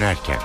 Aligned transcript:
dönerken. 0.00 0.38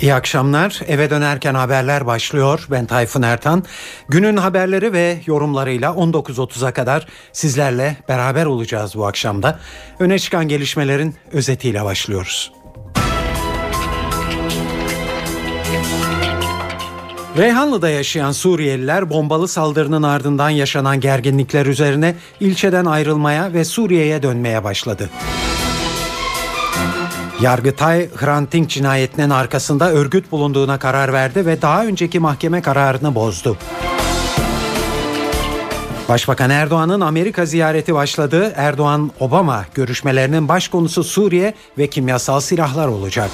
İyi 0.00 0.14
akşamlar. 0.14 0.80
Eve 0.86 1.10
dönerken 1.10 1.54
haberler 1.54 2.06
başlıyor. 2.06 2.66
Ben 2.70 2.86
Tayfun 2.86 3.22
Ertan. 3.22 3.64
Günün 4.08 4.36
haberleri 4.36 4.92
ve 4.92 5.20
yorumlarıyla 5.26 5.90
19.30'a 5.90 6.72
kadar 6.72 7.06
sizlerle 7.32 7.96
beraber 8.08 8.46
olacağız 8.46 8.94
bu 8.96 9.06
akşamda. 9.06 9.58
Öne 9.98 10.18
çıkan 10.18 10.48
gelişmelerin 10.48 11.14
özetiyle 11.32 11.84
başlıyoruz. 11.84 12.52
Reyhanlı'da 17.36 17.88
yaşayan 17.88 18.32
Suriyeliler 18.32 19.10
bombalı 19.10 19.48
saldırının 19.48 20.02
ardından 20.02 20.50
yaşanan 20.50 21.00
gerginlikler 21.00 21.66
üzerine 21.66 22.14
ilçeden 22.40 22.84
ayrılmaya 22.84 23.52
ve 23.52 23.64
Suriye'ye 23.64 24.22
dönmeye 24.22 24.64
başladı. 24.64 25.10
Yargıtay 27.40 28.08
Hrant 28.16 28.68
cinayetinin 28.68 29.30
arkasında 29.30 29.90
örgüt 29.92 30.32
bulunduğuna 30.32 30.78
karar 30.78 31.12
verdi 31.12 31.46
ve 31.46 31.62
daha 31.62 31.86
önceki 31.86 32.20
mahkeme 32.20 32.62
kararını 32.62 33.14
bozdu. 33.14 33.56
Başbakan 36.08 36.50
Erdoğan'ın 36.50 37.00
Amerika 37.00 37.46
ziyareti 37.46 37.94
başladı. 37.94 38.52
Erdoğan-Obama 38.56 39.64
görüşmelerinin 39.74 40.48
baş 40.48 40.68
konusu 40.68 41.04
Suriye 41.04 41.54
ve 41.78 41.86
kimyasal 41.86 42.40
silahlar 42.40 42.88
olacak. 42.88 43.30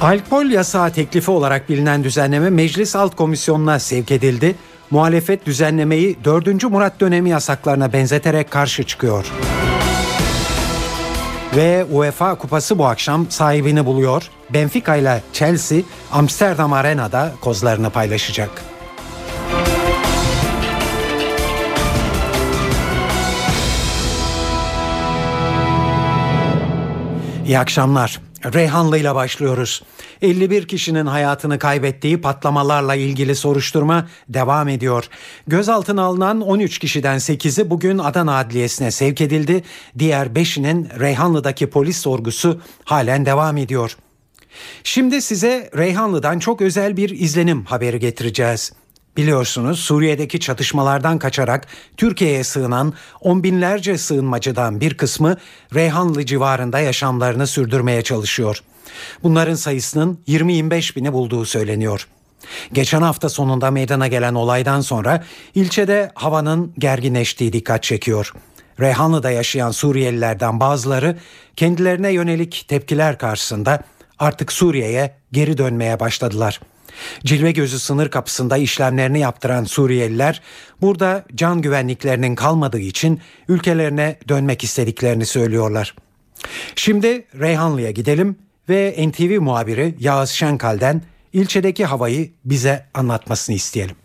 Alkol 0.00 0.46
yasağı 0.46 0.90
teklifi 0.90 1.30
olarak 1.30 1.68
bilinen 1.68 2.04
düzenleme 2.04 2.50
Meclis 2.50 2.96
Alt 2.96 3.16
Komisyonu'na 3.16 3.78
sevk 3.78 4.10
edildi. 4.10 4.54
Muhalefet 4.90 5.46
düzenlemeyi 5.46 6.16
4. 6.24 6.64
Murat 6.64 7.00
dönemi 7.00 7.30
yasaklarına 7.30 7.92
benzeterek 7.92 8.50
karşı 8.50 8.84
çıkıyor. 8.84 9.26
Ve 11.56 11.84
UEFA 11.92 12.34
Kupası 12.34 12.78
bu 12.78 12.86
akşam 12.86 13.30
sahibini 13.30 13.86
buluyor. 13.86 14.30
Benfica 14.50 14.96
ile 14.96 15.22
Chelsea 15.32 15.78
Amsterdam 16.12 16.72
Arena'da 16.72 17.32
kozlarını 17.40 17.90
paylaşacak. 17.90 18.50
İyi 27.46 27.58
akşamlar. 27.58 28.20
Reyhanlı 28.54 28.98
ile 28.98 29.14
başlıyoruz. 29.14 29.82
51 30.22 30.68
kişinin 30.68 31.06
hayatını 31.06 31.58
kaybettiği 31.58 32.20
patlamalarla 32.20 32.94
ilgili 32.94 33.34
soruşturma 33.34 34.08
devam 34.28 34.68
ediyor. 34.68 35.08
Gözaltına 35.46 36.02
alınan 36.02 36.40
13 36.40 36.78
kişiden 36.78 37.18
8'i 37.18 37.70
bugün 37.70 37.98
Adana 37.98 38.38
Adliyesi'ne 38.38 38.90
sevk 38.90 39.20
edildi. 39.20 39.62
Diğer 39.98 40.26
5'inin 40.26 40.88
Reyhanlı'daki 41.00 41.70
polis 41.70 41.96
sorgusu 41.96 42.60
halen 42.84 43.26
devam 43.26 43.56
ediyor. 43.56 43.96
Şimdi 44.84 45.22
size 45.22 45.70
Reyhanlı'dan 45.76 46.38
çok 46.38 46.60
özel 46.60 46.96
bir 46.96 47.10
izlenim 47.10 47.64
haberi 47.64 47.98
getireceğiz. 47.98 48.72
Biliyorsunuz 49.16 49.80
Suriye'deki 49.80 50.40
çatışmalardan 50.40 51.18
kaçarak 51.18 51.66
Türkiye'ye 51.96 52.44
sığınan 52.44 52.92
on 53.20 53.42
binlerce 53.42 53.98
sığınmacıdan 53.98 54.80
bir 54.80 54.96
kısmı 54.96 55.36
Reyhanlı 55.74 56.26
civarında 56.26 56.80
yaşamlarını 56.80 57.46
sürdürmeye 57.46 58.02
çalışıyor. 58.02 58.62
Bunların 59.22 59.54
sayısının 59.54 60.18
20-25 60.28 60.96
bini 60.96 61.12
bulduğu 61.12 61.44
söyleniyor. 61.44 62.08
Geçen 62.72 63.02
hafta 63.02 63.28
sonunda 63.28 63.70
meydana 63.70 64.08
gelen 64.08 64.34
olaydan 64.34 64.80
sonra 64.80 65.24
ilçede 65.54 66.12
havanın 66.14 66.72
gerginleştiği 66.78 67.52
dikkat 67.52 67.82
çekiyor. 67.82 68.32
Reyhanlı'da 68.80 69.30
yaşayan 69.30 69.70
Suriyelilerden 69.70 70.60
bazıları 70.60 71.18
kendilerine 71.56 72.12
yönelik 72.12 72.64
tepkiler 72.68 73.18
karşısında 73.18 73.82
artık 74.18 74.52
Suriye'ye 74.52 75.14
geri 75.32 75.58
dönmeye 75.58 76.00
başladılar.'' 76.00 76.75
Cilve 77.24 77.52
Gözü 77.52 77.78
sınır 77.78 78.08
kapısında 78.08 78.56
işlemlerini 78.56 79.20
yaptıran 79.20 79.64
Suriyeliler 79.64 80.42
burada 80.80 81.24
can 81.34 81.62
güvenliklerinin 81.62 82.34
kalmadığı 82.34 82.78
için 82.78 83.20
ülkelerine 83.48 84.16
dönmek 84.28 84.64
istediklerini 84.64 85.26
söylüyorlar. 85.26 85.94
Şimdi 86.76 87.24
Reyhanlı'ya 87.40 87.90
gidelim 87.90 88.36
ve 88.68 88.94
NTV 89.08 89.40
muhabiri 89.40 89.94
Yağız 89.98 90.30
Şenkal'den 90.30 91.02
ilçedeki 91.32 91.84
havayı 91.84 92.28
bize 92.44 92.84
anlatmasını 92.94 93.56
isteyelim. 93.56 93.96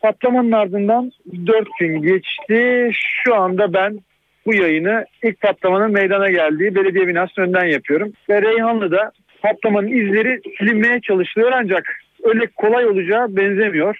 Patlamanın 0.00 0.52
ardından 0.52 1.12
4 1.46 1.68
gün 1.80 2.02
geçti. 2.02 2.90
Şu 3.24 3.34
anda 3.34 3.72
ben 3.72 4.00
bu 4.46 4.54
yayını 4.54 5.04
ilk 5.22 5.40
patlamanın 5.40 5.92
meydana 5.92 6.30
geldiği 6.30 6.74
belediye 6.74 7.08
binasının 7.08 7.44
önünden 7.46 7.66
yapıyorum. 7.66 8.12
Ve 8.28 8.42
Reyhanlı'da 8.42 9.12
patlamanın 9.42 9.88
izleri 9.88 10.40
silinmeye 10.58 11.00
çalışılıyor 11.00 11.52
ancak 11.54 12.03
öyle 12.24 12.46
kolay 12.46 12.86
olacağı 12.86 13.36
benzemiyor. 13.36 13.98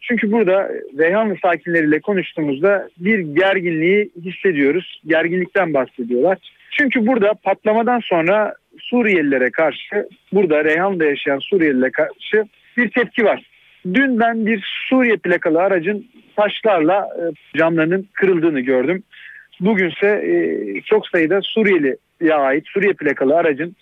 Çünkü 0.00 0.32
burada 0.32 0.70
Reyhanlı 0.98 1.36
sakinleriyle 1.42 2.00
konuştuğumuzda 2.00 2.88
bir 2.98 3.18
gerginliği 3.18 4.10
hissediyoruz. 4.24 5.00
Gerginlikten 5.06 5.74
bahsediyorlar. 5.74 6.38
Çünkü 6.70 7.06
burada 7.06 7.34
patlamadan 7.34 8.00
sonra 8.00 8.54
Suriyelilere 8.80 9.50
karşı, 9.50 10.08
burada 10.32 10.64
Reyhanlı'da 10.64 11.04
yaşayan 11.04 11.38
Suriyelilere 11.38 11.90
karşı 11.90 12.44
bir 12.76 12.90
tepki 12.90 13.24
var. 13.24 13.42
Dün 13.94 14.20
ben 14.20 14.46
bir 14.46 14.84
Suriye 14.88 15.16
plakalı 15.16 15.62
aracın 15.62 16.06
taşlarla 16.36 17.08
e, 17.18 17.22
camlarının 17.58 18.08
kırıldığını 18.12 18.60
gördüm. 18.60 19.02
Bugünse 19.60 20.06
e, 20.06 20.80
çok 20.80 21.08
sayıda 21.08 21.40
Suriyeli'ye 21.42 22.34
ait 22.34 22.64
Suriye 22.68 22.92
plakalı 22.92 23.36
aracın 23.36 23.76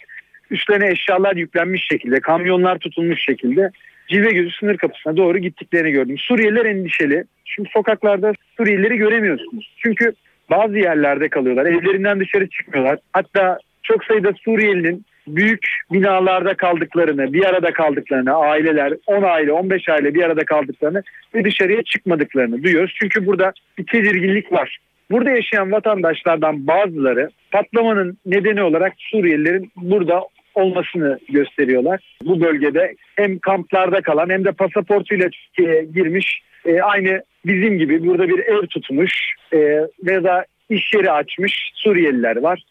üstlerine 0.51 0.91
eşyalar 0.91 1.37
yüklenmiş 1.37 1.87
şekilde, 1.91 2.21
kamyonlar 2.21 2.79
tutulmuş 2.79 3.25
şekilde 3.25 3.71
Cilve 4.09 4.33
Gözü 4.33 4.51
sınır 4.51 4.77
kapısına 4.77 5.17
doğru 5.17 5.39
gittiklerini 5.39 5.91
gördüm. 5.91 6.19
Suriyeliler 6.19 6.65
endişeli. 6.65 7.25
Çünkü 7.45 7.71
sokaklarda 7.71 8.33
Suriyelileri 8.57 8.97
göremiyorsunuz. 8.97 9.75
Çünkü 9.79 10.13
bazı 10.51 10.79
yerlerde 10.79 11.29
kalıyorlar. 11.29 11.67
Evlerinden 11.67 12.21
dışarı 12.21 12.49
çıkmıyorlar. 12.49 12.99
Hatta 13.13 13.59
çok 13.83 14.05
sayıda 14.05 14.33
Suriyelinin 14.45 15.05
büyük 15.27 15.67
binalarda 15.93 16.55
kaldıklarını, 16.55 17.33
bir 17.33 17.45
arada 17.45 17.73
kaldıklarını, 17.73 18.35
aileler 18.35 18.93
10 19.07 19.23
aile, 19.23 19.53
15 19.53 19.89
aile 19.89 20.15
bir 20.15 20.23
arada 20.23 20.45
kaldıklarını 20.45 21.03
ve 21.35 21.45
dışarıya 21.45 21.83
çıkmadıklarını 21.83 22.63
duyuyoruz. 22.63 22.95
Çünkü 23.03 23.27
burada 23.27 23.53
bir 23.79 23.87
tedirginlik 23.87 24.53
var. 24.53 24.79
Burada 25.11 25.31
yaşayan 25.31 25.73
vatandaşlardan 25.73 26.67
bazıları 26.67 27.31
patlamanın 27.51 28.19
nedeni 28.27 28.63
olarak 28.63 28.93
Suriyelilerin 28.99 29.73
burada 29.77 30.23
olmasını 30.55 31.19
gösteriyorlar. 31.29 32.17
Bu 32.25 32.41
bölgede 32.41 32.95
hem 33.17 33.39
kamplarda 33.39 34.01
kalan 34.01 34.31
hem 34.31 34.45
de 34.45 34.53
pasaportuyla 34.53 35.29
Türkiye'ye 35.29 35.85
girmiş 35.85 36.43
e, 36.67 36.81
aynı 36.81 37.23
bizim 37.47 37.79
gibi 37.79 38.07
burada 38.07 38.29
bir 38.29 38.39
ev 38.39 38.67
tutmuş 38.67 39.35
e, 39.53 39.59
ve 40.05 40.25
da 40.25 40.45
iş 40.71 40.95
yeri 40.95 41.11
açmış 41.11 41.73
Suriyeliler 41.75 42.37
var. 42.37 42.63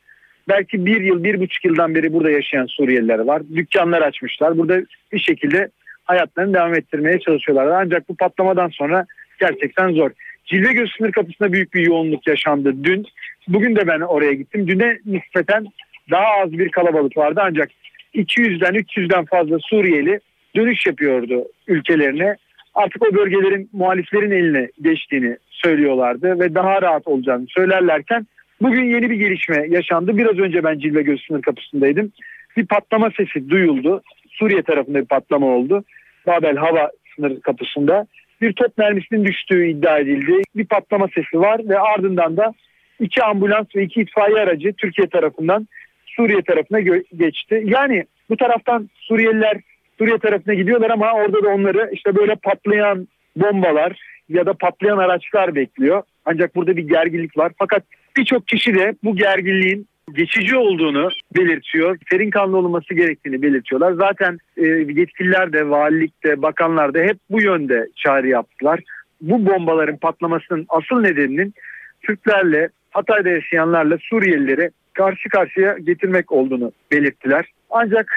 Belki 0.48 0.86
bir 0.86 1.02
yıl, 1.02 1.24
bir 1.24 1.40
buçuk 1.40 1.66
yıldan 1.66 1.96
beri 1.96 2.14
burada 2.14 2.32
yaşayan 2.32 2.66
Suriyeliler 2.66 3.20
var. 3.20 3.42
Dükkanlar 3.56 4.02
açmışlar. 4.02 4.58
Burada 4.58 4.82
bir 5.14 5.20
şekilde 5.20 5.70
hayatlarını 6.04 6.54
devam 6.54 6.74
ettirmeye 6.74 7.20
çalışıyorlar. 7.20 7.68
Ancak 7.68 8.10
bu 8.10 8.16
patlamadan 8.16 8.70
sonra 8.70 9.06
gerçekten 9.40 9.92
zor. 9.92 10.12
Cilvegöz 10.46 10.92
sınır 10.98 11.12
kapısında 11.12 11.54
büyük 11.54 11.74
bir 11.74 11.82
yoğunluk 11.82 12.28
yaşandı 12.28 12.74
dün. 12.84 13.06
Bugün 13.48 13.76
de 13.76 13.88
ben 13.88 14.00
oraya 14.00 14.34
gittim. 14.34 14.68
Düne 14.68 15.00
nispeten 15.06 15.66
daha 16.12 16.26
az 16.44 16.52
bir 16.52 16.70
kalabalık 16.70 17.18
vardı 17.18 17.42
ancak 17.44 17.70
200'den 18.16 18.74
300'den 18.74 19.26
fazla 19.26 19.58
Suriyeli 19.60 20.20
dönüş 20.56 20.86
yapıyordu 20.88 21.46
ülkelerine. 21.68 22.36
Artık 22.74 23.02
o 23.04 23.16
bölgelerin 23.16 23.70
muhaliflerin 23.74 24.32
eline 24.32 24.70
geçtiğini 24.82 25.38
söylüyorlardı 25.50 26.40
ve 26.40 26.56
daha 26.56 26.82
rahat 26.82 27.08
olacağını 27.08 27.46
söylerlerken 27.48 28.28
bugün 28.62 28.84
yeni 28.84 29.10
bir 29.10 29.16
gelişme 29.16 29.66
yaşandı. 29.70 30.18
Biraz 30.18 30.40
önce 30.40 30.64
ben 30.64 30.80
Cilve 30.80 31.02
Göz 31.02 31.22
sınır 31.28 31.42
kapısındaydım. 31.42 32.12
Bir 32.58 32.66
patlama 32.66 33.10
sesi 33.18 33.50
duyuldu. 33.50 34.02
Suriye 34.30 34.62
tarafında 34.62 35.02
bir 35.02 35.06
patlama 35.06 35.48
oldu. 35.48 35.84
Babel 36.28 36.56
hava 36.56 36.92
sınır 37.16 37.42
kapısında 37.42 38.08
bir 38.42 38.54
top 38.54 38.78
mermisinin 38.78 39.26
düştüğü 39.26 39.68
iddia 39.68 40.00
edildi. 40.00 40.42
Bir 40.56 40.66
patlama 40.66 41.08
sesi 41.16 41.40
var 41.40 41.62
ve 41.70 41.80
ardından 41.80 42.38
da 42.38 42.54
iki 43.00 43.24
ambulans 43.24 43.66
ve 43.76 43.84
iki 43.84 44.02
itfaiye 44.02 44.40
aracı 44.40 44.74
Türkiye 44.74 45.08
tarafından 45.08 45.68
Suriye 46.16 46.42
tarafına 46.42 46.80
geçti. 47.18 47.64
Yani 47.66 48.06
bu 48.30 48.38
taraftan 48.38 48.90
Suriyeliler 48.96 49.58
Suriye 49.98 50.18
tarafına 50.18 50.54
gidiyorlar 50.54 50.90
ama 50.90 51.14
orada 51.14 51.44
da 51.44 51.50
onları 51.50 51.90
işte 51.94 52.16
böyle 52.16 52.36
patlayan 52.36 53.08
bombalar 53.36 54.00
ya 54.30 54.46
da 54.46 54.54
patlayan 54.54 54.98
araçlar 54.98 55.56
bekliyor. 55.56 56.04
Ancak 56.26 56.56
burada 56.56 56.78
bir 56.78 56.88
gerginlik 56.88 57.38
var. 57.38 57.52
Fakat 57.60 57.84
birçok 58.18 58.48
kişi 58.48 58.76
de 58.76 58.96
bu 59.04 59.16
gerginliğin 59.16 59.88
geçici 60.14 60.58
olduğunu 60.58 61.10
belirtiyor. 61.38 61.98
Serin 62.12 62.30
kanlı 62.30 62.58
olması 62.58 62.94
gerektiğini 62.94 63.42
belirtiyorlar. 63.42 63.94
Zaten 63.94 64.38
e, 64.58 64.68
yetkililer 64.68 65.54
de, 65.54 65.70
valilikte, 65.70 66.42
bakanlar 66.42 66.94
da 66.94 67.00
hep 67.00 67.18
bu 67.30 67.42
yönde 67.42 67.88
çağrı 67.96 68.28
yaptılar. 68.28 68.80
Bu 69.22 69.46
bombaların 69.46 69.98
patlamasının 69.98 70.66
asıl 70.70 71.02
nedeninin 71.02 71.54
Türklerle, 72.02 72.70
Hatay'da 72.92 73.30
yaşayanlarla 73.30 73.98
Suriyelileri 74.02 74.72
karşı 74.94 75.30
karşıya 75.30 75.78
getirmek 75.78 76.32
olduğunu 76.32 76.72
belirttiler. 76.92 77.46
Ancak 77.70 78.12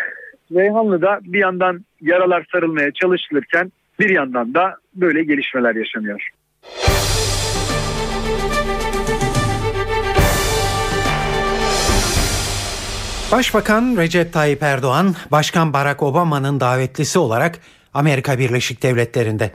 Reyhanlı'da 0.52 1.20
bir 1.23 1.38
yandan 1.38 1.84
yaralar 2.00 2.46
sarılmaya 2.52 2.93
çalışılırken 2.93 3.73
bir 3.99 4.11
yandan 4.11 4.55
da 4.55 4.76
böyle 4.94 5.25
gelişmeler 5.25 5.75
yaşanıyor. 5.75 6.31
Başbakan 13.32 13.96
Recep 13.96 14.32
Tayyip 14.32 14.62
Erdoğan, 14.62 15.14
Başkan 15.31 15.72
Barack 15.72 16.02
Obama'nın 16.02 16.61
davetlisi 16.61 17.19
olarak 17.19 17.58
Amerika 17.94 18.38
Birleşik 18.38 18.82
Devletleri'nde. 18.82 19.50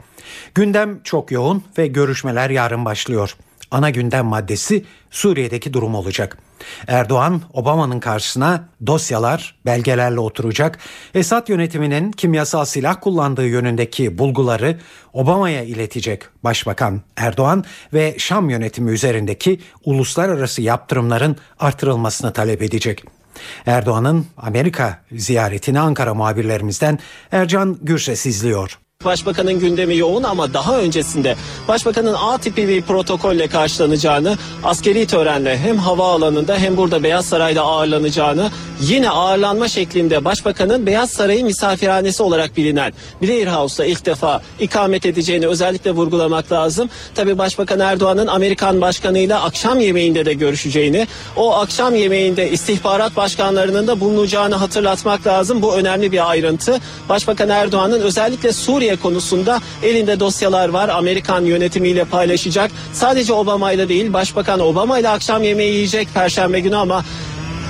Gündem 0.54 1.00
çok 1.04 1.32
yoğun 1.32 1.64
ve 1.78 1.86
görüşmeler 1.86 2.50
yarın 2.50 2.84
başlıyor. 2.84 3.36
Ana 3.70 3.90
gündem 3.90 4.26
maddesi 4.26 4.84
Suriye'deki 5.10 5.72
durum 5.72 5.94
olacak. 5.94 6.38
Erdoğan 6.86 7.42
Obama'nın 7.52 8.00
karşısına 8.00 8.68
dosyalar, 8.86 9.54
belgelerle 9.66 10.20
oturacak. 10.20 10.78
Esad 11.14 11.48
yönetiminin 11.48 12.12
kimyasal 12.12 12.64
silah 12.64 12.96
kullandığı 13.00 13.46
yönündeki 13.46 14.18
bulguları 14.18 14.78
Obama'ya 15.12 15.62
iletecek 15.62 16.22
Başbakan 16.44 17.00
Erdoğan 17.16 17.64
ve 17.92 18.14
Şam 18.18 18.50
yönetimi 18.50 18.90
üzerindeki 18.90 19.60
uluslararası 19.84 20.62
yaptırımların 20.62 21.36
artırılmasını 21.58 22.32
talep 22.32 22.62
edecek. 22.62 23.04
Erdoğan'ın 23.66 24.26
Amerika 24.36 24.98
ziyaretini 25.12 25.80
Ankara 25.80 26.14
muhabirlerimizden 26.14 26.98
Ercan 27.32 27.78
Gürses 27.82 28.26
izliyor. 28.26 28.78
Başbakanın 29.04 29.58
gündemi 29.58 29.96
yoğun 29.96 30.22
ama 30.22 30.54
daha 30.54 30.78
öncesinde 30.78 31.36
Başbakanın 31.68 32.14
A 32.14 32.38
tipi 32.38 32.68
bir 32.68 32.82
protokolle 32.82 33.48
karşılanacağını, 33.48 34.38
askeri 34.64 35.06
törenle 35.06 35.58
hem 35.58 35.78
havaalanında 35.78 36.58
hem 36.58 36.76
burada 36.76 37.02
Beyaz 37.02 37.26
Saray'da 37.26 37.62
ağırlanacağını, 37.62 38.50
yine 38.80 39.10
ağırlanma 39.10 39.68
şeklinde 39.68 40.24
Başbakanın 40.24 40.86
Beyaz 40.86 41.10
Saray'ın 41.10 41.46
misafirhanesi 41.46 42.22
olarak 42.22 42.56
bilinen 42.56 42.92
Blair 43.22 43.46
House'da 43.46 43.86
ilk 43.86 44.06
defa 44.06 44.42
ikamet 44.60 45.06
edeceğini 45.06 45.46
özellikle 45.46 45.90
vurgulamak 45.90 46.52
lazım. 46.52 46.90
Tabi 47.14 47.38
Başbakan 47.38 47.80
Erdoğan'ın 47.80 48.26
Amerikan 48.26 48.80
Başkanı'yla 48.80 49.42
akşam 49.42 49.80
yemeğinde 49.80 50.24
de 50.24 50.32
görüşeceğini, 50.32 51.06
o 51.36 51.54
akşam 51.54 51.94
yemeğinde 51.94 52.50
istihbarat 52.50 53.16
başkanlarının 53.16 53.86
da 53.86 54.00
bulunacağını 54.00 54.54
hatırlatmak 54.54 55.26
lazım. 55.26 55.62
Bu 55.62 55.74
önemli 55.74 56.12
bir 56.12 56.30
ayrıntı. 56.30 56.80
Başbakan 57.08 57.48
Erdoğan'ın 57.48 58.00
özellikle 58.00 58.52
Suriye 58.52 58.91
konusunda 58.96 59.60
elinde 59.82 60.20
dosyalar 60.20 60.68
var. 60.68 60.88
Amerikan 60.88 61.44
yönetimiyle 61.44 62.04
paylaşacak. 62.04 62.70
Sadece 62.92 63.32
Obama 63.32 63.72
ile 63.72 63.88
değil 63.88 64.12
Başbakan 64.12 64.60
Obama 64.60 64.98
ile 64.98 65.08
akşam 65.08 65.42
yemeği 65.42 65.74
yiyecek 65.74 66.08
Perşembe 66.14 66.60
günü 66.60 66.76
ama 66.76 67.04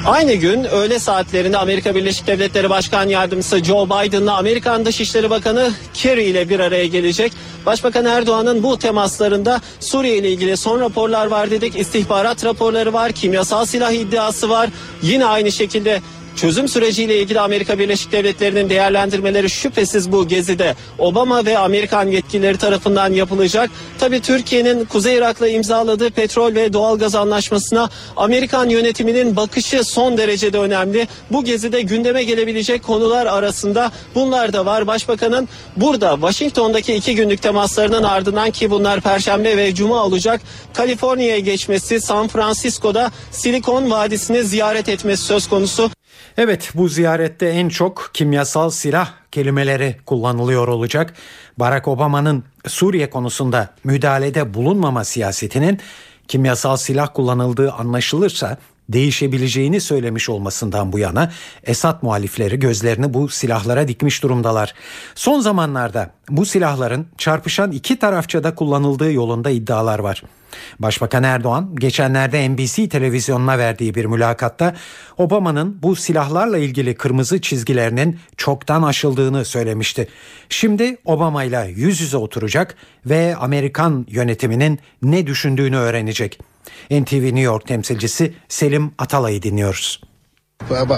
Aynı 0.06 0.34
gün 0.34 0.64
öğle 0.64 0.98
saatlerinde 0.98 1.58
Amerika 1.58 1.94
Birleşik 1.94 2.26
Devletleri 2.26 2.70
Başkan 2.70 3.08
Yardımcısı 3.08 3.64
Joe 3.64 3.86
Biden'la 3.86 4.36
Amerikan 4.36 4.84
Dışişleri 4.84 5.30
Bakanı 5.30 5.70
Kerry 5.94 6.24
ile 6.24 6.48
bir 6.48 6.60
araya 6.60 6.86
gelecek. 6.86 7.32
Başbakan 7.66 8.04
Erdoğan'ın 8.04 8.62
bu 8.62 8.78
temaslarında 8.78 9.60
Suriye 9.80 10.16
ile 10.16 10.30
ilgili 10.30 10.56
son 10.56 10.80
raporlar 10.80 11.26
var 11.26 11.50
dedik. 11.50 11.78
İstihbarat 11.78 12.44
raporları 12.44 12.92
var, 12.92 13.12
kimyasal 13.12 13.64
silah 13.64 13.92
iddiası 13.92 14.50
var. 14.50 14.70
Yine 15.02 15.26
aynı 15.26 15.52
şekilde 15.52 16.00
Çözüm 16.36 16.68
süreciyle 16.68 17.18
ilgili 17.18 17.40
Amerika 17.40 17.78
Birleşik 17.78 18.12
Devletleri'nin 18.12 18.70
değerlendirmeleri 18.70 19.50
şüphesiz 19.50 20.12
bu 20.12 20.28
gezide 20.28 20.74
Obama 20.98 21.44
ve 21.44 21.58
Amerikan 21.58 22.08
yetkilileri 22.08 22.58
tarafından 22.58 23.12
yapılacak. 23.12 23.70
Tabi 23.98 24.20
Türkiye'nin 24.20 24.84
Kuzey 24.84 25.16
Irak'la 25.16 25.48
imzaladığı 25.48 26.10
petrol 26.10 26.54
ve 26.54 26.72
doğalgaz 26.72 27.14
anlaşmasına 27.14 27.90
Amerikan 28.16 28.68
yönetiminin 28.68 29.36
bakışı 29.36 29.84
son 29.84 30.18
derecede 30.18 30.58
önemli. 30.58 31.08
Bu 31.30 31.44
gezide 31.44 31.82
gündeme 31.82 32.24
gelebilecek 32.24 32.82
konular 32.82 33.26
arasında 33.26 33.92
bunlar 34.14 34.52
da 34.52 34.66
var. 34.66 34.86
Başbakanın 34.86 35.48
burada 35.76 36.14
Washington'daki 36.14 36.94
iki 36.94 37.14
günlük 37.14 37.42
temaslarının 37.42 38.02
ardından 38.02 38.50
ki 38.50 38.70
bunlar 38.70 39.00
Perşembe 39.00 39.56
ve 39.56 39.74
Cuma 39.74 40.04
olacak. 40.04 40.40
Kaliforniya'ya 40.74 41.38
geçmesi 41.38 42.00
San 42.00 42.28
Francisco'da 42.28 43.12
Silikon 43.30 43.90
Vadisi'ni 43.90 44.44
ziyaret 44.44 44.88
etmesi 44.88 45.22
söz 45.22 45.48
konusu. 45.48 45.90
Evet 46.36 46.70
bu 46.74 46.88
ziyarette 46.88 47.46
en 47.46 47.68
çok 47.68 48.10
kimyasal 48.14 48.70
silah 48.70 49.10
kelimeleri 49.32 49.96
kullanılıyor 50.06 50.68
olacak. 50.68 51.14
Barack 51.58 51.88
Obama'nın 51.88 52.44
Suriye 52.66 53.10
konusunda 53.10 53.68
müdahalede 53.84 54.54
bulunmama 54.54 55.04
siyasetinin 55.04 55.80
kimyasal 56.28 56.76
silah 56.76 57.08
kullanıldığı 57.14 57.72
anlaşılırsa 57.72 58.58
değişebileceğini 58.88 59.80
söylemiş 59.80 60.28
olmasından 60.28 60.92
bu 60.92 60.98
yana 60.98 61.32
Esad 61.64 62.02
muhalifleri 62.02 62.58
gözlerini 62.58 63.14
bu 63.14 63.28
silahlara 63.28 63.88
dikmiş 63.88 64.22
durumdalar. 64.22 64.74
Son 65.14 65.40
zamanlarda 65.40 66.10
bu 66.28 66.46
silahların 66.46 67.06
çarpışan 67.18 67.72
iki 67.72 67.98
tarafça 67.98 68.44
da 68.44 68.54
kullanıldığı 68.54 69.12
yolunda 69.12 69.50
iddialar 69.50 69.98
var. 69.98 70.22
Başbakan 70.78 71.22
Erdoğan 71.22 71.76
geçenlerde 71.76 72.48
NBC 72.48 72.88
televizyonuna 72.88 73.58
verdiği 73.58 73.94
bir 73.94 74.04
mülakatta 74.04 74.74
Obama'nın 75.18 75.82
bu 75.82 75.96
silahlarla 75.96 76.58
ilgili 76.58 76.94
kırmızı 76.94 77.40
çizgilerinin 77.40 78.18
çoktan 78.36 78.82
aşıldığını 78.82 79.44
söylemişti. 79.44 80.08
Şimdi 80.48 80.96
Obama 81.04 81.44
ile 81.44 81.72
yüz 81.76 82.00
yüze 82.00 82.16
oturacak 82.16 82.76
ve 83.06 83.36
Amerikan 83.36 84.06
yönetiminin 84.08 84.78
ne 85.02 85.26
düşündüğünü 85.26 85.76
öğrenecek. 85.76 86.38
NTV 86.90 87.24
New 87.24 87.40
York 87.40 87.66
temsilcisi 87.66 88.34
Selim 88.48 88.92
Atalay'ı 88.98 89.42
dinliyoruz. 89.42 90.11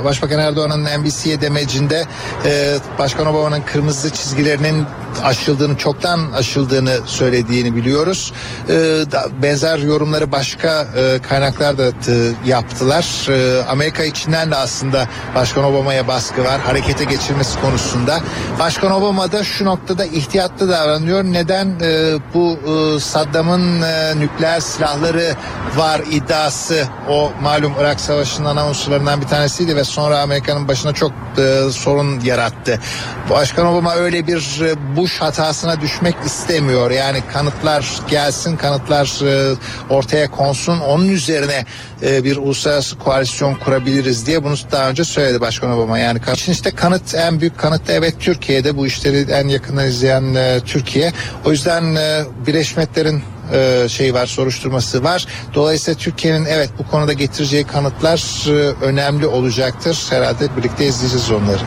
Başbakan 0.04 0.38
Erdoğan'ın 0.38 0.84
NBC'ye 0.84 1.40
demecinde 1.40 2.04
e, 2.44 2.76
Başkan 2.98 3.26
Obama'nın 3.26 3.60
kırmızı 3.60 4.10
çizgilerinin 4.10 4.86
aşıldığını 5.22 5.76
çoktan 5.76 6.32
aşıldığını 6.32 6.98
söylediğini 7.06 7.76
biliyoruz. 7.76 8.32
E, 8.68 9.04
benzer 9.42 9.78
yorumları 9.78 10.32
başka 10.32 10.86
e, 10.96 11.18
kaynaklar 11.28 11.78
da 11.78 11.86
e, 11.86 11.92
yaptılar. 12.46 13.28
E, 13.30 13.64
Amerika 13.64 14.04
içinden 14.04 14.50
de 14.50 14.56
aslında 14.56 15.08
Başkan 15.34 15.64
Obama'ya 15.64 16.08
baskı 16.08 16.44
var 16.44 16.60
harekete 16.60 17.04
geçirmesi 17.04 17.60
konusunda. 17.60 18.20
Başkan 18.58 18.92
Obama 18.92 19.32
da 19.32 19.44
şu 19.44 19.64
noktada 19.64 20.04
ihtiyatlı 20.04 20.68
davranıyor. 20.68 21.24
Neden 21.24 21.66
e, 21.82 22.18
bu 22.34 22.58
e, 22.66 23.00
Saddam'ın 23.00 23.82
e, 23.82 24.18
nükleer 24.18 24.60
silahları 24.60 25.34
var 25.76 26.00
iddiası 26.10 26.84
o 27.08 27.32
malum 27.42 27.72
Irak 27.80 28.00
Savaşı'nın 28.00 28.46
ana 28.46 28.68
unsurlarından 28.68 29.20
bir 29.20 29.26
tanesi 29.26 29.53
tanesiydi 29.54 29.76
ve 29.76 29.84
sonra 29.84 30.20
Amerika'nın 30.20 30.68
başına 30.68 30.92
çok 30.92 31.12
e, 31.38 31.70
sorun 31.70 32.20
yarattı. 32.20 32.80
Başkan 33.30 33.66
Obama 33.66 33.94
öyle 33.94 34.26
bir 34.26 34.60
e, 34.62 34.96
Bush 34.96 35.20
hatasına 35.20 35.80
düşmek 35.80 36.14
istemiyor. 36.26 36.90
Yani 36.90 37.22
kanıtlar 37.32 38.00
gelsin, 38.10 38.56
kanıtlar 38.56 39.26
e, 39.26 39.56
ortaya 39.90 40.30
konsun. 40.30 40.80
Onun 40.80 41.08
üzerine 41.08 41.64
e, 42.02 42.24
bir 42.24 42.36
uluslararası 42.36 42.98
koalisyon 42.98 43.54
kurabiliriz 43.54 44.26
diye 44.26 44.44
bunu 44.44 44.54
daha 44.72 44.90
önce 44.90 45.04
söyledi 45.04 45.40
Başkan 45.40 45.70
Obama. 45.70 45.98
Yani 45.98 46.20
için 46.32 46.52
işte 46.52 46.70
kanıt 46.70 47.14
en 47.14 47.40
büyük 47.40 47.58
kanıt 47.58 47.90
evet 47.90 48.14
Türkiye'de 48.20 48.76
bu 48.76 48.86
işleri 48.86 49.30
en 49.30 49.48
yakından 49.48 49.86
izleyen 49.86 50.34
e, 50.34 50.60
Türkiye. 50.66 51.12
O 51.44 51.50
yüzden 51.50 51.94
e, 51.94 52.22
Birleşmiş 52.46 52.76
Milletler'in 52.76 53.33
e, 53.52 53.88
şey 53.88 54.14
var 54.14 54.26
soruşturması 54.26 55.04
var. 55.04 55.26
Dolayısıyla 55.54 55.98
Türkiye'nin 55.98 56.44
evet 56.44 56.70
bu 56.78 56.90
konuda 56.90 57.12
getireceği 57.12 57.64
kanıtlar 57.64 58.44
e, 58.48 58.52
önemli 58.84 59.26
olacaktır. 59.26 60.06
Herhalde 60.10 60.56
birlikte 60.56 60.86
izleyeceğiz 60.86 61.30
onları. 61.30 61.62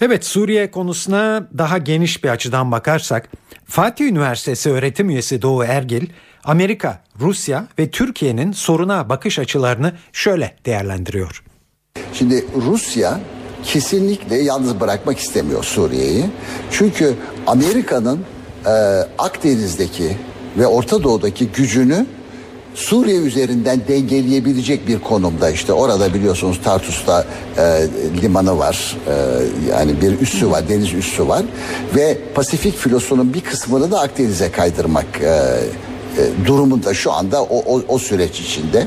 Evet 0.00 0.24
Suriye 0.24 0.70
konusuna 0.70 1.48
daha 1.58 1.78
geniş 1.78 2.24
bir 2.24 2.28
açıdan 2.28 2.72
bakarsak 2.72 3.28
Fatih 3.64 4.04
Üniversitesi 4.04 4.70
öğretim 4.70 5.10
üyesi 5.10 5.42
Doğu 5.42 5.64
Ergil 5.64 6.06
Amerika, 6.44 7.02
Rusya 7.20 7.66
ve 7.78 7.90
Türkiye'nin 7.90 8.52
soruna 8.52 9.08
bakış 9.08 9.38
açılarını 9.38 9.92
şöyle 10.12 10.56
değerlendiriyor. 10.66 11.44
Şimdi 12.12 12.44
Rusya 12.56 13.20
kesinlikle 13.64 14.36
yalnız 14.36 14.80
bırakmak 14.80 15.18
istemiyor 15.18 15.64
Suriye'yi. 15.64 16.24
Çünkü 16.70 17.14
Amerika'nın 17.46 18.24
e, 18.66 18.70
Akdeniz'deki 19.18 20.16
ve 20.58 20.66
Orta 20.66 21.02
Doğu'daki 21.02 21.46
gücünü 21.46 22.06
Suriye 22.74 23.16
üzerinden 23.16 23.80
dengeleyebilecek 23.88 24.88
bir 24.88 24.98
konumda 24.98 25.50
işte 25.50 25.72
orada 25.72 26.14
biliyorsunuz 26.14 26.60
Tartus'ta 26.64 27.24
e, 27.58 27.86
limanı 28.22 28.58
var 28.58 28.96
e, 29.06 29.12
yani 29.70 30.00
bir 30.00 30.20
üssü 30.20 30.50
var 30.50 30.68
deniz 30.68 30.92
üssü 30.92 31.28
var 31.28 31.42
ve 31.96 32.18
Pasifik 32.34 32.76
filosunun 32.76 33.34
bir 33.34 33.40
kısmını 33.40 33.90
da 33.90 34.00
Akdeniz'e 34.00 34.52
kaydırmak 34.52 35.06
e, 35.22 35.26
e, 35.26 36.46
durumunda 36.46 36.94
şu 36.94 37.12
anda 37.12 37.42
o, 37.42 37.76
o, 37.76 37.82
o 37.88 37.98
süreç 37.98 38.40
içinde. 38.40 38.86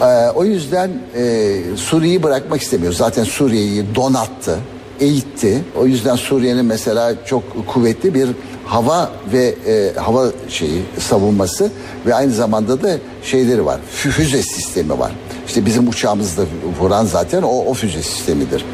E, 0.00 0.30
o 0.34 0.44
yüzden 0.44 0.90
e, 1.16 1.54
Suriye'yi 1.76 2.22
bırakmak 2.22 2.62
istemiyor 2.62 2.92
zaten 2.92 3.24
Suriye'yi 3.24 3.84
donattı 3.94 4.58
eğitti. 5.00 5.64
O 5.78 5.86
yüzden 5.86 6.16
Suriye'nin 6.16 6.64
mesela 6.64 7.24
çok 7.24 7.66
kuvvetli 7.66 8.14
bir 8.14 8.28
hava 8.66 9.10
ve 9.32 9.54
e, 9.66 9.92
hava 10.00 10.26
şeyi 10.48 10.82
savunması 10.98 11.70
ve 12.06 12.14
aynı 12.14 12.32
zamanda 12.32 12.82
da 12.82 12.98
şeyleri 13.22 13.66
var. 13.66 13.80
Füze 13.90 14.42
sistemi 14.42 14.98
var. 14.98 15.12
İşte 15.46 15.66
bizim 15.66 15.88
uçağımızda 15.88 16.42
vuran 16.80 17.06
zaten 17.06 17.42
o, 17.42 17.48
o 17.48 17.74
füze 17.74 18.02
sistemidir. 18.02 18.64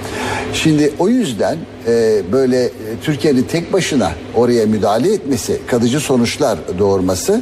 Şimdi 0.52 0.92
o 0.98 1.08
yüzden 1.08 1.58
e, 1.86 2.22
böyle 2.32 2.64
e, 2.64 2.70
Türkiye'nin 3.02 3.42
tek 3.42 3.72
başına 3.72 4.12
oraya 4.34 4.66
müdahale 4.66 5.12
etmesi, 5.12 5.60
kalıcı 5.66 6.00
sonuçlar 6.00 6.58
doğurması 6.78 7.40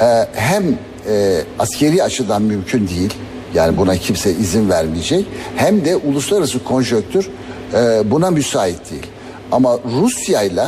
e, 0.00 0.04
hem 0.32 0.64
e, 1.08 1.40
askeri 1.58 2.02
açıdan 2.02 2.42
mümkün 2.42 2.88
değil. 2.88 3.14
Yani 3.54 3.76
buna 3.76 3.96
kimse 3.96 4.30
izin 4.30 4.70
vermeyecek. 4.70 5.26
Hem 5.56 5.84
de 5.84 5.96
uluslararası 5.96 6.64
konjöktür 6.64 7.30
e, 7.74 8.10
buna 8.10 8.30
müsait 8.30 8.90
değil. 8.90 9.06
Ama 9.52 9.78
Rusya 10.00 10.42
ile 10.42 10.64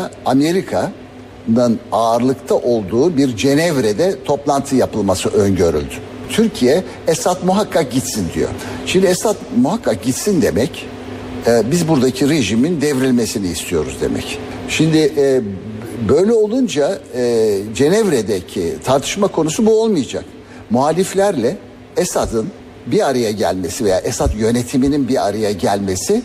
Amerika'nın 1.48 1.78
ağırlıkta 1.92 2.54
olduğu 2.54 3.16
bir 3.16 3.36
Cenevre'de 3.36 4.24
toplantı 4.24 4.76
yapılması 4.76 5.28
öngörüldü. 5.28 5.94
Türkiye 6.28 6.84
Esad 7.06 7.36
muhakkak 7.44 7.92
gitsin 7.92 8.26
diyor. 8.34 8.48
Şimdi 8.86 9.06
Esad 9.06 9.36
muhakkak 9.56 10.02
gitsin 10.02 10.42
demek 10.42 10.86
e, 11.46 11.62
biz 11.70 11.88
buradaki 11.88 12.28
rejimin 12.28 12.80
devrilmesini 12.80 13.46
istiyoruz 13.46 13.96
demek. 14.00 14.38
Şimdi 14.68 15.12
e, 15.16 15.40
böyle 16.08 16.32
olunca 16.32 16.98
e, 17.14 17.58
Cenevre'deki 17.74 18.74
tartışma 18.84 19.28
konusu 19.28 19.66
bu 19.66 19.82
olmayacak. 19.82 20.24
Muhaliflerle 20.70 21.56
Esad'ın 21.96 22.46
bir 22.86 23.08
araya 23.08 23.30
gelmesi 23.30 23.84
veya 23.84 23.98
Esad 23.98 24.34
yönetiminin 24.34 25.08
bir 25.08 25.28
araya 25.28 25.52
gelmesi 25.52 26.22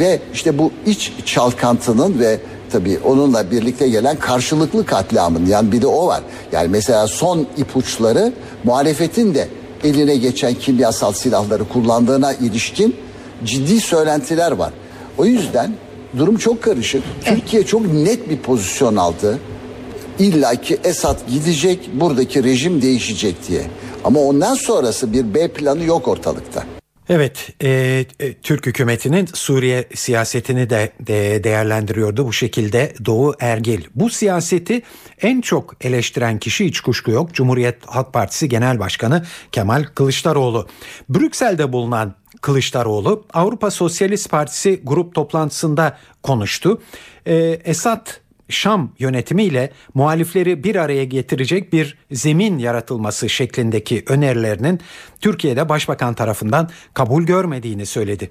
ve 0.00 0.20
işte 0.34 0.58
bu 0.58 0.70
iç 0.86 1.12
çalkantının 1.24 2.18
ve 2.18 2.38
tabii 2.72 2.98
onunla 3.04 3.50
birlikte 3.50 3.88
gelen 3.88 4.16
karşılıklı 4.16 4.86
katliamın 4.86 5.46
yani 5.46 5.72
bir 5.72 5.82
de 5.82 5.86
o 5.86 6.06
var. 6.06 6.20
Yani 6.52 6.68
mesela 6.68 7.06
son 7.06 7.46
ipuçları 7.56 8.32
muhalefetin 8.64 9.34
de 9.34 9.48
eline 9.84 10.16
geçen 10.16 10.54
kimyasal 10.54 11.12
silahları 11.12 11.64
kullandığına 11.68 12.32
ilişkin 12.32 12.96
ciddi 13.44 13.80
söylentiler 13.80 14.52
var. 14.52 14.72
O 15.18 15.24
yüzden 15.24 15.72
durum 16.18 16.36
çok 16.36 16.62
karışık. 16.62 17.02
Türkiye 17.24 17.62
çok 17.62 17.92
net 17.92 18.30
bir 18.30 18.38
pozisyon 18.38 18.96
aldı. 18.96 19.38
İlla 20.18 20.54
ki 20.54 20.78
Esad 20.84 21.18
gidecek, 21.28 21.90
buradaki 21.94 22.44
rejim 22.44 22.82
değişecek 22.82 23.48
diye. 23.48 23.62
Ama 24.04 24.20
ondan 24.20 24.54
sonrası 24.54 25.12
bir 25.12 25.34
B 25.34 25.48
planı 25.48 25.84
yok 25.84 26.08
ortalıkta. 26.08 26.64
Evet, 27.08 27.50
e, 27.62 27.68
e, 28.20 28.34
Türk 28.34 28.66
hükümetinin 28.66 29.26
Suriye 29.34 29.84
siyasetini 29.94 30.70
de, 30.70 30.92
de 31.00 31.44
değerlendiriyordu 31.44 32.26
bu 32.26 32.32
şekilde 32.32 32.94
Doğu 33.04 33.34
Ergil. 33.40 33.84
Bu 33.94 34.10
siyaseti 34.10 34.82
en 35.22 35.40
çok 35.40 35.84
eleştiren 35.84 36.38
kişi 36.38 36.64
hiç 36.64 36.80
kuşku 36.80 37.10
yok. 37.10 37.34
Cumhuriyet 37.34 37.86
Halk 37.86 38.12
Partisi 38.12 38.48
Genel 38.48 38.78
Başkanı 38.78 39.24
Kemal 39.52 39.84
Kılıçdaroğlu. 39.94 40.68
Brüksel'de 41.08 41.72
bulunan 41.72 42.14
Kılıçdaroğlu 42.40 43.26
Avrupa 43.34 43.70
Sosyalist 43.70 44.30
Partisi 44.30 44.80
grup 44.84 45.14
toplantısında 45.14 45.98
konuştu. 46.22 46.82
E, 47.26 47.34
Esad 47.64 48.06
Şam 48.48 48.92
yönetimiyle 48.98 49.70
muhalifleri 49.94 50.64
bir 50.64 50.76
araya 50.76 51.04
getirecek 51.04 51.72
bir 51.72 51.98
zemin 52.12 52.58
yaratılması 52.58 53.28
şeklindeki 53.28 54.04
önerilerinin 54.08 54.80
Türkiye'de 55.20 55.68
başbakan 55.68 56.14
tarafından 56.14 56.68
kabul 56.94 57.22
görmediğini 57.22 57.86
söyledi. 57.86 58.30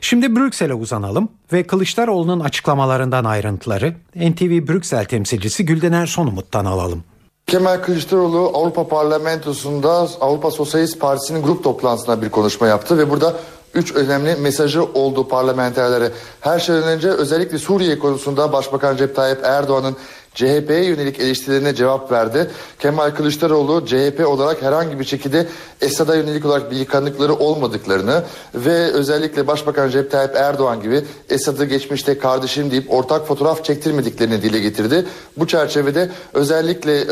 Şimdi 0.00 0.36
Brüksel'e 0.36 0.74
uzanalım 0.74 1.28
ve 1.52 1.62
Kılıçdaroğlu'nun 1.62 2.40
açıklamalarından 2.40 3.24
ayrıntıları 3.24 3.94
NTV 4.16 4.68
Brüksel 4.68 5.04
temsilcisi 5.04 5.64
Güldener 5.66 6.06
Sonumut'tan 6.06 6.64
alalım. 6.64 7.04
Kemal 7.46 7.76
Kılıçdaroğlu 7.76 8.50
Avrupa 8.54 8.88
Parlamentosu'nda 8.88 10.08
Avrupa 10.20 10.50
Sosyalist 10.50 11.00
Partisi'nin 11.00 11.42
grup 11.42 11.64
toplantısında 11.64 12.22
bir 12.22 12.30
konuşma 12.30 12.66
yaptı 12.66 12.98
ve 12.98 13.10
burada 13.10 13.36
üç 13.74 13.94
önemli 13.94 14.36
mesajı 14.36 14.84
oldu 14.84 15.28
parlamenterlere. 15.28 16.10
Her 16.40 16.58
şeyden 16.58 16.82
önce 16.82 17.08
özellikle 17.08 17.58
Suriye 17.58 17.98
konusunda 17.98 18.52
Başbakan 18.52 18.94
Recep 18.94 19.16
Tayyip 19.16 19.44
Erdoğan'ın 19.44 19.96
CHP'ye 20.34 20.84
yönelik 20.84 21.20
eleştirilerine 21.20 21.74
cevap 21.74 22.12
verdi. 22.12 22.50
Kemal 22.78 23.10
Kılıçdaroğlu 23.10 23.86
CHP 23.86 24.26
olarak 24.26 24.62
herhangi 24.62 24.98
bir 24.98 25.04
şekilde 25.04 25.46
Esad'a 25.80 26.14
yönelik 26.14 26.46
olarak 26.46 26.70
bir 26.70 26.76
yıkanıkları 26.76 27.34
olmadıklarını 27.34 28.22
ve 28.54 28.92
özellikle 28.92 29.46
Başbakan 29.46 29.86
Recep 29.86 30.10
Tayyip 30.10 30.36
Erdoğan 30.36 30.82
gibi 30.82 31.04
Esad'ı 31.30 31.64
geçmişte 31.64 32.18
kardeşim 32.18 32.70
deyip 32.70 32.92
ortak 32.92 33.26
fotoğraf 33.26 33.64
çektirmediklerini 33.64 34.42
dile 34.42 34.58
getirdi. 34.58 35.06
Bu 35.36 35.46
çerçevede 35.46 36.10
özellikle 36.32 37.00
e, 37.00 37.06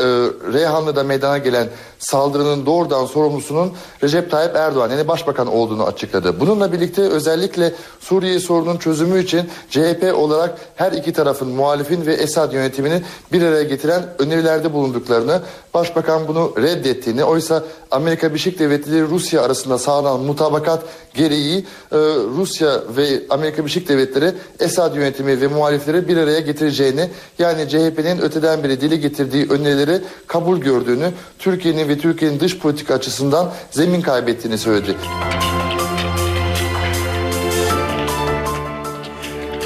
Reyhanlı'da 0.53 1.03
meydana 1.03 1.37
gelen 1.37 1.67
saldırının 1.99 2.65
doğrudan 2.65 3.05
sorumlusunun 3.05 3.73
Recep 4.03 4.31
Tayyip 4.31 4.55
Erdoğan 4.55 4.89
yani 4.89 5.07
başbakan 5.07 5.47
olduğunu 5.47 5.85
açıkladı. 5.85 6.39
Bununla 6.39 6.71
birlikte 6.71 7.01
özellikle 7.01 7.73
Suriye 7.99 8.39
sorunun 8.39 8.77
çözümü 8.77 9.23
için 9.23 9.49
CHP 9.69 10.13
olarak 10.15 10.57
her 10.75 10.91
iki 10.91 11.13
tarafın 11.13 11.47
muhalifin 11.47 12.05
ve 12.05 12.13
Esad 12.13 12.53
yönetiminin 12.53 13.03
bir 13.31 13.41
araya 13.41 13.63
getiren 13.63 14.03
önerilerde 14.19 14.73
bulunduklarını, 14.73 15.41
başbakan 15.73 16.27
bunu 16.27 16.53
reddettiğini, 16.57 17.23
oysa 17.23 17.63
Amerika 17.91 18.29
Birleşik 18.29 18.59
Devletleri 18.59 19.01
Rusya 19.01 19.41
arasında 19.41 19.77
sağlanan 19.77 20.19
mutabakat 20.19 20.83
gereği 21.13 21.57
e, 21.91 21.97
Rusya 22.37 22.81
ve 22.97 23.21
Amerika 23.29 23.57
Birleşik 23.57 23.89
Devletleri 23.89 24.31
Esad 24.59 24.95
yönetimi 24.95 25.41
ve 25.41 25.47
muhalifleri 25.47 26.07
bir 26.07 26.17
araya 26.17 26.39
getireceğini, 26.39 27.09
yani 27.39 27.69
CHP'nin 27.69 28.21
öteden 28.21 28.63
beri 28.63 28.81
dile 28.81 28.95
getirdiği 28.95 29.47
önerileri 29.49 30.01
kabul 30.27 30.57
gördüğünü, 30.57 31.11
Türkiye'nin 31.39 31.89
ve 31.89 31.97
Türkiye'nin 31.97 32.39
dış 32.39 32.59
politika 32.59 32.93
açısından 32.93 33.51
zemin 33.71 34.01
kaybettiğini 34.01 34.57
söyledi. 34.57 34.95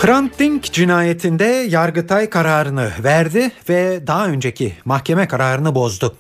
Hrant 0.06 0.40
Dink 0.40 0.64
cinayetinde 0.64 1.46
Yargıtay 1.46 2.30
kararını 2.30 2.92
verdi 3.04 3.52
ve 3.70 4.08
daha 4.08 4.28
önceki 4.28 4.74
mahkeme 4.86 5.28
kararını 5.28 5.76
bozdu. 5.76 6.16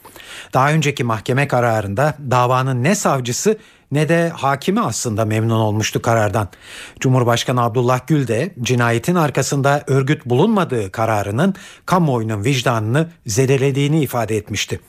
Daha 0.53 0.71
önceki 0.71 1.03
mahkeme 1.03 1.47
kararında 1.47 2.17
davanın 2.31 2.83
ne 2.83 2.95
savcısı 2.95 3.57
ne 3.91 4.09
de 4.09 4.29
hakimi 4.29 4.81
aslında 4.81 5.25
memnun 5.25 5.59
olmuştu 5.59 6.01
karardan. 6.01 6.47
Cumhurbaşkanı 6.99 7.63
Abdullah 7.63 8.07
Gül 8.07 8.27
de 8.27 8.53
cinayetin 8.61 9.15
arkasında 9.15 9.83
örgüt 9.87 10.25
bulunmadığı 10.25 10.91
kararının 10.91 11.55
kamuoyunun 11.85 12.43
vicdanını 12.43 13.09
zedelediğini 13.25 14.01
ifade 14.01 14.37
etmişti. 14.37 14.79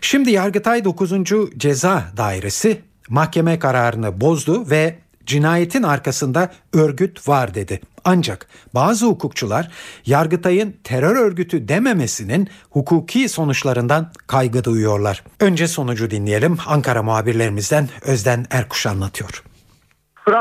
Şimdi 0.00 0.30
Yargıtay 0.30 0.84
9. 0.84 1.12
Ceza 1.56 2.04
Dairesi 2.16 2.80
mahkeme 3.08 3.58
kararını 3.58 4.20
bozdu 4.20 4.70
ve 4.70 4.98
cinayetin 5.30 5.82
arkasında 5.82 6.50
örgüt 6.72 7.28
var 7.28 7.54
dedi. 7.54 7.80
Ancak 8.04 8.46
bazı 8.74 9.06
hukukçular 9.06 9.68
Yargıtay'ın 10.06 10.74
terör 10.84 11.16
örgütü 11.16 11.68
dememesinin 11.68 12.48
hukuki 12.70 13.28
sonuçlarından 13.28 14.12
kaygı 14.26 14.64
duyuyorlar. 14.64 15.24
Önce 15.40 15.68
sonucu 15.68 16.10
dinleyelim. 16.10 16.58
Ankara 16.66 17.02
muhabirlerimizden 17.02 17.88
Özden 18.06 18.46
Erkuş 18.50 18.86
anlatıyor. 18.86 19.42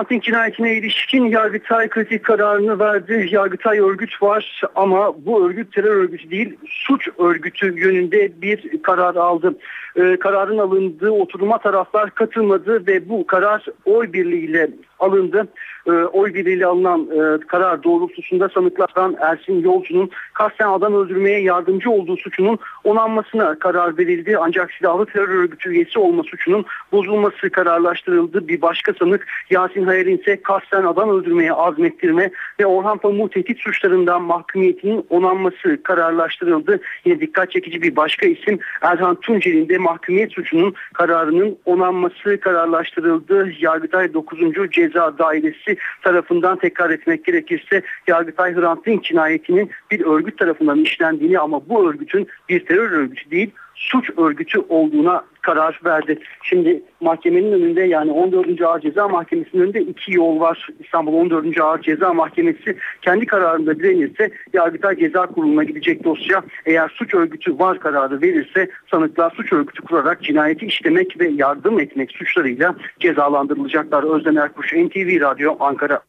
Dink 0.09 0.23
cinayetine 0.23 0.73
ilişkin 0.73 1.25
Yargıtay 1.25 1.89
kritik 1.89 2.25
kararını 2.25 2.79
verdi. 2.79 3.27
Yargıtay 3.31 3.79
örgüt 3.79 4.21
var 4.21 4.61
ama 4.75 5.25
bu 5.25 5.45
örgüt 5.45 5.73
terör 5.73 5.95
örgütü 5.95 6.31
değil 6.31 6.57
suç 6.69 7.07
örgütü 7.17 7.79
yönünde 7.79 8.41
bir 8.41 8.81
karar 8.83 9.15
aldı. 9.15 9.55
Ee, 9.99 10.17
kararın 10.19 10.57
alındığı 10.57 11.11
oturuma 11.11 11.57
taraflar 11.57 12.09
katılmadı 12.09 12.87
ve 12.87 13.09
bu 13.09 13.27
karar 13.27 13.65
oy 13.85 14.13
birliğiyle 14.13 14.69
alındı. 14.99 15.47
Ee, 15.87 15.91
oy 15.91 16.33
birliğiyle 16.33 16.65
alınan 16.65 17.01
e, 17.01 17.47
karar 17.47 17.83
doğrultusunda 17.83 18.49
sanıklardan 18.49 19.15
Ersin 19.21 19.63
Yolcu'nun 19.63 20.09
kasten 20.33 20.69
adam 20.69 20.93
öldürmeye 20.93 21.41
yardımcı 21.41 21.91
olduğu 21.91 22.17
suçunun 22.17 22.59
onanmasına 22.83 23.59
karar 23.59 23.97
verildi. 23.97 24.37
Ancak 24.37 24.71
silahlı 24.71 25.05
terör 25.05 25.29
örgütü 25.29 25.69
üyesi 25.69 25.99
olma 25.99 26.23
suçunun 26.23 26.65
bozulması 26.91 27.49
kararlaştırıldı. 27.49 28.47
Bir 28.47 28.61
başka 28.61 28.93
sanık 28.93 29.27
Yasin 29.49 29.83
Hayal'in 29.83 30.17
ise 30.17 30.41
kasten 30.41 30.83
adam 30.83 31.09
öldürmeye 31.09 31.53
azmettirme 31.53 32.31
ve 32.59 32.65
Orhan 32.65 32.97
Pamuk 32.97 33.31
tehdit 33.31 33.59
suçlarından 33.59 34.21
mahkumiyetinin 34.21 35.05
onanması 35.09 35.83
kararlaştırıldı. 35.83 36.79
Yine 37.05 37.19
dikkat 37.19 37.51
çekici 37.51 37.81
bir 37.81 37.95
başka 37.95 38.27
isim 38.27 38.59
Erhan 38.81 39.15
Tuncel'in 39.15 39.69
de 39.69 39.77
mahkumiyet 39.89 40.31
suçunun 40.31 40.73
kararının 40.93 41.57
onanması 41.65 42.39
kararlaştırıldı. 42.39 43.51
Yargıtay 43.59 44.13
9. 44.13 44.39
Ceza 44.71 45.17
Dairesi 45.17 45.77
tarafından 46.01 46.59
tekrar 46.59 46.89
etmek 46.89 47.25
gerekirse 47.25 47.81
Yargıtay 48.07 48.55
Hrant 48.55 48.85
Dink 48.85 49.03
cinayetinin 49.03 49.69
bir 49.91 50.05
örgüt 50.05 50.37
tarafından 50.37 50.79
işlendiğini 50.79 51.39
ama 51.39 51.69
bu 51.69 51.89
örgütün 51.89 52.27
bir 52.49 52.65
terör 52.65 52.91
örgütü 52.91 53.31
değil 53.31 53.51
suç 53.75 54.09
örgütü 54.17 54.59
olduğuna 54.59 55.23
karar 55.49 55.79
verdi. 55.85 56.19
Şimdi 56.43 56.83
mahkemenin 57.01 57.51
önünde 57.51 57.81
yani 57.81 58.11
14. 58.11 58.61
Ağır 58.61 58.81
Ceza 58.81 59.07
Mahkemesi'nin 59.07 59.61
önünde 59.61 59.81
iki 59.81 60.13
yol 60.13 60.39
var. 60.39 60.67
İstanbul 60.79 61.13
14. 61.13 61.61
Ağır 61.61 61.81
Ceza 61.81 62.13
Mahkemesi 62.13 62.77
kendi 63.01 63.25
kararında 63.25 63.79
direnirse 63.79 64.31
Yargıtay 64.53 64.97
Ceza 64.99 65.25
Kurulu'na 65.25 65.63
gidecek 65.63 66.03
dosya. 66.03 66.43
Eğer 66.65 66.89
suç 66.95 67.13
örgütü 67.13 67.59
var 67.59 67.79
kararı 67.79 68.21
verirse 68.21 68.69
sanıklar 68.91 69.31
suç 69.35 69.53
örgütü 69.53 69.81
kurarak 69.81 70.23
cinayeti 70.23 70.65
işlemek 70.65 71.19
ve 71.19 71.27
yardım 71.27 71.79
etmek 71.79 72.11
suçlarıyla 72.11 72.75
cezalandırılacaklar. 72.99 74.15
Özden 74.15 74.35
Erkuş, 74.35 74.73
NTV 74.73 75.21
Radyo, 75.21 75.55
Ankara. 75.59 76.01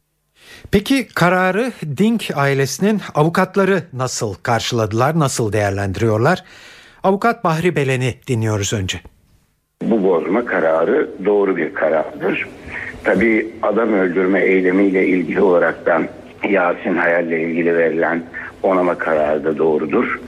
Peki 0.72 1.08
kararı 1.14 1.72
Dink 1.96 2.30
ailesinin 2.34 3.00
avukatları 3.14 3.82
nasıl 3.92 4.34
karşıladılar, 4.34 5.18
nasıl 5.18 5.52
değerlendiriyorlar? 5.52 6.44
Avukat 7.02 7.44
Bahri 7.44 7.76
Belen'i 7.76 8.14
dinliyoruz 8.26 8.72
önce. 8.72 9.00
Bu 9.82 10.04
bozma 10.04 10.44
kararı 10.44 11.08
doğru 11.24 11.56
bir 11.56 11.74
karardır. 11.74 12.48
Tabi 13.04 13.46
adam 13.62 13.92
öldürme 13.92 14.40
eylemiyle 14.40 15.06
ilgili 15.06 15.40
olaraktan 15.40 16.06
Yasin 16.48 16.94
Hayal'le 16.94 17.40
ilgili 17.40 17.78
verilen 17.78 18.22
onama 18.62 18.94
kararı 18.94 19.44
da 19.44 19.58
doğrudur. 19.58 20.20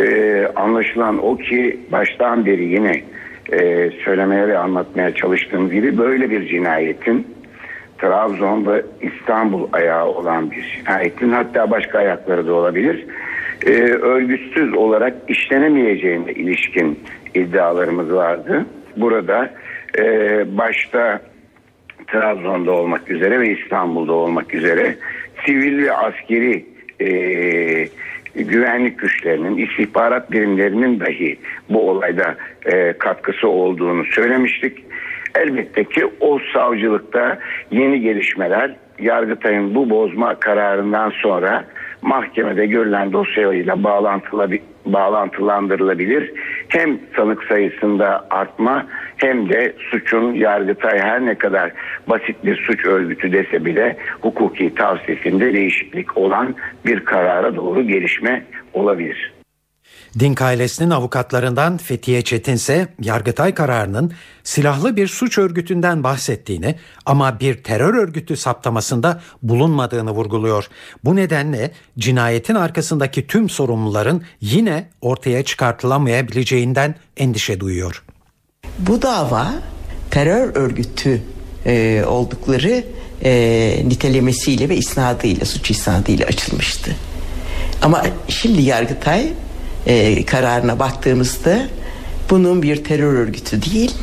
Ee, 0.00 0.48
anlaşılan 0.56 1.26
o 1.26 1.36
ki 1.36 1.80
baştan 1.92 2.46
beri 2.46 2.64
yine 2.64 3.02
e, 3.52 3.90
söylemeye 4.04 4.48
ve 4.48 4.58
anlatmaya 4.58 5.14
çalıştığım 5.14 5.70
gibi 5.70 5.98
böyle 5.98 6.30
bir 6.30 6.48
cinayetin 6.48 7.26
Trabzon 7.98 8.66
ve 8.66 8.82
İstanbul 9.02 9.68
ayağı 9.72 10.06
olan 10.06 10.50
bir 10.50 10.62
cinayetin 10.78 11.30
hatta 11.30 11.70
başka 11.70 11.98
ayakları 11.98 12.46
da 12.46 12.54
olabilir. 12.54 13.06
E, 13.66 13.70
örgütsüz 13.82 14.74
olarak 14.74 15.14
işlenemeyeceğine 15.28 16.32
ilişkin 16.32 16.98
iddialarımız 17.34 18.12
vardı. 18.12 18.66
Burada 18.96 19.50
e, 19.98 20.04
başta 20.58 21.20
Trabzon'da 22.06 22.72
olmak 22.72 23.10
üzere 23.10 23.40
ve 23.40 23.58
İstanbul'da 23.58 24.12
olmak 24.12 24.54
üzere 24.54 24.96
sivil 25.46 25.84
ve 25.84 25.92
askeri 25.92 26.64
e, 27.00 27.08
güvenlik 28.34 28.98
güçlerinin, 28.98 29.56
istihbarat 29.56 30.32
birimlerinin 30.32 31.00
dahi 31.00 31.38
bu 31.68 31.90
olayda 31.90 32.34
e, 32.66 32.92
katkısı 32.92 33.48
olduğunu 33.48 34.04
söylemiştik. 34.04 34.84
Elbette 35.34 35.84
ki 35.84 36.06
o 36.20 36.38
savcılıkta 36.52 37.38
yeni 37.70 38.00
gelişmeler 38.00 38.74
Yargıtay'ın 38.98 39.74
bu 39.74 39.90
bozma 39.90 40.34
kararından 40.34 41.10
sonra 41.10 41.64
mahkemede 42.02 42.66
görülen 42.66 43.12
dosyayla 43.12 43.84
bağlantılandırılabilir. 44.86 46.32
Hem 46.74 46.98
sanık 47.16 47.42
sayısında 47.44 48.26
artma 48.30 48.86
hem 49.16 49.48
de 49.48 49.72
suçun 49.78 50.34
Yargıtay 50.34 50.98
her 50.98 51.26
ne 51.26 51.34
kadar 51.34 51.72
basit 52.06 52.44
bir 52.44 52.56
suç 52.56 52.86
örgütü 52.86 53.32
dese 53.32 53.64
bile 53.64 53.96
hukuki 54.20 54.74
tavsiyesinde 54.74 55.52
değişiklik 55.52 56.18
olan 56.18 56.54
bir 56.86 57.04
karara 57.04 57.56
doğru 57.56 57.82
gelişme 57.82 58.42
olabilir. 58.72 59.33
Dink 60.18 60.42
ailesinin 60.42 60.90
avukatlarından 60.90 61.76
Fethiye 61.76 62.22
Çetin 62.22 62.52
ise 62.52 62.88
Yargıtay 63.02 63.54
kararının 63.54 64.12
silahlı 64.44 64.96
bir 64.96 65.08
suç 65.08 65.38
örgütünden 65.38 66.04
bahsettiğini 66.04 66.74
ama 67.06 67.40
bir 67.40 67.62
terör 67.62 67.94
örgütü 67.94 68.36
saptamasında 68.36 69.20
bulunmadığını 69.42 70.10
vurguluyor. 70.10 70.68
Bu 71.04 71.16
nedenle 71.16 71.70
cinayetin 71.98 72.54
arkasındaki 72.54 73.26
tüm 73.26 73.48
sorumluların 73.48 74.22
yine 74.40 74.88
ortaya 75.00 75.44
çıkartılamayabileceğinden 75.44 76.94
endişe 77.16 77.60
duyuyor. 77.60 78.04
Bu 78.78 79.02
dava 79.02 79.54
terör 80.10 80.56
örgütü 80.56 81.22
e, 81.66 82.04
oldukları 82.06 82.84
e, 83.24 83.82
nitelemesiyle 83.84 84.68
ve 84.68 84.76
isnadıyla 84.76 85.46
suç 85.46 85.70
isnadıyla 85.70 86.26
açılmıştı. 86.26 86.96
Ama 87.82 88.02
şimdi 88.28 88.62
Yargıtay 88.62 89.32
e, 89.86 90.24
kararına 90.26 90.78
baktığımızda 90.78 91.66
bunun 92.30 92.62
bir 92.62 92.84
terör 92.84 93.14
örgütü 93.14 93.62
değil 93.62 93.94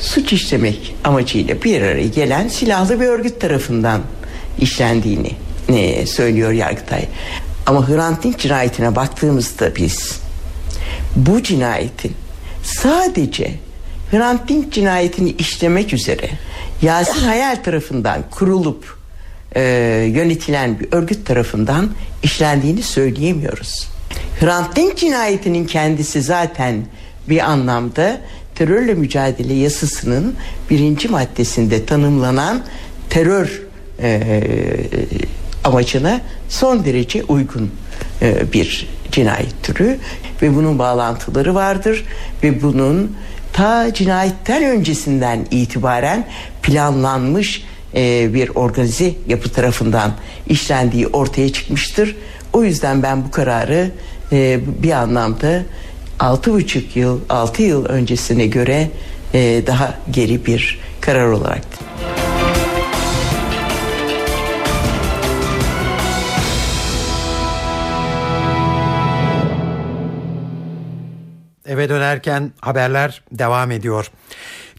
suç 0.00 0.32
işlemek 0.32 0.94
amacıyla 1.04 1.62
bir 1.62 1.82
araya 1.82 2.08
gelen 2.08 2.48
silahlı 2.48 3.00
bir 3.00 3.06
örgüt 3.06 3.40
tarafından 3.40 4.00
işlendiğini 4.58 5.32
e, 5.68 6.06
söylüyor 6.06 6.52
Yargıtay. 6.52 7.04
Ama 7.66 7.88
Hrant 7.88 8.24
Dink 8.24 8.38
cinayetine 8.38 8.96
baktığımızda 8.96 9.76
biz 9.76 10.20
bu 11.16 11.42
cinayetin 11.42 12.12
sadece 12.62 13.54
Hrant 14.10 14.48
Dink 14.48 14.72
cinayetini 14.72 15.30
işlemek 15.30 15.94
üzere 15.94 16.30
Yasin 16.82 17.20
Hayal 17.20 17.56
tarafından 17.56 18.22
kurulup 18.30 18.96
e, 19.56 19.62
yönetilen 20.14 20.80
bir 20.80 20.88
örgüt 20.92 21.26
tarafından 21.26 21.90
işlendiğini 22.22 22.82
söyleyemiyoruz. 22.82 23.88
Hrant 24.40 24.76
Dink 24.76 24.96
cinayetinin 24.96 25.66
kendisi 25.66 26.22
zaten 26.22 26.84
bir 27.28 27.50
anlamda 27.50 28.20
terörle 28.54 28.94
mücadele 28.94 29.54
yasasının 29.54 30.34
birinci 30.70 31.08
maddesinde 31.08 31.86
tanımlanan 31.86 32.62
terör 33.10 33.62
e, 34.02 34.20
amacına 35.64 36.20
son 36.48 36.84
derece 36.84 37.24
uygun 37.24 37.70
e, 38.22 38.52
bir 38.52 38.88
cinayet 39.12 39.62
türü 39.62 39.98
ve 40.42 40.54
bunun 40.54 40.78
bağlantıları 40.78 41.54
vardır 41.54 42.04
ve 42.42 42.62
bunun 42.62 43.16
ta 43.52 43.94
cinayetten 43.94 44.64
öncesinden 44.64 45.46
itibaren 45.50 46.26
planlanmış 46.62 47.64
e, 47.94 48.34
bir 48.34 48.48
organize 48.48 49.14
yapı 49.26 49.52
tarafından 49.52 50.12
işlendiği 50.48 51.06
ortaya 51.06 51.52
çıkmıştır. 51.52 52.16
O 52.52 52.64
yüzden 52.64 53.02
ben 53.02 53.24
bu 53.24 53.30
kararı 53.30 53.90
e, 54.32 54.60
bir 54.82 54.92
anlamda 54.92 55.62
altı 56.18 56.52
buçuk 56.52 56.96
yıl, 56.96 57.20
altı 57.28 57.62
yıl 57.62 57.84
öncesine 57.84 58.46
göre 58.46 58.90
e, 59.34 59.62
daha 59.66 59.94
geri 60.10 60.46
bir 60.46 60.80
karar 61.00 61.26
olarak. 61.26 61.62
Eve 71.66 71.88
dönerken 71.88 72.52
haberler 72.60 73.22
devam 73.32 73.70
ediyor. 73.70 74.10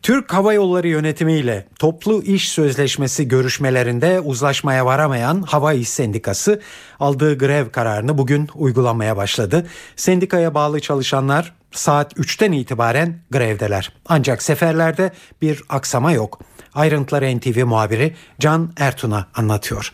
Türk 0.01 0.33
Hava 0.33 0.53
Yolları 0.53 0.87
yönetimiyle 0.87 1.67
toplu 1.79 2.23
iş 2.23 2.49
sözleşmesi 2.49 3.27
görüşmelerinde 3.27 4.19
uzlaşmaya 4.19 4.85
varamayan 4.85 5.41
Hava 5.41 5.73
İş 5.73 5.89
Sendikası 5.89 6.61
aldığı 6.99 7.37
grev 7.37 7.69
kararını 7.69 8.17
bugün 8.17 8.49
uygulamaya 8.55 9.17
başladı. 9.17 9.67
Sendikaya 9.95 10.53
bağlı 10.53 10.79
çalışanlar 10.79 11.53
saat 11.71 12.13
3'ten 12.13 12.51
itibaren 12.51 13.19
grevdeler. 13.31 13.93
Ancak 14.05 14.43
seferlerde 14.43 15.11
bir 15.41 15.61
aksama 15.69 16.11
yok. 16.11 16.39
Ayrıntıları 16.73 17.37
NTV 17.37 17.65
muhabiri 17.65 18.15
Can 18.39 18.73
Ertun'a 18.77 19.27
anlatıyor. 19.35 19.93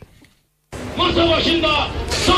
Masa 0.98 1.30
başında 1.30 1.88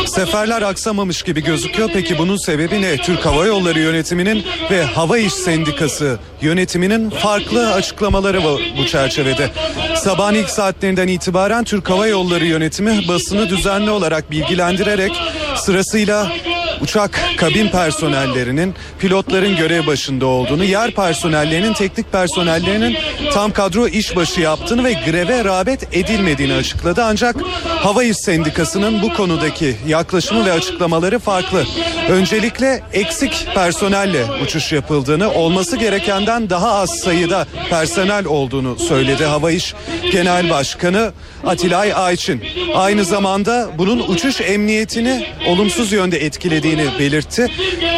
Seferler 0.08 0.62
aksamamış 0.62 1.22
gibi 1.22 1.44
gözüküyor. 1.44 1.90
Peki 1.94 2.18
bunun 2.18 2.38
sebebi 2.38 2.82
ne? 2.82 2.98
Türk 2.98 3.26
Hava 3.26 3.46
Yolları 3.46 3.80
yönetiminin 3.80 4.44
ve 4.72 4.84
Hava 4.84 5.18
İş 5.18 5.34
Sendikası 5.34 6.20
yönetiminin 6.42 7.10
farklı 7.10 7.74
açıklamaları 7.74 8.44
var 8.44 8.62
bu 8.78 8.86
çerçevede. 8.86 9.50
Sabahın 9.96 10.34
ilk 10.34 10.50
saatlerinden 10.50 11.08
itibaren 11.08 11.64
Türk 11.64 11.90
Hava 11.90 12.08
Yolları 12.08 12.46
yönetimi 12.46 13.08
basını 13.08 13.50
düzenli 13.50 13.92
olarak 13.92 14.32
bilgilendirerek 14.32 15.12
sırasıyla 15.56 16.32
uçak 16.82 17.22
kabin 17.38 17.68
personellerinin 17.68 18.76
pilotların 19.00 19.58
görev 19.58 19.88
başında 19.88 20.26
olduğunu, 20.26 20.64
yer 20.64 20.92
personellerinin 20.92 21.74
teknik 21.74 22.12
personellerinin 22.12 22.98
tam 23.34 23.52
kadro 23.52 23.88
işbaşı 23.88 24.42
yaptığını 24.42 24.84
ve 24.84 24.94
greve 24.94 25.44
rağbet 25.44 25.96
edilmediğini 25.96 26.54
açıkladı. 26.54 27.04
Ancak 27.04 27.36
Hava 27.68 28.04
İş 28.04 28.18
Sendikası'nın 28.18 29.02
bu 29.02 29.14
konudaki 29.14 29.76
yaklaşımı 29.88 30.46
ve 30.46 30.52
açıklamaları 30.52 31.20
farklı. 31.20 31.66
Öncelikle 32.10 32.84
eksik 32.94 33.48
personelle 33.56 34.26
uçuş 34.44 34.72
yapıldığını, 34.72 35.34
olması 35.34 35.78
gerekenden 35.78 36.50
daha 36.50 36.72
az 36.72 36.90
sayıda 36.90 37.48
personel 37.70 38.26
olduğunu 38.26 38.80
söyledi 38.80 39.26
Hava 39.26 39.52
İş 39.52 39.74
Genel 40.12 40.50
Başkanı 40.50 41.12
Atilay 41.46 41.94
Ayçin. 41.96 42.44
Aynı 42.76 43.06
zamanda 43.06 43.70
bunun 43.78 44.00
uçuş 44.00 44.42
emniyetini 44.42 45.28
olumsuz 45.48 45.92
yönde 45.92 46.26
etkilediğini 46.26 46.69
edildiğini 46.70 47.00
belirtti. 47.00 47.48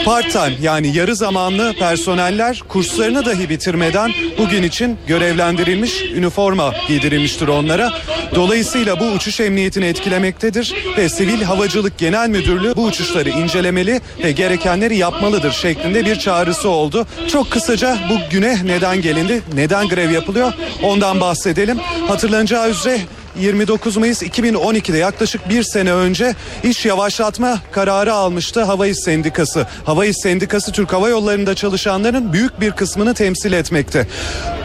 Part-time 0.06 0.54
yani 0.62 0.98
yarı 0.98 1.16
zamanlı 1.16 1.74
personeller 1.74 2.62
kurslarını 2.68 3.26
dahi 3.26 3.50
bitirmeden 3.50 4.12
bugün 4.38 4.64
için 4.64 4.98
görevlendirilmiş, 5.08 6.02
üniforma 6.02 6.74
giydirilmiştir 6.88 7.48
onlara. 7.48 7.94
Dolayısıyla 8.36 9.00
bu 9.00 9.06
uçuş 9.06 9.40
emniyetini 9.40 9.86
etkilemektedir 9.86 10.76
ve 10.98 11.10
Sivil 11.10 11.42
Havacılık 11.42 11.98
Genel 11.98 12.30
Müdürlüğü 12.30 12.76
bu 12.76 12.84
uçuşları 12.84 13.30
incelemeli 13.30 14.02
ve 14.24 14.32
gerekenleri 14.32 14.98
yapmalıdır 14.98 15.52
şeklinde 15.52 16.06
bir 16.06 16.16
çağrısı 16.16 16.70
oldu. 16.70 17.08
Çok 17.32 17.52
kısaca 17.52 17.98
bu 18.10 18.30
güne 18.32 18.58
neden 18.66 19.02
gelindi, 19.02 19.42
neden 19.54 19.88
grev 19.88 20.12
yapılıyor 20.12 20.54
ondan 20.84 21.22
bahsedelim. 21.22 21.80
Hatırlanacağı 22.08 22.70
üzere 22.70 23.00
29 23.40 23.98
Mayıs 23.98 24.24
2012'de 24.24 24.98
yaklaşık 24.98 25.50
bir 25.50 25.64
sene 25.64 25.94
önce 25.94 26.36
iş 26.64 26.86
yavaşlatma 26.86 27.60
kararı 27.72 28.14
almıştı 28.14 28.64
Hava 28.64 28.88
İş 28.88 28.98
Sendikası. 28.98 29.68
Hava 29.86 30.06
İş 30.06 30.18
Sendikası 30.18 30.72
Türk 30.72 30.94
Hava 30.94 31.10
Yolları'nda 31.10 31.56
çalışanların 31.56 32.34
büyük 32.34 32.62
bir 32.62 32.72
kısmını 32.72 33.14
temsil 33.14 33.54
etmekte. 33.54 34.08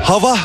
Hava 0.02 0.36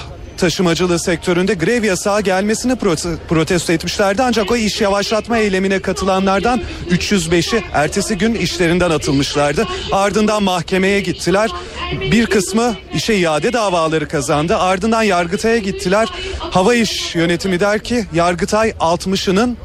taşımacılığı 0.42 1.00
sektöründe 1.00 1.54
grev 1.54 1.84
yasağı 1.84 2.22
gelmesini 2.22 2.74
prote- 2.74 3.18
protesto 3.30 3.74
etmişlerdi. 3.74 4.24
Ancak 4.24 4.52
o 4.52 4.56
iş 4.56 4.82
yavaşlatma 4.82 5.38
eylemine 5.38 5.80
katılanlardan 5.80 6.62
305'i 6.90 7.64
ertesi 7.74 8.18
gün 8.18 8.34
işlerinden 8.34 8.90
atılmışlardı. 8.90 9.68
Ardından 9.92 10.44
mahkemeye 10.44 11.00
gittiler. 11.00 11.52
Bir 12.12 12.26
kısmı 12.26 12.76
işe 12.94 13.16
iade 13.16 13.54
davaları 13.54 14.08
kazandı. 14.08 14.58
Ardından 14.58 15.04
Yargıtay'a 15.04 15.58
gittiler. 15.58 16.10
Hava 16.40 16.76
İş 16.76 17.16
Yönetimi 17.16 17.60
der 17.60 17.84
ki 17.84 18.06
Yargıtay 18.14 18.70
60'ının 18.70 19.58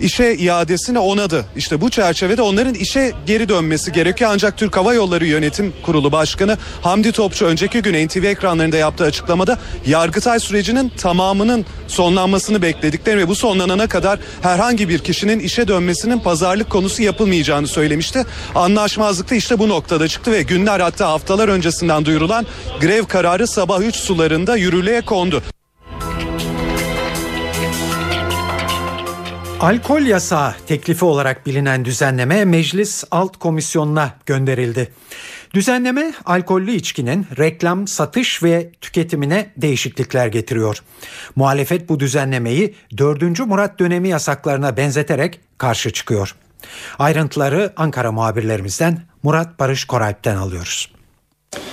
işe 0.00 0.34
iadesini 0.34 0.98
onadı. 0.98 1.44
İşte 1.56 1.80
bu 1.80 1.90
çerçevede 1.90 2.42
onların 2.42 2.74
işe 2.74 3.12
geri 3.26 3.48
dönmesi 3.48 3.92
gerekiyor. 3.92 4.30
Ancak 4.34 4.56
Türk 4.56 4.76
Hava 4.76 4.94
Yolları 4.94 5.26
Yönetim 5.26 5.72
Kurulu 5.82 6.12
Başkanı 6.12 6.58
Hamdi 6.82 7.12
Topçu 7.12 7.46
önceki 7.46 7.82
gün 7.82 8.06
NTV 8.06 8.24
ekranlarında 8.24 8.76
yaptığı 8.76 9.04
açıklamada 9.04 9.58
Yargıtay 9.86 10.40
sürecinin 10.40 10.88
tamamının 10.88 11.66
sonlanmasını 11.88 12.62
beklediklerini 12.62 13.20
ve 13.20 13.28
bu 13.28 13.34
sonlanana 13.34 13.86
kadar 13.86 14.18
herhangi 14.42 14.88
bir 14.88 14.98
kişinin 14.98 15.40
işe 15.40 15.68
dönmesinin 15.68 16.18
pazarlık 16.18 16.70
konusu 16.70 17.02
yapılmayacağını 17.02 17.66
söylemişti. 17.66 18.24
Anlaşmazlık 18.54 19.30
da 19.30 19.34
işte 19.34 19.58
bu 19.58 19.68
noktada 19.68 20.08
çıktı 20.08 20.32
ve 20.32 20.42
günler 20.42 20.80
hatta 20.80 21.08
haftalar 21.08 21.48
öncesinden 21.48 22.04
duyurulan 22.04 22.46
grev 22.80 23.04
kararı 23.04 23.46
sabah 23.46 23.80
3 23.80 23.96
sularında 23.96 24.56
yürürlüğe 24.56 25.00
kondu. 25.00 25.42
Alkol 29.60 30.00
yasağı 30.02 30.54
teklifi 30.66 31.04
olarak 31.04 31.46
bilinen 31.46 31.84
düzenleme 31.84 32.44
Meclis 32.44 33.04
Alt 33.10 33.36
Komisyonu'na 33.36 34.14
gönderildi. 34.26 34.92
Düzenleme 35.54 36.12
alkollü 36.24 36.72
içkinin 36.72 37.26
reklam, 37.38 37.86
satış 37.86 38.42
ve 38.42 38.70
tüketimine 38.80 39.52
değişiklikler 39.56 40.26
getiriyor. 40.26 40.82
Muhalefet 41.36 41.88
bu 41.88 42.00
düzenlemeyi 42.00 42.74
4. 42.98 43.40
Murat 43.40 43.78
dönemi 43.78 44.08
yasaklarına 44.08 44.76
benzeterek 44.76 45.40
karşı 45.58 45.92
çıkıyor. 45.92 46.34
Ayrıntıları 46.98 47.72
Ankara 47.76 48.12
muhabirlerimizden 48.12 49.02
Murat 49.22 49.58
Barış 49.58 49.84
Koralp'ten 49.84 50.36
alıyoruz. 50.36 50.97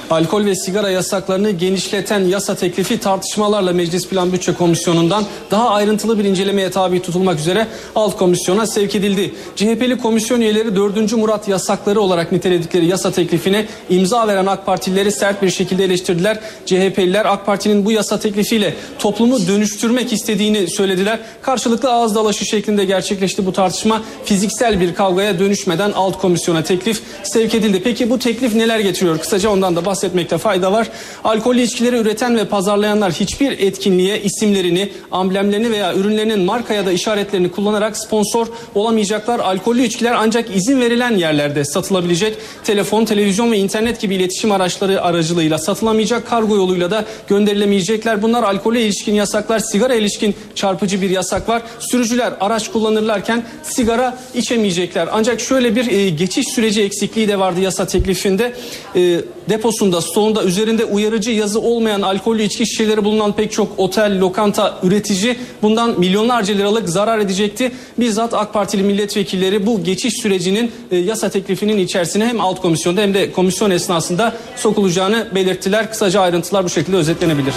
Alkol 0.09 0.45
ve 0.45 0.55
sigara 0.55 0.89
yasaklarını 0.89 1.51
genişleten 1.51 2.19
yasa 2.19 2.55
teklifi 2.55 2.99
tartışmalarla 2.99 3.73
Meclis 3.73 4.07
Plan 4.07 4.33
Bütçe 4.33 4.53
Komisyonu'ndan 4.53 5.25
daha 5.51 5.69
ayrıntılı 5.69 6.19
bir 6.19 6.23
incelemeye 6.23 6.71
tabi 6.71 7.01
tutulmak 7.01 7.39
üzere 7.39 7.67
alt 7.95 8.17
komisyona 8.17 8.67
sevk 8.67 8.95
edildi. 8.95 9.33
CHP'li 9.55 9.97
komisyon 9.97 10.41
üyeleri 10.41 10.75
4. 10.75 11.13
Murat 11.13 11.47
yasakları 11.47 12.01
olarak 12.01 12.31
niteledikleri 12.31 12.85
yasa 12.85 13.11
teklifine 13.11 13.65
imza 13.89 14.27
veren 14.27 14.45
AK 14.45 14.65
Partilileri 14.65 15.11
sert 15.11 15.41
bir 15.41 15.49
şekilde 15.49 15.83
eleştirdiler. 15.83 16.39
CHP'liler 16.65 17.25
AK 17.25 17.45
Parti'nin 17.45 17.85
bu 17.85 17.91
yasa 17.91 18.19
teklifiyle 18.19 18.73
toplumu 18.99 19.47
dönüştürmek 19.47 20.13
istediğini 20.13 20.69
söylediler. 20.69 21.19
Karşılıklı 21.41 21.91
ağız 21.91 22.15
dalaşı 22.15 22.45
şeklinde 22.45 22.85
gerçekleşti 22.85 23.45
bu 23.45 23.53
tartışma. 23.53 24.01
Fiziksel 24.25 24.79
bir 24.79 24.95
kavgaya 24.95 25.39
dönüşmeden 25.39 25.91
alt 25.91 26.17
komisyona 26.21 26.63
teklif 26.63 27.01
sevk 27.23 27.55
edildi. 27.55 27.81
Peki 27.83 28.09
bu 28.09 28.19
teklif 28.19 28.55
neler 28.55 28.79
getiriyor? 28.79 29.19
Kısaca 29.19 29.49
ondan 29.49 29.75
da 29.75 29.85
bahsetmekte 29.95 30.37
fayda 30.37 30.71
var. 30.71 30.87
Alkollü 31.23 31.61
içkileri 31.61 31.95
üreten 31.95 32.37
ve 32.37 32.45
pazarlayanlar 32.45 33.11
hiçbir 33.11 33.51
etkinliğe 33.51 34.21
isimlerini, 34.21 34.89
amblemlerini 35.11 35.71
veya 35.71 35.93
ürünlerinin 35.93 36.39
marka 36.39 36.73
ya 36.73 36.85
da 36.85 36.91
işaretlerini 36.91 37.51
kullanarak 37.51 37.97
sponsor 37.97 38.47
olamayacaklar. 38.75 39.39
Alkollü 39.39 39.83
içkiler 39.83 40.15
ancak 40.17 40.55
izin 40.55 40.81
verilen 40.81 41.17
yerlerde 41.17 41.65
satılabilecek. 41.65 42.37
Telefon, 42.63 43.05
televizyon 43.05 43.51
ve 43.51 43.57
internet 43.57 44.01
gibi 44.01 44.15
iletişim 44.15 44.51
araçları 44.51 45.01
aracılığıyla 45.01 45.57
satılamayacak. 45.57 46.27
Kargo 46.27 46.55
yoluyla 46.55 46.91
da 46.91 47.05
gönderilemeyecekler. 47.27 48.21
Bunlar 48.21 48.43
alkole 48.43 48.81
ilişkin 48.81 49.13
yasaklar, 49.13 49.59
sigara 49.59 49.95
ilişkin 49.95 50.35
çarpıcı 50.55 51.01
bir 51.01 51.09
yasak 51.09 51.49
var. 51.49 51.61
Sürücüler 51.79 52.33
araç 52.39 52.71
kullanırlarken 52.71 53.43
sigara 53.63 54.17
içemeyecekler. 54.33 55.09
Ancak 55.11 55.39
şöyle 55.41 55.75
bir 55.75 55.91
e, 55.91 56.09
geçiş 56.09 56.47
süreci 56.47 56.81
eksikliği 56.81 57.27
de 57.27 57.39
vardı 57.39 57.59
yasa 57.59 57.87
teklifinde. 57.87 58.53
E, 58.95 59.21
deposunda, 59.49 60.01
stoğunda 60.01 60.43
üzerinde 60.43 60.85
uyarıcı 60.85 61.31
yazı 61.31 61.61
olmayan 61.61 62.01
alkollü 62.01 62.43
içki 62.43 62.65
şişeleri 62.65 63.03
bulunan 63.03 63.33
pek 63.33 63.51
çok 63.51 63.79
otel, 63.79 64.19
lokanta, 64.19 64.79
üretici 64.83 65.37
bundan 65.61 65.99
milyonlarca 65.99 66.53
liralık 66.53 66.89
zarar 66.89 67.19
edecekti. 67.19 67.71
Bizzat 67.99 68.33
AK 68.33 68.53
Partili 68.53 68.83
milletvekilleri 68.83 69.65
bu 69.65 69.83
geçiş 69.83 70.13
sürecinin 70.21 70.71
e, 70.91 70.97
yasa 70.97 71.29
teklifinin 71.29 71.77
içerisine 71.77 72.25
hem 72.25 72.41
alt 72.41 72.61
komisyonda 72.61 73.01
hem 73.01 73.13
de 73.13 73.31
komisyon 73.31 73.71
esnasında 73.71 74.35
sokulacağını 74.55 75.27
belirttiler. 75.35 75.89
Kısaca 75.89 76.21
ayrıntılar 76.21 76.63
bu 76.63 76.69
şekilde 76.69 76.97
özetlenebilir. 76.97 77.53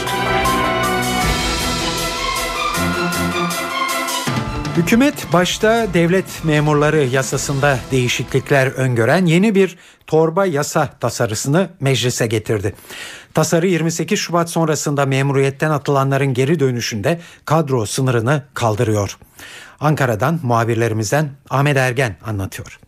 Hükümet 4.78 5.32
başta 5.32 5.94
devlet 5.94 6.44
memurları 6.44 7.04
yasasında 7.04 7.78
değişiklikler 7.90 8.66
öngören 8.66 9.26
yeni 9.26 9.54
bir 9.54 9.78
torba 10.06 10.46
yasa 10.46 10.88
tasarısını 11.00 11.68
meclise 11.80 12.26
getirdi. 12.26 12.74
Tasarı 13.34 13.66
28 13.66 14.18
Şubat 14.18 14.50
sonrasında 14.50 15.06
memuriyetten 15.06 15.70
atılanların 15.70 16.34
geri 16.34 16.60
dönüşünde 16.60 17.20
kadro 17.44 17.86
sınırını 17.86 18.42
kaldırıyor. 18.54 19.18
Ankara'dan 19.80 20.40
muhabirlerimizden 20.42 21.30
Ahmet 21.50 21.76
Ergen 21.76 22.16
anlatıyor. 22.24 22.78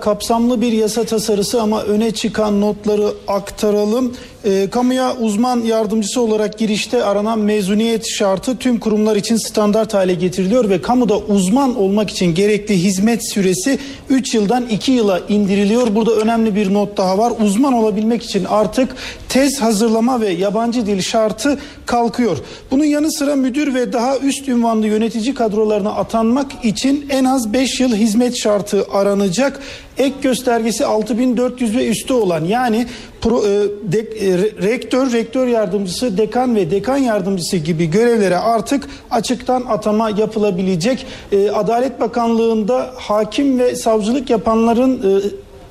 Kapsamlı 0.00 0.60
bir 0.60 0.72
yasa 0.72 1.04
tasarısı 1.04 1.62
ama 1.62 1.82
öne 1.82 2.10
çıkan 2.10 2.60
notları 2.60 3.12
aktaralım. 3.28 4.16
E, 4.44 4.70
kamuya 4.70 5.16
uzman 5.16 5.60
yardımcısı 5.60 6.20
olarak 6.20 6.58
girişte 6.58 7.04
aranan 7.04 7.38
mezuniyet 7.38 8.08
şartı 8.08 8.56
tüm 8.56 8.80
kurumlar 8.80 9.16
için 9.16 9.36
standart 9.36 9.94
hale 9.94 10.14
getiriliyor 10.14 10.70
ve 10.70 10.82
kamuda 10.82 11.18
uzman 11.18 11.76
olmak 11.76 12.10
için 12.10 12.34
gerekli 12.34 12.82
hizmet 12.82 13.28
süresi 13.32 13.78
3 14.10 14.34
yıldan 14.34 14.66
2 14.66 14.92
yıla 14.92 15.20
indiriliyor. 15.28 15.94
Burada 15.94 16.12
önemli 16.12 16.54
bir 16.54 16.74
not 16.74 16.96
daha 16.96 17.18
var. 17.18 17.32
Uzman 17.44 17.72
olabilmek 17.72 18.22
için 18.22 18.44
artık 18.44 18.96
tez 19.28 19.60
hazırlama 19.60 20.20
ve 20.20 20.28
yabancı 20.28 20.86
dil 20.86 21.00
şartı 21.00 21.58
kalkıyor. 21.86 22.38
Bunun 22.70 22.84
yanı 22.84 23.12
sıra 23.12 23.36
müdür 23.36 23.74
ve 23.74 23.92
daha 23.92 24.18
üst 24.18 24.48
ünvanlı 24.48 24.86
yönetici 24.86 25.34
kadrolarına 25.34 25.90
atanmak 25.90 26.64
için 26.64 27.06
en 27.10 27.24
az 27.24 27.52
5 27.52 27.80
yıl 27.80 27.94
hizmet 27.94 28.36
şartı 28.36 28.86
aranacak. 28.92 29.60
Ek 29.98 30.14
göstergesi 30.22 30.86
6400 30.86 31.76
ve 31.76 31.88
üstü 31.88 32.12
olan 32.12 32.44
yani 32.44 32.86
pro, 33.20 33.38
e, 33.38 33.48
de, 33.92 33.98
e, 33.98 34.38
rektör, 34.62 35.12
rektör 35.12 35.46
yardımcısı, 35.46 36.18
dekan 36.18 36.56
ve 36.56 36.70
dekan 36.70 36.96
yardımcısı 36.96 37.56
gibi 37.56 37.90
görevlere 37.90 38.36
artık 38.36 38.88
açıktan 39.10 39.64
atama 39.68 40.10
yapılabilecek. 40.10 41.06
E, 41.32 41.50
Adalet 41.50 42.00
Bakanlığı'nda 42.00 42.90
hakim 42.96 43.58
ve 43.58 43.74
savcılık 43.74 44.30
yapanların 44.30 45.18
e, 45.18 45.22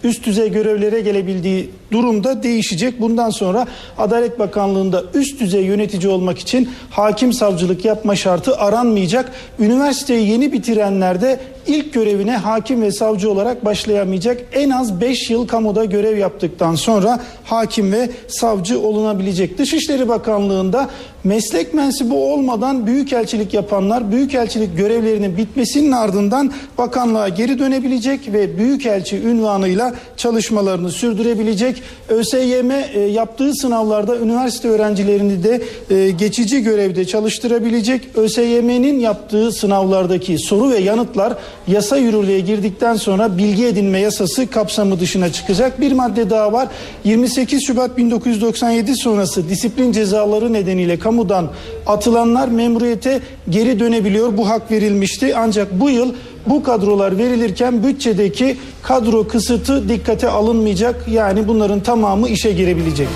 üst 0.03 0.25
düzey 0.25 0.51
görevlere 0.51 1.01
gelebildiği 1.01 1.69
durumda 1.91 2.43
değişecek. 2.43 3.01
Bundan 3.01 3.29
sonra 3.29 3.67
Adalet 3.97 4.39
Bakanlığı'nda 4.39 5.03
üst 5.13 5.39
düzey 5.39 5.63
yönetici 5.63 6.11
olmak 6.11 6.39
için 6.39 6.69
hakim 6.89 7.33
savcılık 7.33 7.85
yapma 7.85 8.15
şartı 8.15 8.57
aranmayacak. 8.57 9.31
Üniversiteyi 9.59 10.29
yeni 10.29 10.53
bitirenler 10.53 11.21
de 11.21 11.39
ilk 11.67 11.93
görevine 11.93 12.37
hakim 12.37 12.81
ve 12.81 12.91
savcı 12.91 13.31
olarak 13.31 13.65
başlayamayacak. 13.65 14.41
En 14.53 14.69
az 14.69 15.01
5 15.01 15.29
yıl 15.29 15.47
kamuda 15.47 15.85
görev 15.85 16.17
yaptıktan 16.17 16.75
sonra 16.75 17.19
hakim 17.43 17.91
ve 17.91 18.09
savcı 18.27 18.79
olunabilecek. 18.79 19.57
Dışişleri 19.57 20.07
Bakanlığı'nda 20.07 20.89
meslek 21.23 21.73
mensubu 21.73 22.33
olmadan 22.33 22.87
büyükelçilik 22.87 23.53
yapanlar 23.53 24.11
büyükelçilik 24.11 24.77
görevlerinin 24.77 25.37
bitmesinin 25.37 25.91
ardından 25.91 26.51
bakanlığa 26.77 27.29
geri 27.29 27.59
dönebilecek 27.59 28.33
ve 28.33 28.57
büyükelçi 28.57 29.17
ünvanıyla 29.17 29.93
çalışmalarını 30.17 30.91
sürdürebilecek. 30.91 31.76
ÖSYM 32.09 32.71
e, 32.71 32.99
yaptığı 32.99 33.53
sınavlarda 33.53 34.17
üniversite 34.17 34.67
öğrencilerini 34.67 35.43
de 35.43 35.61
e, 35.89 36.11
geçici 36.11 36.63
görevde 36.63 37.05
çalıştırabilecek. 37.05 38.01
ÖSYM'nin 38.15 38.99
yaptığı 38.99 39.51
sınavlardaki 39.51 40.39
soru 40.39 40.69
ve 40.69 40.77
yanıtlar 40.77 41.33
yasa 41.67 41.97
yürürlüğe 41.97 42.39
girdikten 42.39 42.95
sonra 42.95 43.37
bilgi 43.37 43.65
edinme 43.65 43.99
yasası 43.99 44.47
kapsamı 44.49 44.99
dışına 44.99 45.31
çıkacak. 45.31 45.81
Bir 45.81 45.91
madde 45.91 46.29
daha 46.29 46.53
var. 46.53 46.67
28 47.03 47.67
Şubat 47.67 47.97
1997 47.97 48.95
sonrası 48.95 49.49
disiplin 49.49 49.91
cezaları 49.91 50.53
nedeniyle 50.53 50.99
kamudan 50.99 51.49
atılanlar 51.85 52.47
memuriyete 52.47 53.19
geri 53.49 53.79
dönebiliyor. 53.79 54.37
Bu 54.37 54.49
hak 54.49 54.71
verilmişti. 54.71 55.35
Ancak 55.35 55.79
bu 55.79 55.89
yıl 55.89 56.13
bu 56.49 56.63
kadrolar 56.63 57.17
verilirken 57.17 57.83
bütçedeki 57.83 58.57
kadro 58.83 59.27
kısıtı 59.27 59.89
dikkate 59.89 60.29
alınmayacak. 60.29 61.07
Yani 61.07 61.47
bunların 61.47 61.79
tamamı 61.79 62.29
işe 62.29 62.51
girebilecek. 62.51 63.07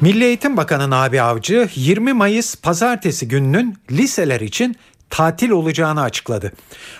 Milli 0.00 0.24
Eğitim 0.24 0.56
Bakanı 0.56 0.90
Nabi 0.90 1.22
Avcı 1.22 1.68
20 1.74 2.12
Mayıs 2.12 2.56
pazartesi 2.56 3.28
gününün 3.28 3.76
liseler 3.90 4.40
için 4.40 4.76
tatil 5.10 5.50
olacağını 5.50 6.02
açıkladı. 6.02 6.52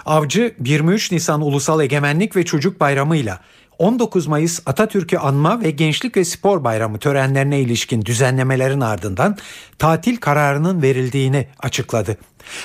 Avcı 0.07 0.55
23 0.64 1.12
Nisan 1.12 1.40
Ulusal 1.40 1.81
Egemenlik 1.81 2.37
ve 2.37 2.44
Çocuk 2.44 2.81
Bayramı 2.81 3.16
ile 3.16 3.35
19 3.79 4.27
Mayıs 4.27 4.61
Atatürk'ü 4.67 5.17
anma 5.17 5.62
ve 5.62 5.71
Gençlik 5.71 6.17
ve 6.17 6.25
Spor 6.25 6.64
Bayramı 6.64 6.99
törenlerine 6.99 7.61
ilişkin 7.61 8.05
düzenlemelerin 8.05 8.81
ardından 8.81 9.37
tatil 9.79 10.17
kararının 10.17 10.83
verildiğini 10.83 11.49
açıkladı. 11.59 12.17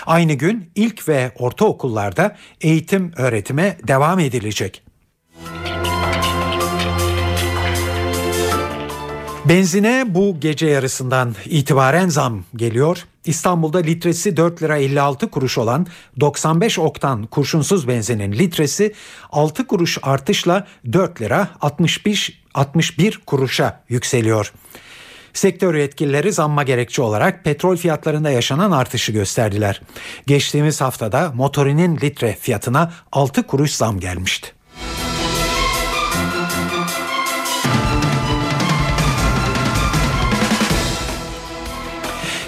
Aynı 0.05 0.33
gün 0.33 0.71
ilk 0.75 1.09
ve 1.09 1.31
ortaokullarda 1.39 2.37
eğitim 2.61 3.11
öğretime 3.17 3.77
devam 3.87 4.19
edilecek. 4.19 4.83
Benzine 9.45 10.05
bu 10.07 10.39
gece 10.39 10.67
yarısından 10.67 11.35
itibaren 11.45 12.09
zam 12.09 12.43
geliyor. 12.55 13.05
İstanbul'da 13.25 13.77
litresi 13.77 14.37
4 14.37 14.63
lira 14.63 14.77
56 14.77 15.29
kuruş 15.29 15.57
olan 15.57 15.87
95 16.19 16.79
oktan 16.79 17.25
kurşunsuz 17.25 17.87
benzinin 17.87 18.31
litresi 18.31 18.93
6 19.31 19.67
kuruş 19.67 19.97
artışla 20.01 20.67
4 20.93 21.21
lira 21.21 21.47
65 21.61 22.43
61 22.53 23.21
kuruşa 23.25 23.83
yükseliyor. 23.89 24.53
Sektör 25.33 25.75
yetkilileri 25.75 26.33
zamma 26.33 26.63
gerekçe 26.63 27.01
olarak 27.01 27.43
petrol 27.43 27.77
fiyatlarında 27.77 28.29
yaşanan 28.29 28.71
artışı 28.71 29.11
gösterdiler. 29.11 29.81
Geçtiğimiz 30.27 30.81
haftada 30.81 31.31
motorinin 31.35 31.97
litre 31.97 32.37
fiyatına 32.41 32.91
6 33.11 33.43
kuruş 33.43 33.71
zam 33.71 33.99
gelmişti. 33.99 34.62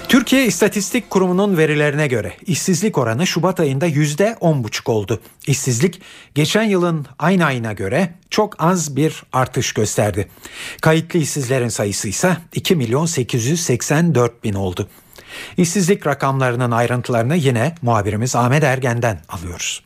Türkiye 0.08 0.46
İstatistik 0.46 1.10
Kurumu'nun 1.10 1.56
verilerine 1.56 2.06
göre 2.06 2.32
işsizlik 2.46 2.98
oranı 2.98 3.26
Şubat 3.26 3.60
ayında 3.60 3.88
%10,5 3.88 4.90
oldu. 4.90 5.20
İşsizlik 5.46 6.00
geçen 6.34 6.62
yılın 6.62 7.06
aynı 7.18 7.44
ayına 7.44 7.72
göre 7.72 8.14
çok 8.30 8.62
az 8.64 8.96
bir 8.96 9.22
artış 9.32 9.72
gösterdi. 9.72 10.28
Kayıtlı 10.80 11.18
işsizlerin 11.18 11.68
sayısı 11.68 12.08
ise 12.08 12.36
2 12.54 12.76
milyon 12.76 13.06
884 13.06 14.44
bin 14.44 14.54
oldu. 14.54 14.88
İşsizlik 15.56 16.06
rakamlarının 16.06 16.70
ayrıntılarını 16.70 17.36
yine 17.36 17.74
muhabirimiz 17.82 18.36
Ahmet 18.36 18.64
Ergen'den 18.64 19.20
alıyoruz. 19.28 19.85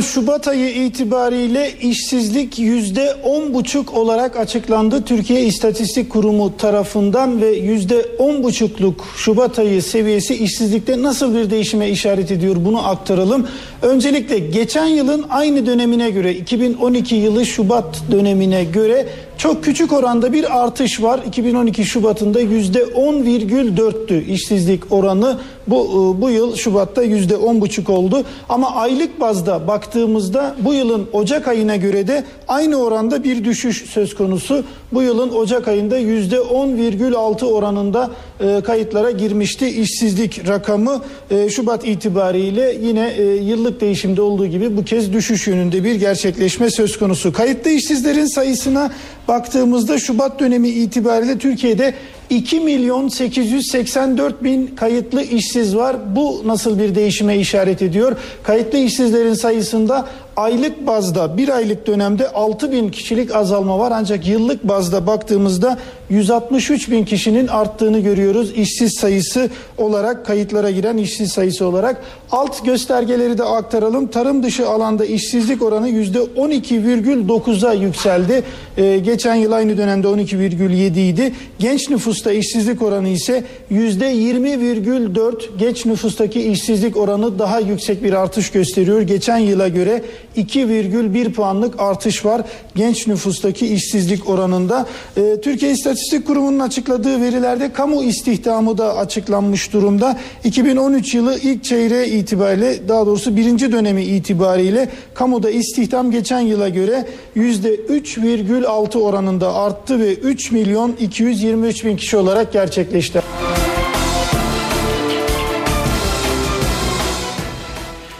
Şubat 0.00 0.48
ayı 0.48 0.84
itibariyle 0.84 1.72
işsizlik 1.80 2.58
yüzde 2.58 3.14
on 3.24 3.54
buçuk 3.54 3.94
olarak 3.94 4.36
açıklandı 4.36 5.02
Türkiye 5.02 5.42
İstatistik 5.42 6.10
Kurumu 6.10 6.56
tarafından 6.56 7.40
ve 7.40 7.48
yüzde 7.48 8.06
on 8.18 8.42
buçukluk 8.42 9.04
Şubat 9.16 9.58
ayı 9.58 9.82
seviyesi 9.82 10.34
işsizlikte 10.34 11.02
nasıl 11.02 11.34
bir 11.34 11.50
değişime 11.50 11.90
işaret 11.90 12.30
ediyor 12.30 12.56
bunu 12.58 12.88
aktaralım. 12.88 13.46
Öncelikle 13.82 14.38
geçen 14.38 14.86
yılın 14.86 15.24
aynı 15.30 15.66
dönemine 15.66 16.10
göre 16.10 16.34
2012 16.34 17.14
yılı 17.14 17.46
Şubat 17.46 18.02
dönemine 18.10 18.64
göre 18.64 19.06
çok 19.38 19.64
küçük 19.64 19.92
oranda 19.92 20.32
bir 20.32 20.62
artış 20.62 21.02
var. 21.02 21.20
2012 21.26 21.84
Şubat'ında 21.84 22.40
yüzde 22.40 22.82
10,4'tü 22.82 24.24
işsizlik 24.24 24.92
oranı. 24.92 25.38
Bu 25.66 25.76
e, 25.84 26.20
bu 26.20 26.30
yıl 26.30 26.56
Şubat'ta 26.56 27.02
yüzde 27.02 27.34
10,5 27.34 27.92
oldu. 27.92 28.24
Ama 28.48 28.74
aylık 28.74 29.20
bazda 29.20 29.68
baktığımızda 29.68 30.56
bu 30.60 30.74
yılın 30.74 31.06
Ocak 31.12 31.48
ayına 31.48 31.76
göre 31.76 32.06
de 32.06 32.24
aynı 32.48 32.76
oranda 32.76 33.24
bir 33.24 33.44
düşüş 33.44 33.90
söz 33.90 34.14
konusu. 34.14 34.64
Bu 34.92 35.02
yılın 35.02 35.30
Ocak 35.30 35.68
ayında 35.68 35.98
yüzde 35.98 36.36
10,6 36.36 37.44
oranında 37.44 38.10
e, 38.40 38.60
kayıtlara 38.60 39.10
girmişti 39.10 39.68
işsizlik 39.68 40.48
rakamı. 40.48 41.02
E, 41.30 41.50
Şubat 41.50 41.88
itibariyle 41.88 42.78
yine 42.82 43.14
yıllık 43.42 43.80
değişimde 43.80 44.22
olduğu 44.22 44.46
gibi 44.46 44.76
bu 44.76 44.84
kez 44.84 45.12
düşüş 45.12 45.46
yönünde 45.46 45.84
bir 45.84 45.94
gerçekleşme 45.94 46.70
söz 46.70 46.98
konusu. 46.98 47.32
Kayıtlı 47.32 47.70
işsizlerin 47.70 48.34
sayısına 48.34 48.90
baktığımızda 49.28 49.98
Şubat 49.98 50.40
dönemi 50.40 50.68
itibariyle 50.68 51.38
Türkiye'de 51.38 51.94
2 52.30 52.60
milyon 52.60 53.08
884 53.08 54.44
bin 54.44 54.66
kayıtlı 54.66 55.22
işsiz 55.22 55.76
var. 55.76 55.96
Bu 56.16 56.42
nasıl 56.46 56.78
bir 56.78 56.94
değişime 56.94 57.38
işaret 57.38 57.82
ediyor? 57.82 58.16
Kayıtlı 58.42 58.78
işsizlerin 58.78 59.34
sayısında 59.34 60.06
aylık 60.36 60.86
bazda 60.86 61.36
bir 61.36 61.48
aylık 61.48 61.86
dönemde 61.86 62.30
6 62.30 62.72
bin 62.72 62.88
kişilik 62.88 63.34
azalma 63.34 63.78
var. 63.78 63.92
Ancak 63.94 64.26
yıllık 64.26 64.68
bazda 64.68 65.06
baktığımızda 65.06 65.78
163 66.10 66.90
bin 66.90 67.04
kişinin 67.04 67.46
arttığını 67.46 67.98
görüyoruz. 67.98 68.50
İşsiz 68.50 68.94
sayısı 68.94 69.50
olarak 69.78 70.26
kayıtlara 70.26 70.70
giren 70.70 70.96
işsiz 70.96 71.32
sayısı 71.32 71.66
olarak. 71.66 72.02
Alt 72.32 72.64
göstergeleri 72.64 73.38
de 73.38 73.44
aktaralım. 73.44 74.06
Tarım 74.06 74.42
dışı 74.42 74.68
alanda 74.68 75.04
işsizlik 75.04 75.62
oranı 75.62 75.88
yüzde 75.88 76.18
12,9'a 76.18 77.72
yükseldi. 77.72 78.42
Ee, 78.76 78.98
geçen 78.98 79.34
yıl 79.34 79.52
aynı 79.52 79.76
dönemde 79.76 80.06
12,7 80.06 80.98
idi. 80.98 81.34
Genç 81.58 81.90
nüfusta 82.16 82.32
işsizlik 82.32 82.82
oranı 82.82 83.08
ise 83.08 83.44
yüzde 83.70 84.12
20,4 84.12 85.58
genç 85.58 85.86
nüfustaki 85.86 86.42
işsizlik 86.42 86.96
oranı 86.96 87.38
daha 87.38 87.60
yüksek 87.60 88.02
bir 88.02 88.12
artış 88.12 88.50
gösteriyor 88.50 89.00
geçen 89.00 89.38
yıla 89.38 89.68
göre 89.68 90.02
2,1 90.36 91.32
puanlık 91.32 91.80
artış 91.80 92.24
var 92.24 92.42
genç 92.74 93.06
nüfustaki 93.06 93.66
işsizlik 93.66 94.28
oranında. 94.28 94.86
Ee, 95.16 95.40
Türkiye 95.42 95.72
İstatistik 95.72 96.26
Kurumu'nun 96.26 96.58
açıkladığı 96.58 97.20
verilerde 97.20 97.72
kamu 97.72 98.02
istihdamı 98.02 98.78
da 98.78 98.96
açıklanmış 98.96 99.72
durumda. 99.72 100.18
2013 100.44 101.14
yılı 101.14 101.38
ilk 101.38 101.64
çeyreği 101.64 102.12
itibariyle 102.12 102.88
daha 102.88 103.06
doğrusu 103.06 103.36
birinci 103.36 103.72
dönemi 103.72 104.04
itibariyle 104.04 104.88
kamuda 105.14 105.50
istihdam 105.50 106.10
geçen 106.10 106.40
yıla 106.40 106.68
göre 106.68 107.06
%3,6 107.36 108.98
oranında 108.98 109.54
arttı 109.54 110.00
ve 110.00 110.14
3 110.14 110.52
milyon 110.52 110.96
223 111.00 111.84
bin 111.84 111.96
kişi 111.96 112.05
olarak 112.14 112.52
gerçekleşti. 112.52 113.20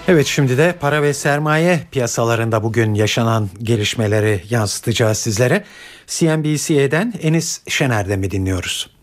Evet 0.09 0.27
şimdi 0.27 0.59
de 0.59 0.75
para 0.81 1.03
ve 1.03 1.13
sermaye 1.13 1.77
piyasalarında 1.93 2.63
bugün 2.63 2.95
yaşanan 2.95 3.43
gelişmeleri 3.63 4.41
yansıtacağız 4.51 5.19
sizlere. 5.19 5.63
CNBC'den 6.07 7.13
Enis 7.23 7.65
Şener'de 7.69 8.17
mi 8.17 8.31
dinliyoruz? 8.31 8.97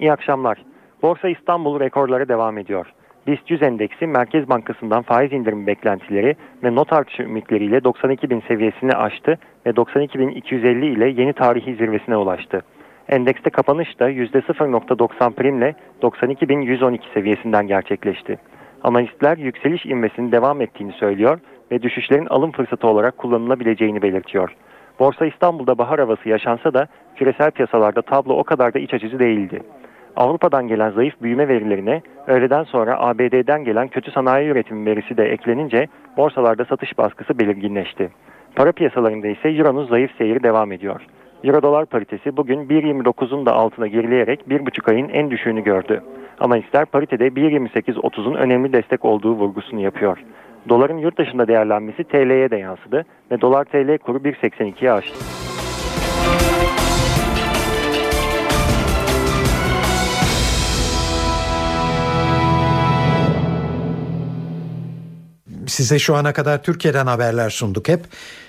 İyi 0.00 0.12
akşamlar. 0.12 0.64
Borsa 1.02 1.28
İstanbul 1.28 1.80
rekorları 1.80 2.28
devam 2.28 2.58
ediyor. 2.58 2.86
BIST 3.26 3.50
100 3.50 3.62
endeksi 3.62 4.06
Merkez 4.06 4.48
Bankası'ndan 4.48 5.02
faiz 5.02 5.32
indirimi 5.32 5.66
beklentileri 5.66 6.36
ve 6.64 6.74
not 6.74 6.92
artışı 6.92 7.22
ümitleriyle 7.22 7.84
92 7.84 8.30
bin 8.30 8.42
seviyesini 8.48 8.92
aştı 8.92 9.38
ve 9.66 9.70
92.250 9.70 10.84
ile 10.84 11.22
yeni 11.22 11.32
tarihi 11.32 11.76
zirvesine 11.76 12.16
ulaştı. 12.16 12.62
Endekste 13.08 13.50
kapanış 13.50 14.00
da 14.00 14.10
%0.90 14.10 15.32
primle 15.32 15.74
92.112 16.02 16.98
seviyesinden 17.14 17.66
gerçekleşti. 17.66 18.38
Analistler 18.82 19.36
yükseliş 19.36 19.86
inmesinin 19.86 20.32
devam 20.32 20.60
ettiğini 20.60 20.92
söylüyor 20.92 21.38
ve 21.72 21.82
düşüşlerin 21.82 22.26
alım 22.26 22.52
fırsatı 22.52 22.86
olarak 22.86 23.18
kullanılabileceğini 23.18 24.02
belirtiyor. 24.02 24.54
Borsa 24.98 25.26
İstanbul'da 25.26 25.78
bahar 25.78 26.00
havası 26.00 26.28
yaşansa 26.28 26.74
da 26.74 26.86
küresel 27.16 27.50
piyasalarda 27.50 28.02
tablo 28.02 28.34
o 28.34 28.44
kadar 28.44 28.74
da 28.74 28.78
iç 28.78 28.94
açıcı 28.94 29.18
değildi. 29.18 29.60
Avrupa'dan 30.16 30.68
gelen 30.68 30.90
zayıf 30.90 31.22
büyüme 31.22 31.48
verilerine 31.48 32.02
öğleden 32.26 32.64
sonra 32.64 33.00
ABD'den 33.00 33.64
gelen 33.64 33.88
kötü 33.88 34.10
sanayi 34.10 34.48
üretimi 34.48 34.86
verisi 34.86 35.16
de 35.16 35.24
eklenince 35.24 35.86
borsalarda 36.16 36.64
satış 36.64 36.98
baskısı 36.98 37.38
belirginleşti. 37.38 38.10
Para 38.56 38.72
piyasalarında 38.72 39.28
ise 39.28 39.48
Euro'nun 39.48 39.86
zayıf 39.86 40.10
seyri 40.18 40.42
devam 40.42 40.72
ediyor. 40.72 41.00
Euro 41.44 41.62
dolar 41.62 41.86
paritesi 41.86 42.36
bugün 42.36 42.68
1.29'un 42.68 43.46
da 43.46 43.52
altına 43.52 43.86
gerileyerek 43.86 44.40
1,5 44.48 44.90
ayın 44.90 45.08
en 45.08 45.30
düşüğünü 45.30 45.64
gördü. 45.64 46.02
Analistler 46.40 46.84
paritede 46.84 47.28
1.28.30'un 47.28 48.34
önemli 48.34 48.72
destek 48.72 49.04
olduğu 49.04 49.32
vurgusunu 49.32 49.80
yapıyor. 49.80 50.18
Doların 50.68 50.98
yurt 50.98 51.18
dışında 51.18 51.48
değerlenmesi 51.48 52.04
TL'ye 52.04 52.50
de 52.50 52.56
yansıdı 52.56 53.04
ve 53.30 53.40
dolar 53.40 53.64
TL 53.64 53.98
kuru 53.98 54.18
1.82'ye 54.18 54.92
aştı. 54.92 55.24
Size 65.68 65.98
şu 65.98 66.16
ana 66.16 66.32
kadar 66.32 66.62
Türkiye'den 66.62 67.06
haberler 67.06 67.50
sunduk 67.50 67.88
hep. 67.88 68.04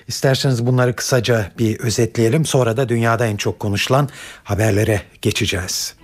İsterseniz 0.08 0.66
bunları 0.66 0.96
kısaca 0.96 1.52
bir 1.60 1.80
özetleyelim. 1.80 2.46
Sonra 2.46 2.78
da 2.78 2.90
dünyada 2.90 3.26
en 3.26 3.38
çok 3.38 3.60
konuşulan 3.60 4.10
haberlere 4.44 5.02
geçeceğiz. 5.22 5.96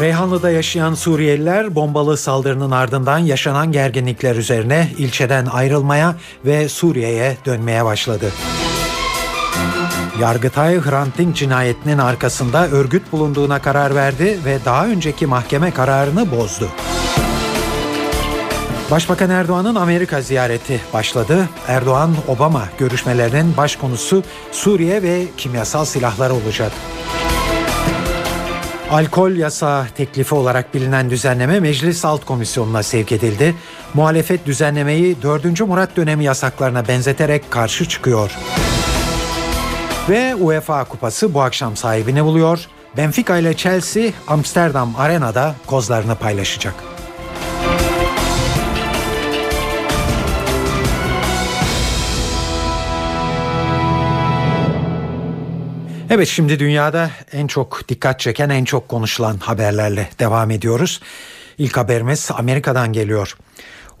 Reyhanlı'da 0.00 0.50
yaşayan 0.50 0.94
Suriyeliler 0.94 1.74
bombalı 1.74 2.16
saldırının 2.16 2.70
ardından 2.70 3.18
yaşanan 3.18 3.72
gerginlikler 3.72 4.36
üzerine 4.36 4.88
ilçeden 4.98 5.46
ayrılmaya 5.46 6.16
ve 6.44 6.68
Suriye'ye 6.68 7.36
dönmeye 7.46 7.84
başladı. 7.84 8.32
Yargıtay 10.20 10.80
Hrant 10.80 11.18
Dink 11.18 11.36
cinayetinin 11.36 11.98
arkasında 11.98 12.68
örgüt 12.68 13.12
bulunduğuna 13.12 13.58
karar 13.62 13.94
verdi 13.94 14.38
ve 14.44 14.58
daha 14.64 14.86
önceki 14.86 15.26
mahkeme 15.26 15.70
kararını 15.70 16.30
bozdu. 16.30 16.68
Başbakan 18.92 19.30
Erdoğan'ın 19.30 19.74
Amerika 19.74 20.20
ziyareti 20.20 20.80
başladı. 20.94 21.48
Erdoğan-Obama 21.68 22.68
görüşmelerinin 22.78 23.56
baş 23.56 23.76
konusu 23.76 24.22
Suriye 24.50 25.02
ve 25.02 25.24
kimyasal 25.36 25.84
silahlar 25.84 26.30
olacak. 26.30 26.72
Alkol 28.90 29.30
yasağı 29.30 29.86
teklifi 29.96 30.34
olarak 30.34 30.74
bilinen 30.74 31.10
düzenleme 31.10 31.60
Meclis 31.60 32.04
Alt 32.04 32.24
Komisyonu'na 32.24 32.82
sevk 32.82 33.12
edildi. 33.12 33.54
Muhalefet 33.94 34.46
düzenlemeyi 34.46 35.22
4. 35.22 35.60
Murat 35.60 35.96
dönemi 35.96 36.24
yasaklarına 36.24 36.88
benzeterek 36.88 37.50
karşı 37.50 37.88
çıkıyor. 37.88 38.30
Ve 40.08 40.34
UEFA 40.34 40.84
Kupası 40.84 41.34
bu 41.34 41.42
akşam 41.42 41.76
sahibini 41.76 42.24
buluyor. 42.24 42.66
Benfica 42.96 43.36
ile 43.36 43.56
Chelsea 43.56 44.10
Amsterdam 44.28 44.94
Arena'da 44.98 45.54
kozlarını 45.66 46.14
paylaşacak. 46.14 46.91
Evet 56.10 56.28
şimdi 56.28 56.58
dünyada 56.58 57.10
en 57.32 57.46
çok 57.46 57.88
dikkat 57.88 58.20
çeken 58.20 58.48
en 58.48 58.64
çok 58.64 58.88
konuşulan 58.88 59.36
haberlerle 59.36 60.08
devam 60.18 60.50
ediyoruz. 60.50 61.00
İlk 61.58 61.76
haberimiz 61.76 62.30
Amerika'dan 62.34 62.92
geliyor. 62.92 63.36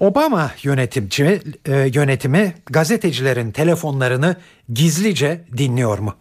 Obama 0.00 0.50
yönetimci, 0.62 1.42
e, 1.66 1.90
yönetimi 1.94 2.54
gazetecilerin 2.66 3.52
telefonlarını 3.52 4.36
gizlice 4.72 5.44
dinliyor 5.56 5.98
mu? 5.98 6.14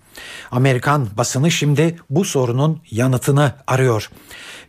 Amerikan 0.52 1.08
basını 1.18 1.52
şimdi 1.52 1.96
bu 2.10 2.26
sorunun 2.26 2.82
yanıtını 2.92 3.54
arıyor. 3.68 4.10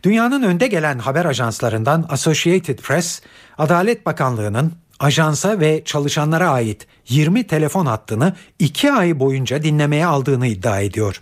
Dünyanın 0.03 0.43
önde 0.43 0.67
gelen 0.67 0.99
haber 0.99 1.25
ajanslarından 1.25 2.05
Associated 2.09 2.79
Press, 2.79 3.21
Adalet 3.57 4.05
Bakanlığı'nın 4.05 4.73
ajansa 5.03 5.59
ve 5.59 5.81
çalışanlara 5.85 6.49
ait 6.49 6.87
20 7.09 7.47
telefon 7.47 7.85
hattını 7.85 8.35
2 8.59 8.91
ay 8.91 9.19
boyunca 9.19 9.63
dinlemeye 9.63 10.05
aldığını 10.05 10.47
iddia 10.47 10.79
ediyor. 10.79 11.21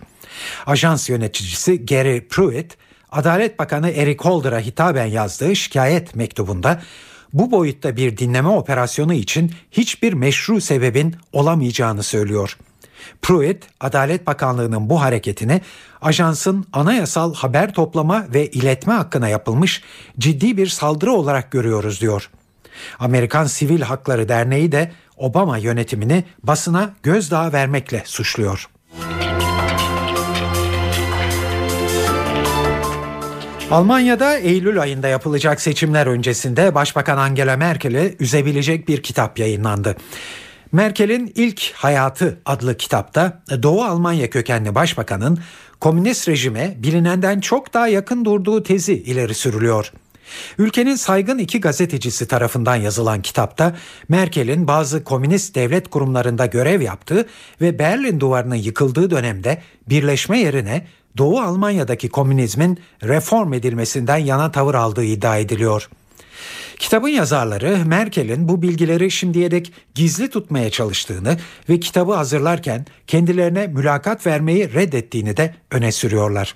Ajans 0.66 1.08
yöneticisi 1.08 1.86
Gary 1.86 2.20
Pruitt, 2.20 2.76
Adalet 3.12 3.58
Bakanı 3.58 3.90
Eric 3.90 4.24
Holder'a 4.24 4.60
hitaben 4.60 5.06
yazdığı 5.06 5.56
şikayet 5.56 6.14
mektubunda 6.14 6.82
bu 7.32 7.50
boyutta 7.50 7.96
bir 7.96 8.16
dinleme 8.16 8.48
operasyonu 8.48 9.14
için 9.14 9.52
hiçbir 9.70 10.12
meşru 10.12 10.60
sebebin 10.60 11.16
olamayacağını 11.32 12.02
söylüyor. 12.02 12.58
Pruitt, 13.22 13.64
Adalet 13.80 14.26
Bakanlığı'nın 14.26 14.90
bu 14.90 15.00
hareketini 15.00 15.60
ajansın 16.02 16.66
anayasal 16.72 17.34
haber 17.34 17.74
toplama 17.74 18.26
ve 18.34 18.50
iletme 18.50 18.92
hakkına 18.92 19.28
yapılmış 19.28 19.82
ciddi 20.18 20.56
bir 20.56 20.66
saldırı 20.66 21.12
olarak 21.12 21.50
görüyoruz 21.50 22.00
diyor. 22.00 22.30
Amerikan 22.98 23.44
Sivil 23.44 23.80
Hakları 23.80 24.28
Derneği 24.28 24.72
de 24.72 24.92
Obama 25.16 25.58
yönetimini 25.58 26.24
basına 26.42 26.94
gözdağı 27.02 27.52
vermekle 27.52 28.02
suçluyor. 28.06 28.68
Almanya'da 33.70 34.38
Eylül 34.38 34.80
ayında 34.80 35.08
yapılacak 35.08 35.60
seçimler 35.60 36.06
öncesinde 36.06 36.74
Başbakan 36.74 37.18
Angela 37.18 37.56
Merkel'i 37.56 38.16
üzebilecek 38.20 38.88
bir 38.88 39.02
kitap 39.02 39.38
yayınlandı. 39.38 39.96
Merkel'in 40.72 41.32
İlk 41.34 41.72
Hayatı 41.74 42.38
adlı 42.44 42.76
kitapta 42.76 43.42
Doğu 43.62 43.84
Almanya 43.84 44.30
kökenli 44.30 44.74
başbakanın 44.74 45.38
komünist 45.80 46.28
rejime 46.28 46.74
bilinenden 46.78 47.40
çok 47.40 47.74
daha 47.74 47.88
yakın 47.88 48.24
durduğu 48.24 48.62
tezi 48.62 48.94
ileri 48.94 49.34
sürülüyor. 49.34 49.92
Ülkenin 50.58 50.94
saygın 50.94 51.38
iki 51.38 51.60
gazetecisi 51.60 52.28
tarafından 52.28 52.76
yazılan 52.76 53.22
kitapta 53.22 53.76
Merkel'in 54.08 54.68
bazı 54.68 55.04
komünist 55.04 55.54
devlet 55.54 55.90
kurumlarında 55.90 56.46
görev 56.46 56.80
yaptığı 56.80 57.26
ve 57.60 57.78
Berlin 57.78 58.20
duvarının 58.20 58.54
yıkıldığı 58.54 59.10
dönemde 59.10 59.62
birleşme 59.88 60.38
yerine 60.38 60.86
Doğu 61.18 61.40
Almanya'daki 61.40 62.08
komünizmin 62.08 62.78
reform 63.02 63.52
edilmesinden 63.52 64.16
yana 64.16 64.52
tavır 64.52 64.74
aldığı 64.74 65.04
iddia 65.04 65.38
ediliyor. 65.38 65.88
Kitabın 66.78 67.08
yazarları 67.08 67.78
Merkel'in 67.86 68.48
bu 68.48 68.62
bilgileri 68.62 69.10
şimdiye 69.10 69.50
dek 69.50 69.72
gizli 69.94 70.30
tutmaya 70.30 70.70
çalıştığını 70.70 71.38
ve 71.68 71.80
kitabı 71.80 72.12
hazırlarken 72.12 72.86
kendilerine 73.06 73.66
mülakat 73.66 74.26
vermeyi 74.26 74.74
reddettiğini 74.74 75.36
de 75.36 75.54
öne 75.70 75.92
sürüyorlar. 75.92 76.54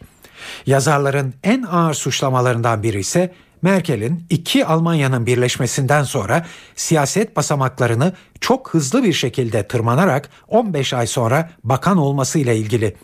Yazarların 0.67 1.35
en 1.45 1.63
ağır 1.63 1.95
suçlamalarından 1.95 2.83
biri 2.83 3.01
ise 3.01 3.33
Merkel'in 3.67 4.25
iki 4.31 4.67
Almanya'nın 4.67 5.27
birleşmesinden 5.27 6.03
sonra 6.03 6.47
siyaset 6.77 7.37
basamaklarını 7.37 8.13
çok 8.41 8.75
hızlı 8.75 9.05
bir 9.05 9.13
şekilde 9.13 9.69
tırmanarak 9.69 10.31
15 10.49 10.95
ay 10.95 11.07
sonra 11.07 11.51
bakan 11.65 11.97
olmasıyla 11.97 12.53
ilgili. 12.53 12.97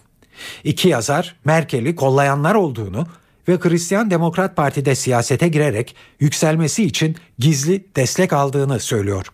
İki 0.65 0.89
yazar 0.89 1.37
Merkel'i 1.45 1.97
kollayanlar 1.97 2.55
olduğunu 2.55 3.07
ve 3.49 3.59
Hristiyan 3.63 4.11
Demokrat 4.11 4.57
Parti'de 4.57 4.95
siyasete 4.95 5.49
girerek 5.49 5.97
yükselmesi 6.21 6.85
için 6.85 7.17
gizli 7.39 7.85
destek 7.97 8.33
aldığını 8.33 8.81
söylüyor. 8.81 9.27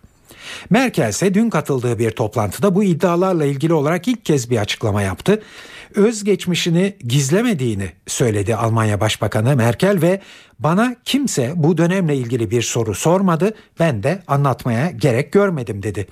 Merkel 0.69 1.09
ise 1.09 1.33
dün 1.33 1.49
katıldığı 1.49 1.99
bir 1.99 2.11
toplantıda 2.11 2.75
bu 2.75 2.83
iddialarla 2.83 3.45
ilgili 3.45 3.73
olarak 3.73 4.07
ilk 4.07 4.25
kez 4.25 4.49
bir 4.49 4.57
açıklama 4.57 5.01
yaptı. 5.01 5.41
Öz 5.95 6.23
geçmişini 6.23 6.95
gizlemediğini 7.07 7.91
söyledi 8.07 8.55
Almanya 8.55 8.99
Başbakanı 8.99 9.55
Merkel 9.55 10.01
ve 10.01 10.21
bana 10.59 10.95
kimse 11.05 11.53
bu 11.55 11.77
dönemle 11.77 12.15
ilgili 12.15 12.51
bir 12.51 12.61
soru 12.61 12.95
sormadı 12.95 13.53
ben 13.79 14.03
de 14.03 14.23
anlatmaya 14.27 14.91
gerek 14.91 15.31
görmedim 15.31 15.83
dedi. 15.83 16.07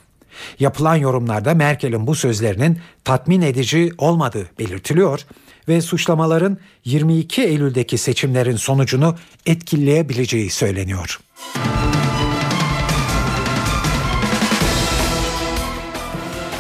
Yapılan 0.60 0.96
yorumlarda 0.96 1.54
Merkel'in 1.54 2.08
bu 2.08 2.16
sözlerinin 2.16 2.80
tatmin 3.04 3.42
edici 3.42 3.92
olmadığı 3.98 4.48
belirtiliyor 4.60 5.26
ve 5.68 5.82
suçlamaların 5.82 6.58
22 6.86 7.42
Eylül'deki 7.42 7.98
seçimlerin 7.98 8.56
sonucunu 8.56 9.16
etkileyebileceği 9.46 10.50
söyleniyor. 10.50 11.20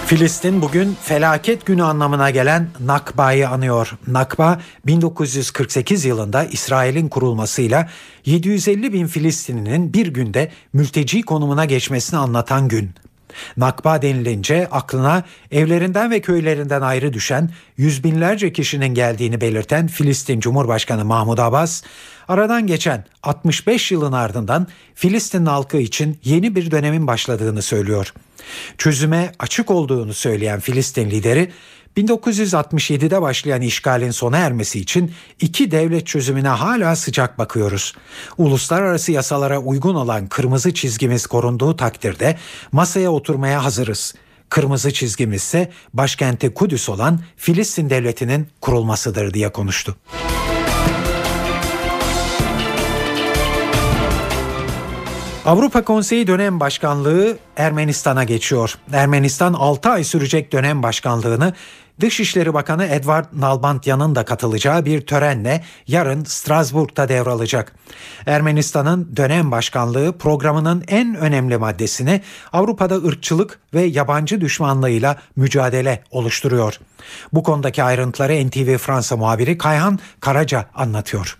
Filistin 0.07 0.61
bugün 0.61 0.97
felaket 1.01 1.65
günü 1.65 1.83
anlamına 1.83 2.29
gelen 2.29 2.67
Nakba'yı 2.79 3.49
anıyor. 3.49 3.97
Nakba 4.07 4.61
1948 4.85 6.05
yılında 6.05 6.43
İsrail'in 6.43 7.07
kurulmasıyla 7.07 7.89
750 8.25 8.93
bin 8.93 9.07
Filistinlinin 9.07 9.93
bir 9.93 10.07
günde 10.07 10.51
mülteci 10.73 11.21
konumuna 11.21 11.65
geçmesini 11.65 12.19
anlatan 12.19 12.67
gün. 12.67 12.91
Nakba 13.57 14.01
denilince 14.01 14.67
aklına 14.71 15.23
evlerinden 15.51 16.11
ve 16.11 16.21
köylerinden 16.21 16.81
ayrı 16.81 17.13
düşen 17.13 17.49
yüz 17.77 18.03
binlerce 18.03 18.53
kişinin 18.53 18.93
geldiğini 18.93 19.41
belirten 19.41 19.87
Filistin 19.87 20.39
Cumhurbaşkanı 20.39 21.05
Mahmud 21.05 21.37
Abbas, 21.37 21.83
aradan 22.27 22.67
geçen 22.67 23.05
65 23.23 23.91
yılın 23.91 24.11
ardından 24.11 24.67
Filistin 24.95 25.45
halkı 25.45 25.77
için 25.77 26.19
yeni 26.23 26.55
bir 26.55 26.71
dönemin 26.71 27.07
başladığını 27.07 27.61
söylüyor. 27.61 28.13
Çözüme 28.77 29.31
açık 29.39 29.71
olduğunu 29.71 30.13
söyleyen 30.13 30.59
Filistin 30.59 31.09
lideri 31.09 31.51
1967'de 31.97 33.21
başlayan 33.21 33.61
işgalin 33.61 34.11
sona 34.11 34.37
ermesi 34.37 34.79
için 34.79 35.13
iki 35.39 35.71
devlet 35.71 36.07
çözümüne 36.07 36.47
hala 36.47 36.95
sıcak 36.95 37.37
bakıyoruz. 37.37 37.93
Uluslararası 38.37 39.11
yasalara 39.11 39.59
uygun 39.59 39.95
olan 39.95 40.27
kırmızı 40.27 40.73
çizgimiz 40.73 41.27
korunduğu 41.27 41.75
takdirde 41.75 42.37
masaya 42.71 43.11
oturmaya 43.11 43.63
hazırız. 43.63 44.13
Kırmızı 44.49 44.93
çizgimiz 44.93 45.41
ise 45.41 45.71
başkenti 45.93 46.53
Kudüs 46.53 46.89
olan 46.89 47.19
Filistin 47.37 47.89
devletinin 47.89 48.47
kurulmasıdır 48.61 49.33
diye 49.33 49.51
konuştu. 49.51 49.95
Avrupa 55.47 55.83
Konseyi 55.83 56.27
dönem 56.27 56.59
başkanlığı 56.59 57.37
Ermenistan'a 57.57 58.23
geçiyor. 58.23 58.75
Ermenistan 58.93 59.53
6 59.53 59.89
ay 59.89 60.03
sürecek 60.03 60.51
dönem 60.51 60.83
başkanlığını 60.83 61.53
Dışişleri 61.99 62.53
Bakanı 62.53 62.85
Edward 62.85 63.25
Nalbantyan'ın 63.33 64.15
da 64.15 64.25
katılacağı 64.25 64.85
bir 64.85 65.01
törenle 65.01 65.63
yarın 65.87 66.23
Strasbourg'da 66.23 67.09
devralacak. 67.09 67.75
Ermenistan'ın 68.25 69.15
dönem 69.17 69.51
başkanlığı 69.51 70.17
programının 70.17 70.83
en 70.87 71.15
önemli 71.15 71.57
maddesini 71.57 72.21
Avrupa'da 72.53 72.95
ırkçılık 72.95 73.59
ve 73.73 73.81
yabancı 73.81 74.41
düşmanlığıyla 74.41 75.17
mücadele 75.35 76.03
oluşturuyor. 76.11 76.79
Bu 77.33 77.43
konudaki 77.43 77.83
ayrıntıları 77.83 78.47
NTV 78.47 78.77
Fransa 78.77 79.17
muhabiri 79.17 79.57
Kayhan 79.57 79.99
Karaca 80.19 80.65
anlatıyor. 80.75 81.37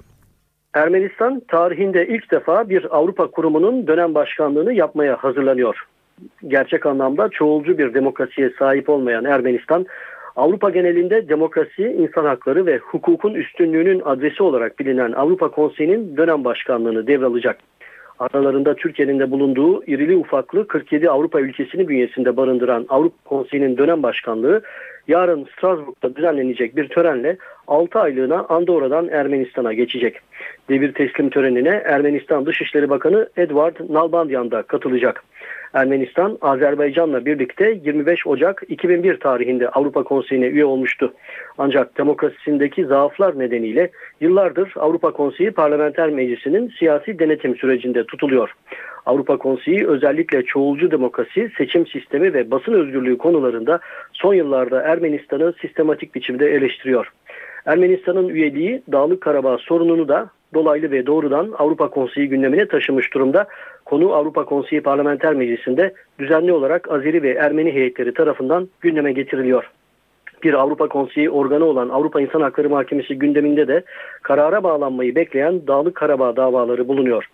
Ermenistan 0.78 1.42
tarihinde 1.48 2.08
ilk 2.08 2.32
defa 2.32 2.70
bir 2.70 2.98
Avrupa 2.98 3.28
kurumunun 3.28 3.88
dönem 3.88 4.16
başkanlığını 4.16 4.74
yapmaya 4.74 5.16
hazırlanıyor. 5.16 5.84
Gerçek 6.48 6.86
anlamda 6.86 7.30
çoğulcu 7.30 7.78
bir 7.78 7.94
demokrasiye 7.94 8.50
sahip 8.60 8.90
olmayan 8.90 9.26
Ermenistan, 9.26 9.86
Avrupa 10.36 10.70
genelinde 10.70 11.30
demokrasi, 11.30 11.84
insan 11.84 12.26
hakları 12.26 12.66
ve 12.66 12.78
hukukun 12.78 13.34
üstünlüğünün 13.34 14.02
adresi 14.06 14.44
olarak 14.44 14.80
bilinen 14.80 15.12
Avrupa 15.12 15.52
Konseyi'nin 15.52 16.18
dönem 16.18 16.44
başkanlığını 16.44 17.08
devralacak. 17.08 17.58
Aralarında 18.20 18.76
Türkiye'nin 18.76 19.20
de 19.20 19.32
bulunduğu 19.32 19.84
irili 19.86 20.18
ufaklı 20.18 20.68
47 20.68 21.10
Avrupa 21.10 21.40
ülkesini 21.40 21.88
bünyesinde 21.88 22.38
barındıran 22.38 22.86
Avrupa 22.90 23.30
Konseyi'nin 23.30 23.78
dönem 23.78 24.04
başkanlığı 24.04 24.62
yarın 25.08 25.46
Strasbourg'da 25.46 26.16
düzenlenecek 26.16 26.76
bir 26.76 26.90
törenle 26.90 27.38
6 27.68 28.00
aylığına 28.00 28.46
Andorra'dan 28.50 29.08
Ermenistan'a 29.08 29.74
geçecek. 29.74 30.16
Devir 30.70 30.94
teslim 30.94 31.30
törenine 31.30 31.82
Ermenistan 31.86 32.46
Dışişleri 32.46 32.90
Bakanı 32.90 33.30
Edward 33.38 33.76
Nalbandyan 33.90 34.52
da 34.52 34.64
katılacak. 34.64 35.24
Ermenistan 35.74 36.38
Azerbaycan'la 36.42 37.26
birlikte 37.26 37.80
25 37.84 38.28
Ocak 38.28 38.64
2001 38.68 39.20
tarihinde 39.20 39.70
Avrupa 39.70 40.04
Konseyi'ne 40.04 40.46
üye 40.46 40.66
olmuştu. 40.66 41.14
Ancak 41.58 41.98
demokrasisindeki 41.98 42.86
zaaflar 42.86 43.40
nedeniyle 43.40 43.92
yıllardır 44.22 44.74
Avrupa 44.76 45.12
Konseyi 45.12 45.52
Parlamenter 45.52 46.10
Meclisi'nin 46.10 46.74
siyasi 46.80 47.20
denetim 47.20 47.56
sürecinde 47.56 48.04
tutuluyor. 48.04 48.54
Avrupa 49.06 49.38
Konseyi 49.38 49.88
özellikle 49.88 50.44
çoğulcu 50.44 50.92
demokrasi, 50.92 51.52
seçim 51.58 51.88
sistemi 51.88 52.34
ve 52.34 52.52
basın 52.52 52.74
özgürlüğü 52.74 53.18
konularında 53.18 53.80
son 54.14 54.34
yıllarda 54.34 54.82
Ermenistan'ı 54.82 55.54
sistematik 55.62 56.16
biçimde 56.16 56.52
eleştiriyor. 56.52 57.12
Ermenistan'ın 57.66 58.30
üyeliği 58.30 58.82
Dağlık 58.92 59.22
Karabağ 59.22 59.58
sorununu 59.58 60.08
da 60.08 60.30
dolaylı 60.54 60.92
ve 60.92 61.06
doğrudan 61.06 61.54
Avrupa 61.58 61.90
Konseyi 61.90 62.30
gündemine 62.30 62.68
taşımış 62.68 63.14
durumda. 63.14 63.48
Konu 63.86 64.14
Avrupa 64.14 64.46
Konseyi 64.46 64.82
Parlamenter 64.82 65.34
Meclisi'nde 65.34 65.94
düzenli 66.20 66.52
olarak 66.52 66.92
Azeri 66.92 67.24
ve 67.24 67.32
Ermeni 67.32 67.74
heyetleri 67.74 68.14
tarafından 68.14 68.70
gündeme 68.82 69.12
getiriliyor. 69.12 69.72
Bir 70.44 70.54
Avrupa 70.54 70.88
Konseyi 70.88 71.30
organı 71.30 71.66
olan 71.66 71.90
Avrupa 71.90 72.22
İnsan 72.22 72.42
Hakları 72.42 72.70
Mahkemesi 72.70 73.20
gündeminde 73.20 73.68
de 73.68 73.84
karara 74.22 74.64
bağlanmayı 74.64 75.16
bekleyen 75.16 75.68
Dağlık 75.68 75.96
Karabağ 75.96 76.36
davaları 76.36 76.88
bulunuyor. 76.88 77.30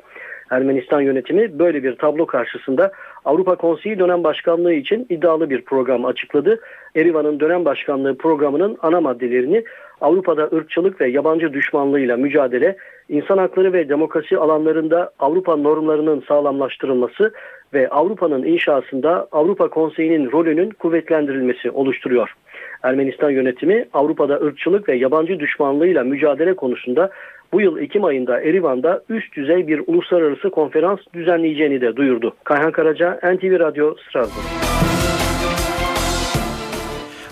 Ermenistan 0.52 1.02
yönetimi 1.02 1.60
böyle 1.60 1.84
bir 1.84 1.96
tablo 1.96 2.26
karşısında 2.26 2.92
Avrupa 3.26 3.56
Konseyi 3.56 4.00
dönem 4.00 4.24
başkanlığı 4.24 4.74
için 4.74 5.06
iddialı 5.10 5.50
bir 5.50 5.62
program 5.62 6.06
açıkladı. 6.06 6.60
Erivan'ın 6.96 7.40
dönem 7.40 7.66
başkanlığı 7.66 8.18
programının 8.18 8.78
ana 8.82 9.02
maddelerini 9.02 9.64
Avrupa'da 10.02 10.50
ırkçılık 10.54 11.02
ve 11.02 11.08
yabancı 11.10 11.54
düşmanlığıyla 11.54 12.18
mücadele, 12.18 12.76
insan 13.10 13.38
hakları 13.38 13.74
ve 13.74 13.90
demokrasi 13.90 14.38
alanlarında 14.38 15.12
Avrupa 15.20 15.56
normlarının 15.56 16.24
sağlamlaştırılması 16.28 17.34
ve 17.74 17.90
Avrupa'nın 17.90 18.44
inşasında 18.44 19.28
Avrupa 19.32 19.70
Konseyi'nin 19.70 20.32
rolünün 20.32 20.70
kuvvetlendirilmesi 20.70 21.72
oluşturuyor. 21.72 22.36
Ermenistan 22.84 23.30
yönetimi 23.30 23.86
Avrupa'da 23.94 24.36
ırkçılık 24.36 24.90
ve 24.90 24.96
yabancı 24.96 25.40
düşmanlığıyla 25.40 26.04
mücadele 26.04 26.54
konusunda 26.56 27.10
bu 27.54 27.62
yıl 27.62 27.78
Ekim 27.78 28.04
ayında 28.04 28.42
Erivan'da 28.42 29.04
üst 29.10 29.36
düzey 29.36 29.68
bir 29.68 29.82
uluslararası 29.88 30.50
konferans 30.50 31.00
düzenleyeceğini 31.14 31.82
de 31.82 31.96
duyurdu. 31.96 32.34
Kayhan 32.44 32.72
Karaca, 32.72 33.20
NTV 33.24 33.60
Radyo, 33.60 33.96
Strasbourg. 34.10 34.73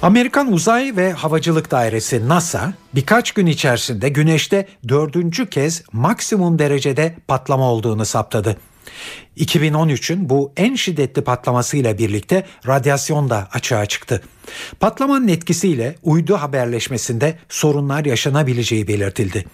Amerikan 0.02 0.54
Uzay 0.54 0.96
ve 0.98 1.12
Havacılık 1.12 1.72
Dairesi 1.72 2.28
NASA 2.28 2.74
birkaç 2.96 3.32
gün 3.32 3.46
içerisinde 3.46 4.10
Güneş'te 4.10 4.68
dördüncü 4.90 5.50
kez 5.50 5.84
maksimum 5.92 6.60
derecede 6.60 7.16
patlama 7.28 7.72
olduğunu 7.72 8.06
saptadı. 8.06 8.58
2013'ün 9.38 10.30
bu 10.30 10.54
en 10.58 10.76
şiddetli 10.76 11.24
patlamasıyla 11.24 11.98
birlikte 11.98 12.46
radyasyon 12.68 13.30
da 13.30 13.48
açığa 13.54 13.86
çıktı. 13.86 14.22
Patlamanın 14.80 15.28
etkisiyle 15.28 15.96
uydu 16.04 16.36
haberleşmesinde 16.36 17.38
sorunlar 17.50 18.06
yaşanabileceği 18.06 18.88
belirtildi. 18.88 19.46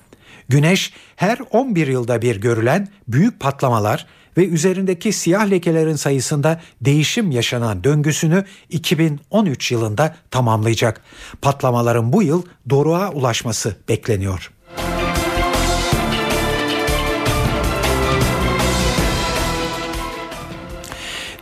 Güneş 0.50 0.94
her 1.16 1.40
11 1.52 1.88
yılda 1.88 2.22
bir 2.22 2.36
görülen 2.42 2.88
büyük 3.08 3.40
patlamalar 3.40 4.08
ve 4.38 4.48
üzerindeki 4.48 5.14
siyah 5.14 5.50
lekelerin 5.50 5.96
sayısında 5.96 6.62
değişim 6.82 7.32
yaşanan 7.32 7.84
döngüsünü 7.84 8.46
2013 8.70 9.72
yılında 9.72 10.16
tamamlayacak. 10.32 11.02
Patlamaların 11.42 12.14
bu 12.14 12.24
yıl 12.24 12.44
doruğa 12.70 13.12
ulaşması 13.12 13.76
bekleniyor. 13.90 14.52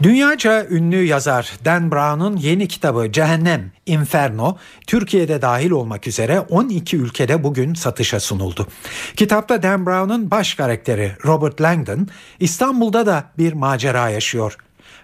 Dünyaca 0.04 0.68
ünlü 0.70 1.04
yazar 1.04 1.54
Dan 1.66 1.92
Brown'un 1.92 2.38
yeni 2.38 2.68
kitabı 2.68 3.12
Cehennem 3.12 3.72
Inferno 3.86 4.58
Türkiye'de 4.88 5.42
dahil 5.42 5.72
olmak 5.72 6.08
üzere 6.08 6.40
12 6.40 6.98
ülkede 6.98 7.44
bugün 7.44 7.74
satışa 7.74 8.20
sunuldu. 8.20 8.68
Kitapta 9.16 9.64
Dan 9.64 9.86
Brown'un 9.86 10.32
baş 10.32 10.54
karakteri 10.54 11.12
Robert 11.26 11.62
Langdon 11.62 12.08
İstanbul'da 12.40 13.06
da 13.06 13.32
bir 13.38 13.54
macera 13.54 14.10
yaşıyor. 14.10 14.58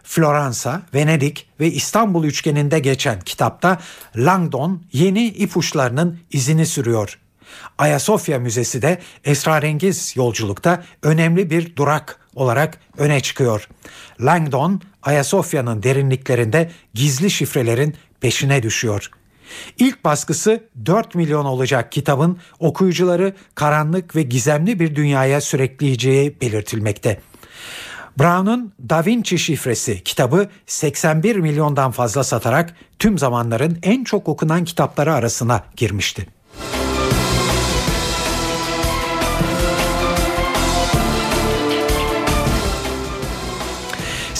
Floransa, 0.03 0.81
Venedik 0.93 1.49
ve 1.59 1.71
İstanbul 1.71 2.23
üçgeninde 2.23 2.79
geçen 2.79 3.19
kitapta 3.19 3.77
Langdon 4.15 4.83
yeni 4.93 5.27
ipuçlarının 5.27 6.19
izini 6.31 6.65
sürüyor. 6.65 7.19
Ayasofya 7.77 8.39
Müzesi 8.39 8.81
de 8.81 8.99
esrarengiz 9.23 10.13
yolculukta 10.15 10.83
önemli 11.03 11.49
bir 11.49 11.75
durak 11.75 12.20
olarak 12.35 12.77
öne 12.97 13.19
çıkıyor. 13.19 13.67
Langdon, 14.21 14.81
Ayasofya'nın 15.03 15.83
derinliklerinde 15.83 16.71
gizli 16.93 17.31
şifrelerin 17.31 17.95
peşine 18.21 18.63
düşüyor. 18.63 19.11
İlk 19.77 20.05
baskısı 20.05 20.63
4 20.85 21.15
milyon 21.15 21.45
olacak 21.45 21.91
kitabın 21.91 22.37
okuyucuları 22.59 23.33
karanlık 23.55 24.15
ve 24.15 24.21
gizemli 24.21 24.79
bir 24.79 24.95
dünyaya 24.95 25.41
sürükleyeceği 25.41 26.41
belirtilmekte. 26.41 27.19
Brown'un 28.19 28.73
Da 28.89 29.05
Vinci 29.05 29.39
şifresi 29.39 30.03
kitabı 30.03 30.49
81 30.65 31.35
milyondan 31.35 31.91
fazla 31.91 32.23
satarak 32.23 32.75
tüm 32.99 33.17
zamanların 33.17 33.79
en 33.83 34.03
çok 34.03 34.29
okunan 34.29 34.65
kitapları 34.65 35.13
arasına 35.13 35.63
girmişti. 35.75 36.27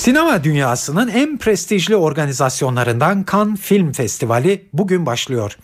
Sinema 0.02 0.44
dünyasının 0.44 1.08
en 1.08 1.38
prestijli 1.38 1.96
organizasyonlarından 1.96 3.26
Cannes 3.32 3.60
Film 3.60 3.92
Festivali 3.92 4.70
bugün 4.74 5.06
başlıyor. 5.06 5.58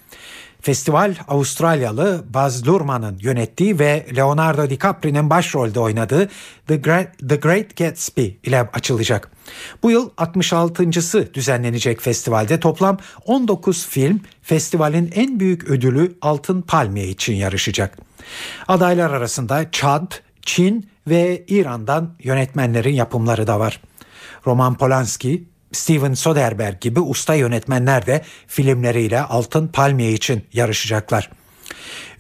Festival 0.62 1.16
Avustralyalı 1.28 2.26
Baz 2.34 2.68
Luhrmann'ın 2.68 3.20
yönettiği 3.22 3.80
ve 3.80 4.06
Leonardo 4.16 4.70
DiCaprio'nun 4.70 5.30
başrolde 5.30 5.80
oynadığı 5.80 6.30
The 6.68 6.76
Great, 6.76 7.08
The 7.30 7.36
Great 7.36 7.78
Gatsby 7.78 8.28
ile 8.44 8.62
açılacak. 8.62 9.32
Bu 9.84 9.92
yıl 9.92 10.10
66.sı 10.10 11.34
düzenlenecek 11.34 12.02
festivalde 12.02 12.60
toplam 12.60 12.98
19 13.26 13.88
film 13.88 14.22
festivalin 14.42 15.12
en 15.16 15.40
büyük 15.40 15.64
ödülü 15.64 16.18
Altın 16.22 16.62
Palmiye 16.62 17.08
için 17.08 17.34
yarışacak. 17.34 17.98
Adaylar 18.68 19.12
arasında 19.12 19.72
Çad, 19.72 20.12
Çin 20.42 20.90
ve 21.08 21.46
İran'dan 21.48 22.14
yönetmenlerin 22.24 22.94
yapımları 22.94 23.48
da 23.48 23.60
var. 23.60 23.82
Roman 24.48 24.78
Polanski, 24.78 25.44
Steven 25.72 26.14
Soderbergh 26.14 26.82
gibi 26.82 27.00
usta 27.00 27.34
yönetmenler 27.34 28.06
de 28.06 28.22
filmleriyle 28.48 29.22
Altın 29.22 29.68
Palmiye 29.68 30.12
için 30.12 30.44
yarışacaklar. 30.54 31.30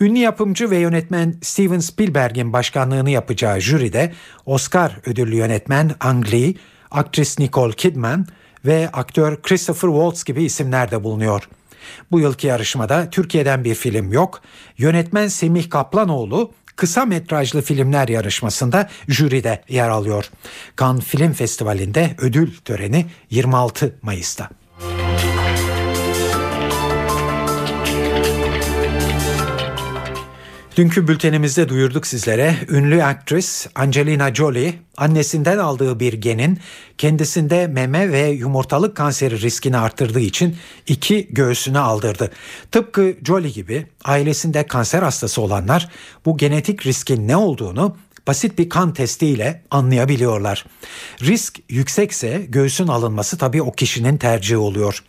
Ünlü 0.01 0.19
yapımcı 0.19 0.69
ve 0.69 0.78
yönetmen 0.78 1.36
Steven 1.41 1.80
Spielberg'in 1.80 2.53
başkanlığını 2.53 3.09
yapacağı 3.09 3.61
jüride 3.61 4.13
Oscar 4.45 4.99
ödüllü 5.05 5.36
yönetmen 5.36 5.91
Ang 5.99 6.34
Lee, 6.34 6.53
aktris 6.91 7.39
Nicole 7.39 7.73
Kidman 7.73 8.28
ve 8.65 8.89
aktör 8.93 9.41
Christopher 9.41 9.89
Waltz 9.89 10.23
gibi 10.23 10.43
isimler 10.43 10.91
de 10.91 11.03
bulunuyor. 11.03 11.49
Bu 12.11 12.19
yılki 12.19 12.47
yarışmada 12.47 13.09
Türkiye'den 13.09 13.63
bir 13.63 13.75
film 13.75 14.11
yok. 14.11 14.41
Yönetmen 14.78 15.28
Semih 15.28 15.69
Kaplanoğlu 15.69 16.51
kısa 16.78 17.05
metrajlı 17.05 17.61
filmler 17.61 18.07
yarışmasında 18.07 18.89
jüride 19.07 19.63
yer 19.69 19.89
alıyor. 19.89 20.30
Cannes 20.80 21.03
Film 21.03 21.34
Festivali'nde 21.34 22.15
ödül 22.17 22.51
töreni 22.65 23.05
26 23.30 23.95
Mayıs'ta. 24.01 24.49
Dünkü 30.78 31.07
bültenimizde 31.07 31.69
duyurduk 31.69 32.07
sizlere 32.07 32.55
ünlü 32.69 33.03
aktris 33.03 33.67
Angelina 33.75 34.36
Jolie 34.36 34.73
annesinden 34.97 35.57
aldığı 35.57 35.99
bir 35.99 36.13
genin 36.13 36.59
kendisinde 36.97 37.67
meme 37.67 38.11
ve 38.11 38.28
yumurtalık 38.28 38.95
kanseri 38.95 39.41
riskini 39.41 39.78
arttırdığı 39.78 40.19
için 40.19 40.57
iki 40.88 41.28
göğsünü 41.30 41.80
aldırdı. 41.80 42.32
Tıpkı 42.71 43.15
Jolie 43.23 43.49
gibi 43.49 43.88
ailesinde 44.05 44.67
kanser 44.67 45.03
hastası 45.03 45.41
olanlar 45.41 45.89
bu 46.25 46.38
genetik 46.38 46.86
riskin 46.86 47.28
ne 47.28 47.38
olduğunu 47.38 47.97
basit 48.28 48.59
bir 48.59 48.69
kan 48.69 48.93
testiyle 48.93 49.61
anlayabiliyorlar. 49.71 50.65
Risk 51.21 51.59
yüksekse 51.69 52.45
göğsün 52.49 52.88
alınması 52.88 53.38
tabii 53.38 53.61
o 53.61 53.71
kişinin 53.71 54.17
tercihi 54.17 54.57
oluyor. 54.57 55.03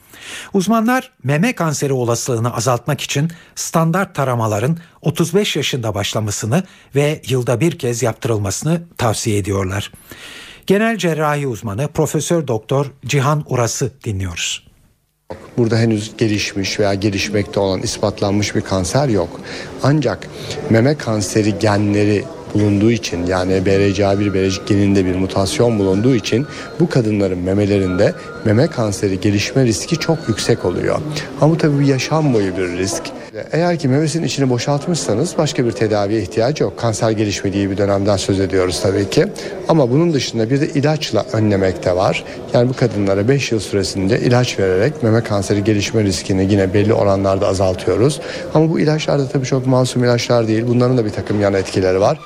Uzmanlar 0.52 1.12
meme 1.24 1.54
kanseri 1.54 1.92
olasılığını 1.92 2.54
azaltmak 2.54 3.00
için 3.00 3.30
standart 3.54 4.14
taramaların 4.14 4.78
35 5.02 5.56
yaşında 5.56 5.94
başlamasını 5.94 6.62
ve 6.94 7.22
yılda 7.28 7.60
bir 7.60 7.78
kez 7.78 8.02
yaptırılmasını 8.02 8.82
tavsiye 8.98 9.38
ediyorlar. 9.38 9.92
Genel 10.66 10.96
cerrahi 10.98 11.46
uzmanı 11.46 11.88
Profesör 11.88 12.48
Doktor 12.48 12.86
Cihan 13.06 13.44
Uras'ı 13.48 13.92
dinliyoruz. 14.04 14.68
Burada 15.56 15.78
henüz 15.78 16.16
gelişmiş 16.16 16.80
veya 16.80 16.94
gelişmekte 16.94 17.60
olan 17.60 17.82
ispatlanmış 17.82 18.54
bir 18.54 18.60
kanser 18.60 19.08
yok. 19.08 19.40
Ancak 19.82 20.28
meme 20.70 20.94
kanseri 20.94 21.58
genleri 21.58 22.24
bulunduğu 22.55 22.90
için 22.90 23.26
yani 23.26 23.53
BRCA1 23.53 24.34
BRCA 24.34 24.62
geninde 24.66 25.05
bir 25.05 25.14
mutasyon 25.14 25.78
bulunduğu 25.78 26.14
için 26.14 26.46
bu 26.80 26.88
kadınların 26.88 27.38
memelerinde 27.38 28.14
meme 28.44 28.66
kanseri 28.66 29.20
gelişme 29.20 29.64
riski 29.64 29.96
çok 29.96 30.18
yüksek 30.28 30.64
oluyor. 30.64 30.99
Ama 31.40 31.55
bu 31.55 31.59
tabii 31.59 31.86
yaşam 31.86 32.34
boyu 32.34 32.57
bir 32.57 32.78
risk. 32.78 33.03
Eğer 33.53 33.78
ki 33.78 33.89
memesinin 33.89 34.26
içini 34.26 34.51
boşaltmışsanız 34.51 35.39
başka 35.39 35.64
bir 35.64 35.72
tedaviye 35.72 36.22
ihtiyacı 36.22 36.62
yok. 36.64 36.78
Kanser 36.78 37.11
gelişmediği 37.11 37.70
bir 37.70 37.76
dönemden 37.76 38.16
söz 38.16 38.41
ediyoruz 38.41 38.80
tabii 38.82 39.11
ki. 39.11 39.26
Ama 39.68 39.91
bunun 39.91 40.12
dışında 40.12 40.51
bir 40.51 40.61
de 40.61 40.68
ilaçla 40.68 41.24
önlemek 41.32 41.84
de 41.84 41.97
var. 41.97 42.24
Yani 42.55 42.68
bu 42.68 42.72
kadınlara 42.72 43.28
5 43.28 43.53
yıl 43.53 43.61
süresinde 43.61 44.20
ilaç 44.20 44.59
vererek 44.59 45.03
meme 45.03 45.20
kanseri 45.20 45.64
gelişme 45.64 46.05
riskini 46.05 46.53
yine 46.53 46.74
belli 46.74 46.95
oranlarda 46.95 47.49
azaltıyoruz. 47.49 48.20
Ama 48.55 48.70
bu 48.70 48.80
ilaçlar 48.80 49.18
da 49.18 49.28
tabii 49.28 49.47
çok 49.47 49.66
masum 49.66 50.05
ilaçlar 50.05 50.49
değil. 50.49 50.64
Bunların 50.68 50.99
da 50.99 51.05
bir 51.05 51.11
takım 51.11 51.41
yan 51.41 51.55
etkileri 51.55 52.01
var. 52.01 52.18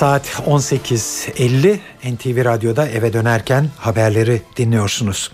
Saat 0.00 0.26
18.50 0.26 1.78
NTV 2.04 2.44
Radyo'da 2.44 2.88
eve 2.88 3.12
dönerken 3.12 3.68
haberleri 3.78 4.42
dinliyorsunuz. 4.56 5.32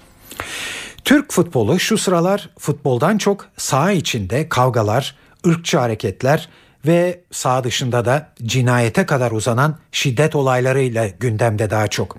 Türk 1.05 1.33
futbolu 1.33 1.81
şu 1.81 1.99
sıralar 1.99 2.51
futboldan 2.59 3.19
çok 3.19 3.47
saha 3.57 3.93
içinde 3.93 4.49
kavgalar, 4.49 5.17
ırkçı 5.47 5.79
hareketler 5.79 6.49
ve 6.87 7.21
saha 7.31 7.65
dışında 7.65 8.05
da 8.05 8.33
cinayete 8.43 9.07
kadar 9.07 9.31
uzanan 9.31 9.79
şiddet 9.93 10.37
olaylarıyla 10.37 11.09
gündemde 11.09 11.71
daha 11.71 11.89
çok. 11.89 12.17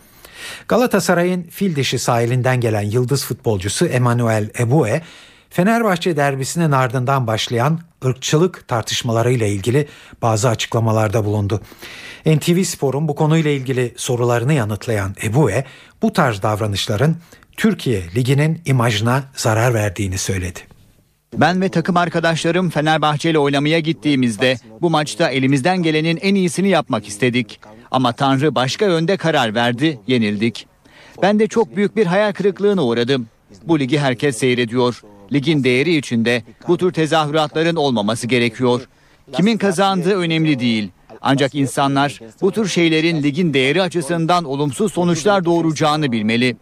Galatasaray'ın 0.68 1.44
fil 1.44 1.76
dişi 1.76 2.00
sahilinden 2.00 2.62
gelen 2.62 2.82
yıldız 2.82 3.26
futbolcusu 3.26 3.86
Emanuel 3.86 4.50
Ebue, 4.60 5.02
Fenerbahçe 5.50 6.18
derbisinin 6.18 6.72
ardından 6.72 7.28
başlayan 7.28 7.80
ırkçılık 8.06 8.68
tartışmalarıyla 8.68 9.48
ilgili 9.48 9.88
bazı 10.22 10.50
açıklamalarda 10.50 11.26
bulundu. 11.26 11.62
NTV 12.26 12.64
Spor'un 12.64 13.08
bu 13.08 13.16
konuyla 13.16 13.52
ilgili 13.52 13.94
sorularını 13.98 14.54
yanıtlayan 14.54 15.16
Ebue 15.24 15.64
bu 16.02 16.14
tarz 16.14 16.42
davranışların 16.42 17.16
Türkiye 17.58 18.04
Ligi'nin 18.16 18.62
imajına 18.66 19.24
zarar 19.36 19.74
verdiğini 19.74 20.18
söyledi. 20.18 20.60
Ben 21.34 21.62
ve 21.62 21.70
takım 21.70 21.98
arkadaşlarım 21.98 22.70
Fenerbahçe 22.70 23.30
ile 23.30 23.40
oynamaya 23.40 23.80
gittiğimizde 23.80 24.58
bu 24.82 24.90
maçta 24.90 25.30
elimizden 25.30 25.84
gelenin 25.84 26.18
en 26.18 26.36
iyisini 26.36 26.70
yapmak 26.70 27.08
istedik. 27.08 27.60
Ama 27.92 28.14
Tanrı 28.14 28.56
başka 28.56 28.86
yönde 28.86 29.18
karar 29.18 29.56
verdi, 29.56 30.00
yenildik. 30.08 30.68
Ben 31.22 31.40
de 31.40 31.48
çok 31.48 31.76
büyük 31.76 31.96
bir 31.96 32.06
hayal 32.06 32.34
kırıklığına 32.34 32.84
uğradım. 32.84 33.28
Bu 33.64 33.80
ligi 33.80 34.00
herkes 34.00 34.38
seyrediyor. 34.38 35.02
Ligin 35.34 35.64
değeri 35.64 35.96
içinde 35.96 36.44
bu 36.68 36.78
tür 36.78 36.94
tezahüratların 36.94 37.76
olmaması 37.76 38.28
gerekiyor. 38.28 38.88
Kimin 39.34 39.58
kazandığı 39.58 40.16
önemli 40.16 40.60
değil. 40.60 40.90
Ancak 41.22 41.56
insanlar 41.56 42.20
bu 42.42 42.52
tür 42.52 42.68
şeylerin 42.68 43.24
ligin 43.24 43.54
değeri 43.54 43.82
açısından 43.82 44.44
olumsuz 44.44 44.94
sonuçlar 44.94 45.46
doğuracağını 45.46 46.12
bilmeli. 46.12 46.58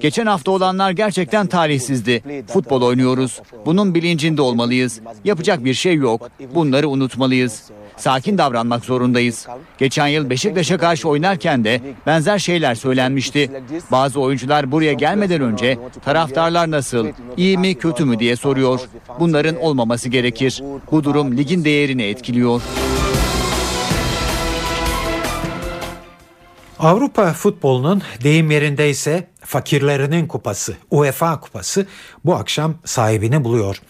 Geçen 0.00 0.26
hafta 0.26 0.50
olanlar 0.50 0.90
gerçekten 0.90 1.46
tarihsizdi. 1.46 2.44
Futbol 2.46 2.82
oynuyoruz. 2.82 3.40
Bunun 3.66 3.94
bilincinde 3.94 4.42
olmalıyız. 4.42 5.00
Yapacak 5.24 5.64
bir 5.64 5.74
şey 5.74 5.94
yok. 5.94 6.30
Bunları 6.54 6.88
unutmalıyız. 6.88 7.70
Sakin 7.96 8.38
davranmak 8.38 8.84
zorundayız. 8.84 9.46
Geçen 9.78 10.06
yıl 10.06 10.30
Beşiktaş'a 10.30 10.78
karşı 10.78 11.08
oynarken 11.08 11.64
de 11.64 11.80
benzer 12.06 12.38
şeyler 12.38 12.74
söylenmişti. 12.74 13.50
Bazı 13.92 14.20
oyuncular 14.20 14.72
buraya 14.72 14.92
gelmeden 14.92 15.40
önce 15.40 15.78
taraftarlar 16.04 16.70
nasıl, 16.70 17.06
iyi 17.36 17.58
mi 17.58 17.74
kötü 17.74 18.04
mü 18.04 18.18
diye 18.18 18.36
soruyor. 18.36 18.80
Bunların 19.20 19.56
olmaması 19.56 20.08
gerekir. 20.08 20.62
Bu 20.90 21.04
durum 21.04 21.36
ligin 21.36 21.64
değerini 21.64 22.02
etkiliyor. 22.02 22.62
Avrupa 26.84 27.32
futbolunun 27.32 28.02
deyim 28.24 28.50
yerindeyse 28.50 29.28
fakirlerinin 29.40 30.26
kupası 30.26 30.76
UEFA 30.90 31.40
kupası 31.40 31.86
bu 32.24 32.34
akşam 32.34 32.74
sahibini 32.84 33.44
buluyor. 33.44 33.80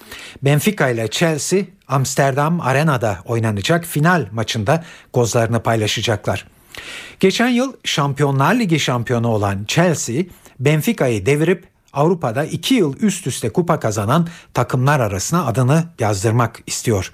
Benfica 0.43 0.89
ile 0.89 1.09
Chelsea 1.11 1.63
Amsterdam 1.89 2.61
Arena'da 2.61 3.19
oynanacak 3.25 3.85
final 3.85 4.27
maçında 4.33 4.85
gozlarını 5.13 5.63
paylaşacaklar. 5.63 6.47
Geçen 7.21 7.49
yıl 7.49 7.73
Şampiyonlar 7.85 8.55
Ligi 8.55 8.81
şampiyonu 8.81 9.29
olan 9.29 9.65
Chelsea 9.65 10.23
Benfica'yı 10.61 11.27
devirip 11.27 11.67
Avrupa'da 11.93 12.45
iki 12.45 12.75
yıl 12.75 12.97
üst 13.01 13.27
üste 13.27 13.49
kupa 13.49 13.81
kazanan 13.81 14.29
takımlar 14.55 15.01
arasına 15.01 15.47
adını 15.47 15.85
yazdırmak 15.99 16.63
istiyor. 16.67 17.13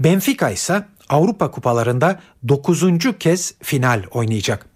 Benfica 0.00 0.50
ise 0.50 0.86
Avrupa 1.08 1.50
kupalarında 1.50 2.20
9. 2.48 2.84
kez 3.18 3.54
final 3.62 4.02
oynayacak. 4.10 4.73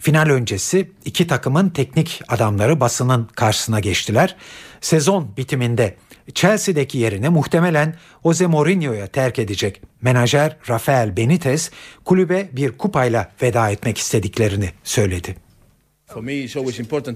Final 0.00 0.30
öncesi 0.30 0.90
iki 1.04 1.26
takımın 1.26 1.68
teknik 1.70 2.22
adamları 2.28 2.80
basının 2.80 3.28
karşısına 3.34 3.80
geçtiler. 3.80 4.36
Sezon 4.80 5.36
bitiminde 5.36 5.96
Chelsea'deki 6.34 6.98
yerini 6.98 7.28
muhtemelen 7.28 7.94
Jose 8.22 8.46
Mourinho'ya 8.46 9.06
terk 9.06 9.38
edecek. 9.38 9.82
Menajer 10.02 10.56
Rafael 10.68 11.16
Benitez 11.16 11.70
kulübe 12.04 12.48
bir 12.52 12.78
kupayla 12.78 13.32
veda 13.42 13.70
etmek 13.70 13.98
istediklerini 13.98 14.70
söyledi. 14.84 15.47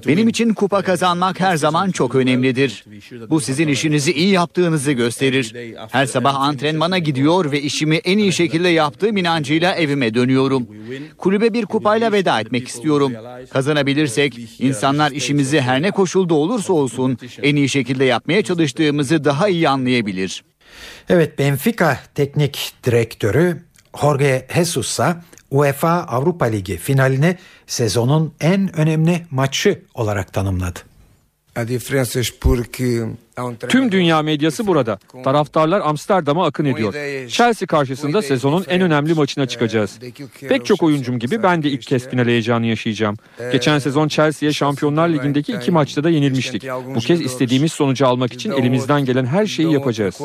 Benim 0.07 0.28
için 0.28 0.55
kupa 0.55 0.82
kazanmak 0.82 1.40
her 1.40 1.57
zaman 1.57 1.90
çok 1.90 2.14
önemlidir. 2.14 2.84
Bu 3.30 3.40
sizin 3.40 3.68
işinizi 3.68 4.12
iyi 4.12 4.28
yaptığınızı 4.28 4.93
gösterir. 4.93 5.55
Her 5.90 6.07
sabah 6.07 6.34
antrenmana 6.34 6.99
gidiyor 6.99 7.53
ve 7.53 7.61
işimi 7.61 7.97
en 7.97 8.18
iyi 8.18 8.32
şekilde 8.32 8.68
yaptığım 8.68 9.16
inancıyla 9.16 9.74
evime 9.74 10.14
dönüyorum. 10.14 10.66
Kulübe 11.18 11.55
bir 11.55 11.66
kupayla 11.66 12.12
veda 12.12 12.40
etmek 12.40 12.68
istiyorum. 12.68 13.12
Kazanabilirsek 13.51 14.38
insanlar 14.59 15.11
işimizi 15.11 15.61
her 15.61 15.82
ne 15.82 15.90
koşulda 15.90 16.34
olursa 16.34 16.72
olsun 16.72 17.18
en 17.43 17.57
iyi 17.57 17.68
şekilde 17.68 18.05
yapmaya 18.05 18.43
çalıştığımızı 18.43 19.24
daha 19.24 19.49
iyi 19.49 19.68
anlayabilir. 19.68 20.45
Evet 21.09 21.38
Benfica 21.38 21.99
teknik 22.14 22.72
direktörü 22.84 23.62
Jorge 24.01 24.47
Jesus'a 24.55 25.22
UEFA 25.53 25.89
Avrupa 26.09 26.45
Ligi 26.47 26.77
finalini 26.77 27.37
sezonun 27.67 28.33
en 28.41 28.77
önemli 28.77 29.27
maçı 29.31 29.83
olarak 29.95 30.33
tanımladı. 30.33 30.79
Tüm 33.69 33.93
dünya 33.93 34.23
medyası 34.23 34.67
burada. 34.67 34.99
Taraftarlar 35.25 35.81
Amsterdam'a 35.81 36.47
akın 36.47 36.65
ediyor. 36.65 36.95
Chelsea 37.29 37.67
karşısında 37.67 38.23
sezonun 38.23 38.65
en 38.69 38.81
önemli 38.81 39.15
maçına 39.15 39.47
çıkacağız. 39.47 39.99
Pek 40.49 40.67
çok 40.67 40.83
oyuncum 40.83 41.19
gibi 41.19 41.43
ben 41.43 41.63
de 41.63 41.69
ilk 41.71 41.83
kez 41.83 42.09
final 42.09 42.27
heyecanı 42.27 42.67
yaşayacağım. 42.67 43.17
Geçen 43.53 43.79
sezon 43.79 44.09
Chelsea'ye 44.09 44.53
Şampiyonlar 44.53 45.09
Ligi'ndeki 45.09 45.53
iki 45.53 45.71
maçta 45.71 46.05
da 46.05 46.11
yenilmiştik. 46.11 46.67
Bu 46.95 47.01
kez 47.01 47.21
istediğimiz 47.21 47.73
sonucu 47.73 48.07
almak 48.07 48.33
için 48.33 48.51
elimizden 48.51 49.05
gelen 49.05 49.27
her 49.27 49.47
şeyi 49.47 49.73
yapacağız. 49.73 50.21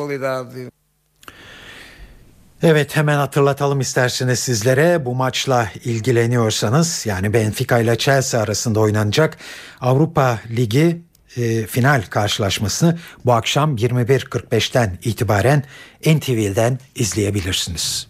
Evet 2.62 2.96
hemen 2.96 3.16
hatırlatalım 3.16 3.80
isterseniz 3.80 4.38
sizlere 4.38 5.04
bu 5.04 5.14
maçla 5.14 5.70
ilgileniyorsanız 5.84 7.06
yani 7.06 7.32
Benfica 7.32 7.78
ile 7.78 7.98
Chelsea 7.98 8.40
arasında 8.40 8.80
oynanacak 8.80 9.38
Avrupa 9.80 10.38
Ligi 10.50 11.02
e, 11.36 11.66
final 11.66 12.02
karşılaşmasını 12.10 12.98
bu 13.24 13.32
akşam 13.32 13.76
21.45'ten 13.76 14.98
itibaren 15.04 15.64
NTV'den 16.06 16.78
izleyebilirsiniz. 16.94 18.08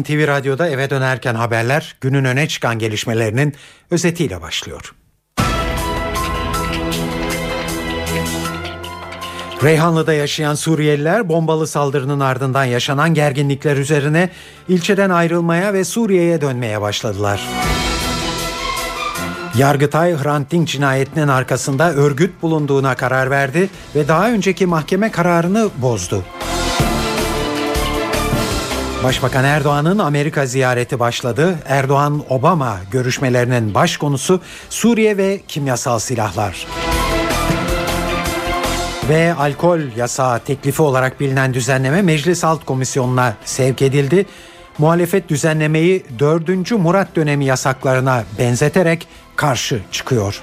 NTV 0.00 0.26
Radyo'da 0.28 0.68
eve 0.68 0.90
dönerken 0.90 1.34
haberler 1.34 1.96
günün 2.00 2.24
öne 2.24 2.48
çıkan 2.48 2.78
gelişmelerinin 2.78 3.54
özetiyle 3.90 4.40
başlıyor. 4.40 4.94
Reyhanlı'da 9.62 10.12
yaşayan 10.12 10.54
Suriyeliler 10.54 11.28
bombalı 11.28 11.66
saldırının 11.66 12.20
ardından 12.20 12.64
yaşanan 12.64 13.14
gerginlikler 13.14 13.76
üzerine 13.76 14.30
ilçeden 14.68 15.10
ayrılmaya 15.10 15.74
ve 15.74 15.84
Suriye'ye 15.84 16.40
dönmeye 16.40 16.80
başladılar. 16.80 17.48
Yargıtay 19.58 20.16
Hrant 20.16 20.50
Dink 20.50 20.68
cinayetinin 20.68 21.28
arkasında 21.28 21.92
örgüt 21.92 22.42
bulunduğuna 22.42 22.94
karar 22.94 23.30
verdi 23.30 23.70
ve 23.94 24.08
daha 24.08 24.30
önceki 24.30 24.66
mahkeme 24.66 25.10
kararını 25.10 25.70
bozdu. 25.76 26.24
Başbakan 29.04 29.44
Erdoğan'ın 29.44 29.98
Amerika 29.98 30.46
ziyareti 30.46 30.98
başladı. 31.00 31.58
Erdoğan-Obama 31.66 32.76
görüşmelerinin 32.90 33.74
baş 33.74 33.96
konusu 33.96 34.40
Suriye 34.70 35.16
ve 35.16 35.40
kimyasal 35.48 35.98
silahlar. 35.98 36.66
Ve 39.08 39.34
alkol 39.34 39.80
yasağı 39.96 40.38
teklifi 40.40 40.82
olarak 40.82 41.20
bilinen 41.20 41.54
düzenleme 41.54 42.02
Meclis 42.02 42.44
Alt 42.44 42.64
Komisyonu'na 42.64 43.34
sevk 43.44 43.82
edildi. 43.82 44.26
Muhalefet 44.78 45.28
düzenlemeyi 45.28 46.04
4. 46.18 46.70
Murat 46.70 47.16
dönemi 47.16 47.44
yasaklarına 47.44 48.24
benzeterek 48.38 49.08
karşı 49.36 49.80
çıkıyor. 49.92 50.42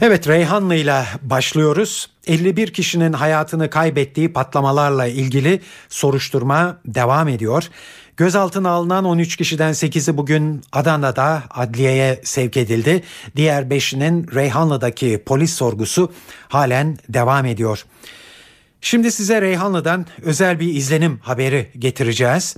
Evet 0.00 0.28
Reyhanlı 0.28 0.74
ile 0.74 1.04
başlıyoruz. 1.22 2.10
51 2.26 2.72
kişinin 2.72 3.12
hayatını 3.12 3.70
kaybettiği 3.70 4.32
patlamalarla 4.32 5.06
ilgili 5.06 5.60
soruşturma 5.88 6.78
devam 6.86 7.28
ediyor. 7.28 7.68
Gözaltına 8.16 8.70
alınan 8.70 9.04
13 9.04 9.36
kişiden 9.36 9.72
8'i 9.72 10.16
bugün 10.16 10.62
Adana'da 10.72 11.42
adliyeye 11.50 12.20
sevk 12.24 12.56
edildi. 12.56 13.02
Diğer 13.36 13.62
5'inin 13.62 14.28
Reyhanlı'daki 14.34 15.22
polis 15.26 15.52
sorgusu 15.52 16.12
halen 16.48 16.98
devam 17.08 17.46
ediyor. 17.46 17.84
Şimdi 18.80 19.12
size 19.12 19.42
Reyhanlı'dan 19.42 20.06
özel 20.22 20.60
bir 20.60 20.74
izlenim 20.74 21.18
haberi 21.22 21.70
getireceğiz. 21.78 22.56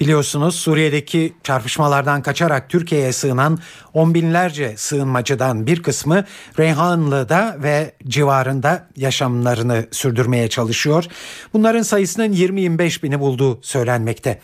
Biliyorsunuz 0.00 0.54
Suriye'deki 0.54 1.32
çarpışmalardan 1.42 2.22
kaçarak 2.22 2.68
Türkiye'ye 2.70 3.12
sığınan 3.12 3.58
on 3.94 4.14
binlerce 4.14 4.76
sığınmacıdan 4.76 5.66
bir 5.66 5.82
kısmı 5.82 6.24
Reyhanlı'da 6.58 7.56
ve 7.62 7.92
civarında 8.08 8.88
yaşamlarını 8.96 9.86
sürdürmeye 9.90 10.48
çalışıyor. 10.48 11.04
Bunların 11.52 11.82
sayısının 11.82 12.32
20-25 12.32 13.02
bini 13.02 13.20
bulduğu 13.20 13.58
söylenmekte. 13.62 14.40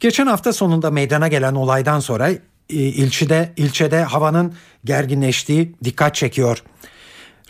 Geçen 0.00 0.26
hafta 0.26 0.52
sonunda 0.52 0.90
meydana 0.90 1.28
gelen 1.28 1.54
olaydan 1.54 2.00
sonra 2.00 2.30
e, 2.30 2.38
ilçede 2.70 3.52
ilçede 3.56 4.02
havanın 4.02 4.54
gerginleştiği 4.84 5.74
dikkat 5.84 6.14
çekiyor. 6.14 6.62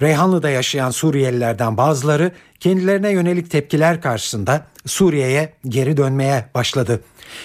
Reyhanlı'da 0.02 0.50
yaşayan 0.50 0.90
Suriyelilerden 0.90 1.76
bazıları 1.76 2.32
kendilerine 2.60 3.10
yönelik 3.10 3.50
tepkiler 3.50 4.00
karşısında 4.00 4.66
Suriye'ye 4.86 5.52
geri 5.68 5.96
dönmeye 5.96 6.44
başladı. 6.54 7.00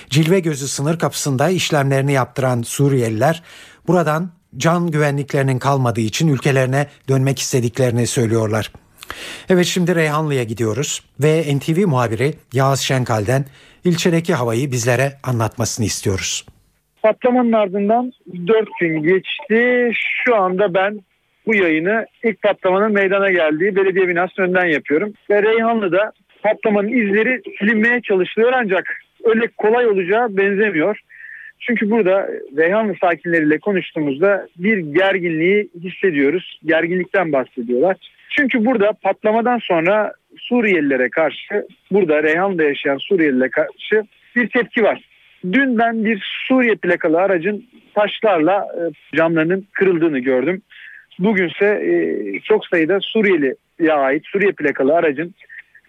Cilve 0.10 0.40
gözü 0.40 0.68
sınır 0.68 1.00
kapısında 1.00 1.50
işlemlerini 1.50 2.14
yaptıran 2.14 2.62
Suriyeliler 2.62 3.44
buradan 3.88 4.30
can 4.58 4.92
güvenliklerinin 4.92 5.60
kalmadığı 5.60 6.02
için 6.02 6.28
ülkelerine 6.28 6.88
dönmek 7.10 7.40
istediklerini 7.40 8.08
söylüyorlar. 8.08 8.72
Evet 9.50 9.66
şimdi 9.66 9.96
Reyhanlı'ya 9.96 10.44
gidiyoruz 10.44 11.04
ve 11.20 11.44
NTV 11.58 11.88
muhabiri 11.88 12.34
Yağız 12.54 12.80
Şenkal'den 12.80 13.46
ilçedeki 13.86 14.34
havayı 14.34 14.72
bizlere 14.72 15.12
anlatmasını 15.24 15.86
istiyoruz. 15.86 16.46
Patlamanın 17.02 17.52
ardından 17.52 18.14
4 18.48 18.68
gün 18.80 19.04
geçti. 19.04 19.92
Şu 20.26 20.36
anda 20.36 20.74
ben 20.74 21.00
bu 21.46 21.56
yayını 21.56 22.06
ilk 22.24 22.42
patlamanın 22.42 22.92
meydana 22.92 23.32
geldiği 23.32 23.76
belediye 23.76 24.08
binasının 24.08 24.46
önünden 24.46 24.66
yapıyorum. 24.66 25.14
Ve 25.30 25.44
Reyhanlı'da 25.44 26.12
patlamanın 26.44 26.88
izleri 26.88 27.42
silinmeye 27.60 28.02
çalışılıyor 28.02 28.54
ancak 28.56 29.00
öyle 29.24 29.48
kolay 29.48 29.88
olacağı 29.88 30.38
benzemiyor. 30.38 31.00
Çünkü 31.60 31.90
burada 31.90 32.30
Reyhanlı 32.58 32.96
sakinleriyle 33.02 33.60
konuştuğumuzda 33.60 34.48
bir 34.58 34.78
gerginliği 34.78 35.70
hissediyoruz. 35.84 36.60
Gerginlikten 36.66 37.32
bahsediyorlar. 37.32 37.98
Çünkü 38.30 38.66
burada 38.66 38.94
patlamadan 38.94 39.58
sonra 39.58 40.14
Suriyelilere 40.38 41.10
karşı, 41.10 41.68
burada 41.92 42.24
Reyhanlı'da 42.24 42.64
yaşayan 42.64 42.98
Suriyelilere 42.98 43.50
karşı 43.50 44.04
bir 44.36 44.50
tepki 44.50 44.84
var. 44.84 45.02
Dün 45.52 45.78
ben 45.78 46.06
bir 46.06 46.44
Suriye 46.48 46.76
plakalı 46.76 47.22
aracın 47.22 47.66
taşlarla 47.96 48.68
e, 48.78 48.82
camlarının 49.18 49.68
kırıldığını 49.72 50.20
gördüm. 50.20 50.62
Bugünse 51.20 51.66
e, 51.66 52.40
çok 52.40 52.66
sayıda 52.68 53.00
Suriyeli'ye 53.02 53.94
ait 53.94 54.24
Suriye 54.26 54.52
plakalı 54.52 54.96
aracın 54.96 55.34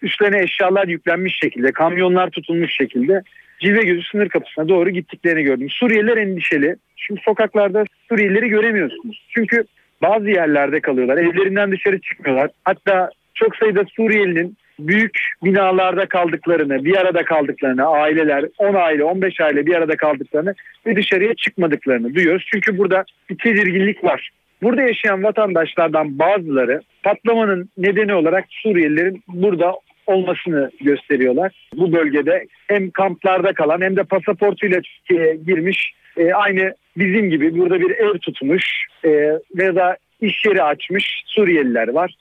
üstlerine 0.05 0.43
eşyalar 0.43 0.89
yüklenmiş 0.89 1.39
şekilde, 1.43 1.73
kamyonlar 1.73 2.31
tutulmuş 2.31 2.77
şekilde 2.77 3.23
Cilve 3.61 3.85
Gözü 3.85 4.03
sınır 4.03 4.29
kapısına 4.29 4.69
doğru 4.69 4.91
gittiklerini 4.91 5.43
gördüm. 5.43 5.71
Suriyeliler 5.71 6.17
endişeli. 6.17 6.77
Çünkü 6.97 7.23
sokaklarda 7.23 7.85
Suriyelileri 8.09 8.49
göremiyorsunuz. 8.49 9.27
Çünkü 9.35 9.65
bazı 10.03 10.31
yerlerde 10.31 10.81
kalıyorlar. 10.81 11.17
Evlerinden 11.17 11.73
dışarı 11.73 12.01
çıkmıyorlar. 12.01 12.51
Hatta 12.65 13.11
çok 13.35 13.57
sayıda 13.57 13.85
Suriyelinin 13.97 14.57
büyük 14.79 15.19
binalarda 15.45 16.07
kaldıklarını, 16.07 16.85
bir 16.85 16.97
arada 16.97 17.25
kaldıklarını, 17.25 17.87
aileler 17.87 18.45
10 18.59 18.75
aile, 18.75 19.05
15 19.05 19.41
aile 19.41 19.67
bir 19.67 19.75
arada 19.75 19.97
kaldıklarını 19.97 20.55
ve 20.87 20.97
dışarıya 20.97 21.35
çıkmadıklarını 21.35 22.15
duyuyoruz. 22.15 22.47
Çünkü 22.53 22.79
burada 22.79 23.05
bir 23.31 23.39
tedirginlik 23.39 24.05
var. 24.05 24.31
Burada 24.63 24.83
yaşayan 24.83 25.23
vatandaşlardan 25.23 26.19
bazıları 26.19 26.81
patlamanın 27.03 27.69
nedeni 27.79 28.15
olarak 28.15 28.45
Suriyelilerin 28.49 29.23
burada 29.29 29.75
olmasını 30.07 30.71
gösteriyorlar. 30.81 31.69
Bu 31.77 31.93
bölgede 31.93 32.47
hem 32.67 32.91
kamplarda 32.91 33.53
kalan 33.53 33.81
hem 33.81 33.97
de 33.97 34.05
pasaportuyla 34.05 34.81
Türkiye'ye 34.81 35.37
girmiş 35.37 35.95
e, 36.17 36.33
aynı 36.33 36.75
bizim 36.97 37.31
gibi 37.31 37.59
burada 37.59 37.81
bir 37.81 37.91
ev 37.91 38.19
tutmuş 38.19 38.87
e, 39.05 39.11
veya 39.57 39.97
iş 40.21 40.45
yeri 40.47 40.63
açmış 40.63 41.23
Suriyeliler 41.27 41.89
var. 41.89 42.15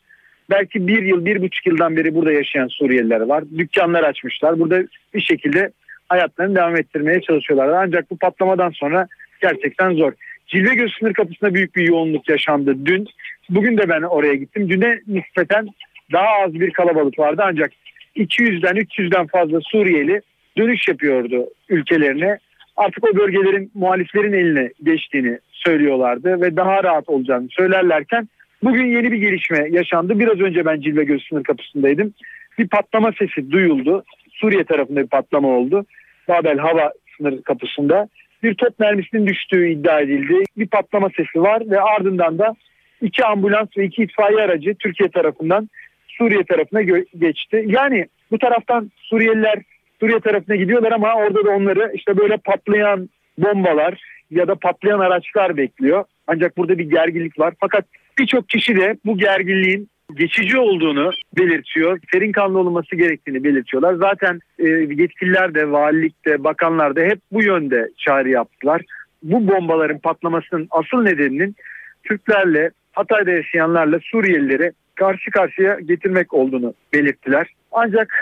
Belki 0.49 0.87
bir 0.87 1.03
yıl, 1.03 1.25
bir 1.25 1.41
buçuk 1.41 1.65
yıldan 1.65 1.97
beri 1.97 2.15
burada 2.15 2.31
yaşayan 2.31 2.67
Suriyeliler 2.67 3.21
var. 3.21 3.43
Dükkanlar 3.57 4.03
açmışlar. 4.03 4.59
Burada 4.59 4.83
bir 5.13 5.21
şekilde 5.21 5.71
hayatlarını 6.09 6.55
devam 6.55 6.75
ettirmeye 6.75 7.21
çalışıyorlar. 7.21 7.69
Ancak 7.69 8.11
bu 8.11 8.17
patlamadan 8.17 8.69
sonra 8.69 9.07
gerçekten 9.41 9.93
zor. 9.93 10.13
Cilvegöz 10.47 10.93
sınır 10.99 11.13
kapısında 11.13 11.53
büyük 11.53 11.75
bir 11.75 11.87
yoğunluk 11.87 12.29
yaşandı 12.29 12.75
dün. 12.85 13.07
Bugün 13.49 13.77
de 13.77 13.89
ben 13.89 14.01
oraya 14.01 14.35
gittim. 14.35 14.69
Düne 14.69 14.99
nispeten 15.07 15.67
daha 16.13 16.27
az 16.45 16.53
bir 16.53 16.71
kalabalık 16.71 17.19
vardı 17.19 17.41
ancak 17.45 17.71
200'den 18.15 18.75
300'den 18.75 19.27
fazla 19.27 19.59
Suriyeli 19.61 20.21
dönüş 20.57 20.87
yapıyordu 20.87 21.45
ülkelerine. 21.69 22.37
Artık 22.77 23.03
o 23.03 23.15
bölgelerin 23.15 23.71
muhaliflerin 23.73 24.33
eline 24.33 24.69
geçtiğini 24.83 25.39
söylüyorlardı 25.51 26.41
ve 26.41 26.55
daha 26.55 26.83
rahat 26.83 27.09
olacağını 27.09 27.47
söylerlerken 27.49 28.27
bugün 28.63 28.85
yeni 28.85 29.11
bir 29.11 29.17
gelişme 29.17 29.67
yaşandı. 29.69 30.19
Biraz 30.19 30.39
önce 30.39 30.65
ben 30.65 30.81
Cilve 30.81 31.03
Göz 31.03 31.23
sınır 31.29 31.43
kapısındaydım. 31.43 32.13
Bir 32.59 32.67
patlama 32.67 33.11
sesi 33.19 33.51
duyuldu. 33.51 34.03
Suriye 34.31 34.63
tarafında 34.63 35.01
bir 35.01 35.07
patlama 35.07 35.47
oldu. 35.47 35.85
Babel 36.27 36.57
hava 36.57 36.91
sınır 37.17 37.41
kapısında 37.41 38.07
bir 38.43 38.55
top 38.55 38.79
mermisinin 38.79 39.27
düştüğü 39.27 39.69
iddia 39.69 39.99
edildi. 39.99 40.43
Bir 40.57 40.67
patlama 40.67 41.09
sesi 41.17 41.41
var 41.41 41.63
ve 41.69 41.81
ardından 41.81 42.37
da 42.39 42.55
iki 43.01 43.25
ambulans 43.25 43.67
ve 43.77 43.85
iki 43.85 44.03
itfaiye 44.03 44.41
aracı 44.41 44.75
Türkiye 44.75 45.09
tarafından 45.09 45.69
Suriye 46.17 46.43
tarafına 46.43 46.81
geçti. 47.19 47.63
Yani 47.67 48.05
bu 48.31 48.39
taraftan 48.39 48.91
Suriyeliler 48.97 49.59
Suriye 49.99 50.19
tarafına 50.19 50.55
gidiyorlar 50.55 50.91
ama 50.91 51.15
orada 51.15 51.45
da 51.45 51.49
onları 51.49 51.91
işte 51.95 52.17
böyle 52.17 52.37
patlayan 52.37 53.09
bombalar 53.37 54.01
ya 54.31 54.47
da 54.47 54.55
patlayan 54.55 54.99
araçlar 54.99 55.57
bekliyor. 55.57 56.03
Ancak 56.27 56.57
burada 56.57 56.77
bir 56.77 56.89
gerginlik 56.89 57.39
var. 57.39 57.53
Fakat 57.59 57.85
birçok 58.17 58.49
kişi 58.49 58.75
de 58.75 58.97
bu 59.05 59.17
gerginliğin 59.17 59.89
geçici 60.15 60.57
olduğunu 60.57 61.11
belirtiyor. 61.37 61.99
Serin 62.11 62.31
kanlı 62.31 62.59
olması 62.59 62.95
gerektiğini 62.95 63.43
belirtiyorlar. 63.43 63.93
Zaten 63.93 64.39
e, 64.59 64.67
yetkililer 64.69 65.55
de, 65.55 65.71
valilik 65.71 66.25
de, 66.25 66.43
bakanlar 66.43 66.95
da 66.95 67.01
hep 67.01 67.19
bu 67.31 67.43
yönde 67.43 67.89
çağrı 67.97 68.29
yaptılar. 68.29 68.81
Bu 69.23 69.47
bombaların 69.47 69.99
patlamasının 69.99 70.67
asıl 70.71 71.01
nedeninin 71.01 71.55
Türklerle, 72.03 72.71
Hatay'da 72.91 73.31
yaşayanlarla 73.31 73.99
Suriyelileri 74.03 74.71
karşı 74.95 75.31
karşıya 75.31 75.79
getirmek 75.79 76.33
olduğunu 76.33 76.73
belirttiler. 76.93 77.47
Ancak 77.71 78.13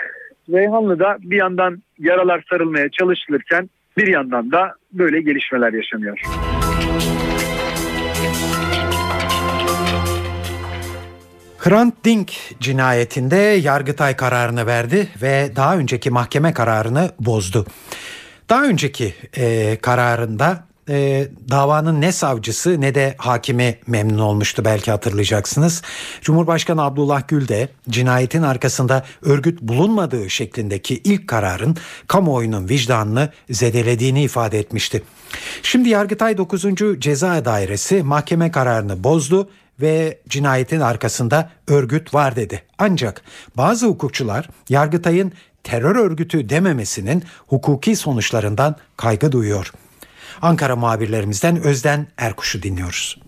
Reyhanlı'da 0.52 1.16
bir 1.20 1.36
yandan 1.36 1.82
yaralar 1.98 2.44
sarılmaya 2.50 2.88
çalışılırken 2.90 3.70
bir 3.96 4.06
yandan 4.06 4.52
da 4.52 4.74
böyle 4.92 5.20
gelişmeler 5.20 5.72
yaşanıyor. 5.72 6.18
Hrant 11.58 12.04
Dink 12.04 12.32
cinayetinde 12.60 13.36
Yargıtay 13.36 14.16
kararını 14.16 14.66
verdi 14.66 15.08
ve 15.22 15.56
daha 15.56 15.76
önceki 15.76 16.10
mahkeme 16.10 16.52
kararını 16.52 17.10
bozdu. 17.20 17.66
Daha 18.48 18.64
önceki 18.64 19.14
e, 19.36 19.76
kararında 19.82 20.64
e, 20.88 21.28
davanın 21.50 22.00
ne 22.00 22.12
savcısı 22.12 22.80
ne 22.80 22.94
de 22.94 23.14
hakimi 23.18 23.78
memnun 23.86 24.18
olmuştu 24.18 24.64
belki 24.64 24.90
hatırlayacaksınız. 24.90 25.82
Cumhurbaşkanı 26.20 26.82
Abdullah 26.82 27.28
Gül 27.28 27.48
de 27.48 27.68
cinayetin 27.88 28.42
arkasında 28.42 29.04
örgüt 29.22 29.62
bulunmadığı 29.62 30.30
şeklindeki 30.30 31.00
ilk 31.04 31.28
kararın 31.28 31.76
kamuoyunun 32.06 32.68
vicdanını 32.68 33.28
zedelediğini 33.50 34.22
ifade 34.22 34.58
etmişti. 34.58 35.02
Şimdi 35.62 35.88
Yargıtay 35.88 36.38
9. 36.38 36.64
Ceza 36.98 37.44
Dairesi 37.44 38.02
mahkeme 38.02 38.50
kararını 38.50 39.04
bozdu 39.04 39.50
ve 39.80 40.18
cinayetin 40.28 40.80
arkasında 40.80 41.50
örgüt 41.68 42.14
var 42.14 42.36
dedi. 42.36 42.62
Ancak 42.78 43.22
bazı 43.56 43.86
hukukçular 43.86 44.48
Yargıtay'ın 44.68 45.32
terör 45.64 45.96
örgütü 45.96 46.48
dememesinin 46.48 47.24
hukuki 47.46 47.96
sonuçlarından 47.96 48.76
kaygı 48.96 49.32
duyuyor. 49.32 49.72
Ankara 50.42 50.76
muhabirlerimizden 50.76 51.56
Özden 51.64 52.06
Erkuş'u 52.18 52.62
dinliyoruz. 52.62 53.18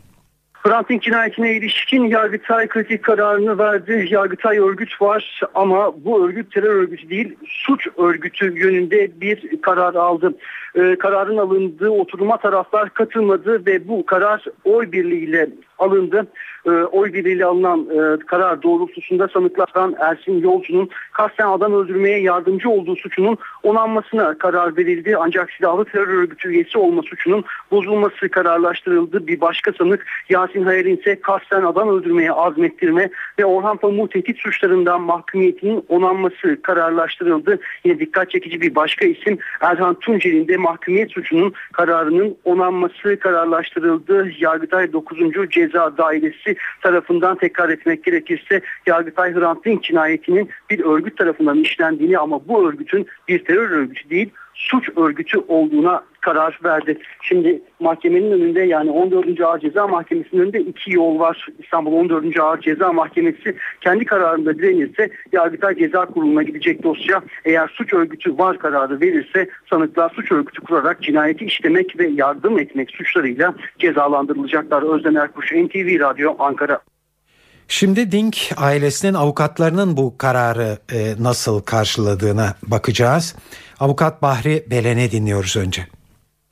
Dink 0.89 1.03
cinayetine 1.03 1.53
ilişkin 1.53 2.05
Yargıtay 2.05 2.69
kritik 2.69 3.03
kararını 3.03 3.59
verdi. 3.59 4.07
Yargıtay 4.11 4.59
örgüt 4.59 5.03
var 5.03 5.41
ama 5.55 6.05
bu 6.05 6.27
örgüt 6.27 6.53
terör 6.53 6.77
örgütü 6.77 7.11
değil 7.11 7.37
suç 7.47 7.89
örgütü 7.97 8.59
yönünde 8.59 9.21
bir 9.21 9.63
karar 9.63 9.95
aldı. 9.95 10.35
Ee, 10.75 10.97
kararın 10.99 11.37
alındığı 11.37 11.91
oturuma 11.91 12.37
taraflar 12.37 12.91
katılmadı 12.91 13.67
ve 13.67 13.89
bu 13.89 14.07
karar 14.07 14.45
oy 14.65 14.93
birliğiyle 14.93 15.49
alındı. 15.79 16.27
E, 16.67 16.71
oy 16.71 17.13
birliğiyle 17.13 17.45
alınan 17.45 17.81
e, 17.81 18.27
karar 18.27 18.63
doğrultusunda 18.63 19.29
sanıklardan 19.29 19.95
Ersin 20.01 20.39
Yolcu'nun 20.39 20.91
kasten 21.13 21.49
adam 21.49 21.75
öldürmeye 21.75 22.21
yardımcı 22.21 22.71
olduğu 22.71 22.97
suçunun 22.97 23.39
onanmasına 23.65 24.39
karar 24.39 24.77
verildi. 24.77 25.17
Ancak 25.19 25.53
silahlı 25.53 25.85
terör 25.85 26.09
örgütü 26.09 26.49
üyesi 26.49 26.79
olma 26.79 27.03
suçunun 27.03 27.45
bozulması 27.71 28.29
kararlaştırıldı. 28.29 29.27
Bir 29.27 29.41
başka 29.41 29.73
sanık 29.73 30.07
Yasin 30.29 30.65
Hayal'in 30.65 30.97
ise 30.97 31.21
kasten 31.21 31.63
adam 31.63 31.89
öldürmeye 31.89 32.33
azmettirme 32.33 33.11
ve 33.39 33.45
Orhan 33.45 33.77
Pamuk 33.77 34.11
tehdit 34.11 34.39
suçlarından 34.39 35.01
mahkumiyetinin 35.01 35.85
onanması 35.89 36.63
kararlaştırıldı. 36.63 37.59
Yine 37.85 37.99
dikkat 37.99 38.31
çekici 38.31 38.61
bir 38.61 38.75
başka 38.75 39.07
isim 39.07 39.39
Erhan 39.61 39.95
Tuncel'in 39.95 40.49
de 40.49 40.57
mahkumiyet 40.57 41.11
suçunun 41.11 41.53
kararının 41.73 42.37
onanması 42.45 43.19
kararlaştırıldı. 43.19 44.31
Yargıtay 44.39 44.93
9. 44.93 45.19
Ceza 45.51 45.99
Dairesi 45.99 46.57
tarafından 46.83 47.37
tekrar 47.37 47.69
etmek 47.69 48.05
gerekirse 48.05 48.61
Yargıtay 48.87 49.35
Hrant 49.35 49.65
Dink 49.65 49.83
cinayetinin 49.83 50.51
bir 50.71 50.85
örgüt 50.85 51.17
tarafından 51.17 51.59
işlendiğini 51.59 52.19
ama 52.19 52.49
bu 52.49 52.69
örgütün 52.69 53.07
bir 53.29 53.45
terör 53.45 53.54
örgütü 53.61 54.11
değil 54.11 54.31
suç 54.55 54.89
örgütü 54.97 55.39
olduğuna 55.49 56.05
karar 56.21 56.59
verdi. 56.65 56.99
Şimdi 57.23 57.63
mahkemenin 57.81 58.33
önünde 58.33 58.61
yani 58.61 58.91
14. 58.91 59.41
Ağır 59.41 59.61
Ceza 59.61 59.87
Mahkemesi'nin 59.89 60.41
önünde 60.41 60.61
iki 60.61 60.93
yol 60.93 61.19
var. 61.19 61.47
İstanbul 61.59 61.93
14. 61.93 62.41
Ağır 62.41 62.61
Ceza 62.61 62.93
Mahkemesi 62.93 63.57
kendi 63.81 64.05
kararında 64.05 64.59
direnirse 64.59 65.11
Yargıtay 65.33 65.77
Ceza 65.77 66.07
Kurulu'na 66.07 66.43
gidecek 66.43 66.83
dosya. 66.83 67.23
Eğer 67.45 67.69
suç 67.75 67.93
örgütü 67.93 68.39
var 68.39 68.59
kararı 68.59 69.01
verirse 69.01 69.49
sanıklar 69.71 70.11
suç 70.11 70.33
örgütü 70.33 70.61
kurarak 70.61 71.03
cinayeti 71.03 71.45
işlemek 71.45 71.99
ve 71.99 72.07
yardım 72.07 72.59
etmek 72.59 72.91
suçlarıyla 72.91 73.55
cezalandırılacaklar. 73.79 74.95
Özden 74.95 75.15
Erkuş, 75.15 75.53
NTV 75.53 76.01
Radyo, 76.01 76.37
Ankara. 76.39 76.81
Şimdi 77.69 78.13
Dink 78.13 78.37
ailesinin 78.57 79.15
avukatlarının 79.15 79.97
bu 79.97 80.19
kararı 80.19 80.79
e, 80.93 81.23
nasıl 81.23 81.61
karşıladığına 81.61 82.55
bakacağız. 82.67 83.37
Avukat 83.81 84.23
Bahri 84.23 84.65
Belen'i 84.71 85.11
dinliyoruz 85.11 85.57
önce. 85.57 85.83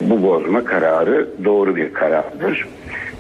Bu 0.03 0.23
bozma 0.23 0.65
kararı 0.65 1.29
doğru 1.45 1.77
bir 1.77 1.93
karardır. 1.93 2.67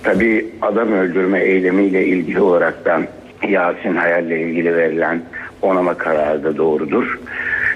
Tabi 0.03 0.47
adam 0.62 0.93
öldürme 0.93 1.40
eylemiyle 1.40 2.07
ilgili 2.07 2.40
olaraktan 2.40 3.07
Yasin 3.49 3.97
Hayal'le 3.97 4.40
ilgili 4.40 4.76
verilen 4.76 5.22
onama 5.62 5.95
kararı 5.95 6.45
da 6.45 6.57
doğrudur. 6.57 7.20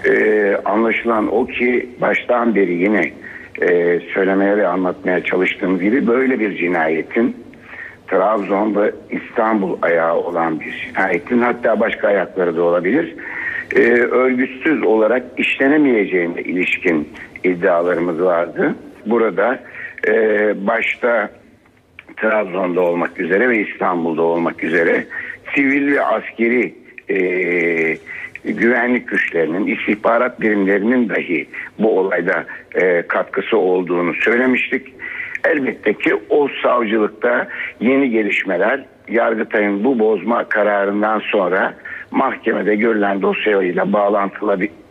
Ee, 0.04 0.56
anlaşılan 0.64 1.34
o 1.34 1.46
ki 1.46 1.90
baştan 2.00 2.54
beri 2.54 2.72
yine 2.72 3.12
e, 3.62 4.00
söylemeye 4.14 4.56
ve 4.56 4.66
anlatmaya 4.66 5.24
çalıştığım 5.24 5.80
gibi 5.80 6.06
böyle 6.06 6.40
bir 6.40 6.56
cinayetin 6.56 7.36
Trabzon 8.08 8.76
ve 8.76 8.92
İstanbul 9.10 9.78
ayağı 9.82 10.16
olan 10.16 10.60
bir 10.60 10.72
cinayetin 10.86 11.38
hatta 11.38 11.80
başka 11.80 12.08
ayakları 12.08 12.56
da 12.56 12.62
olabilir. 12.62 13.14
E, 13.74 13.80
örgütsüz 13.92 14.82
olarak 14.82 15.22
işlenemeyeceğine 15.36 16.42
ilişkin 16.42 17.08
iddialarımız 17.44 18.22
vardı. 18.22 18.74
Burada 19.06 19.60
e, 20.08 20.12
başta 20.66 21.30
Trabzon'da 22.16 22.80
olmak 22.80 23.20
üzere 23.20 23.48
ve 23.48 23.68
İstanbul'da 23.68 24.22
olmak 24.22 24.64
üzere 24.64 25.06
sivil 25.54 25.92
ve 25.92 26.04
askeri 26.04 26.74
e, 27.10 27.18
güvenlik 28.44 29.08
güçlerinin, 29.08 29.66
istihbarat 29.66 30.40
birimlerinin 30.40 31.08
dahi 31.08 31.46
bu 31.78 31.98
olayda 31.98 32.44
e, 32.74 33.02
katkısı 33.02 33.58
olduğunu 33.58 34.14
söylemiştik. 34.14 34.92
Elbette 35.46 35.94
ki 35.94 36.14
o 36.30 36.48
savcılıkta 36.62 37.48
yeni 37.80 38.10
gelişmeler 38.10 38.84
Yargıtay'ın 39.08 39.84
bu 39.84 39.98
bozma 39.98 40.48
kararından 40.48 41.18
sonra 41.18 41.74
mahkemede 42.10 42.76
görülen 42.76 43.22
dosyayla 43.22 43.92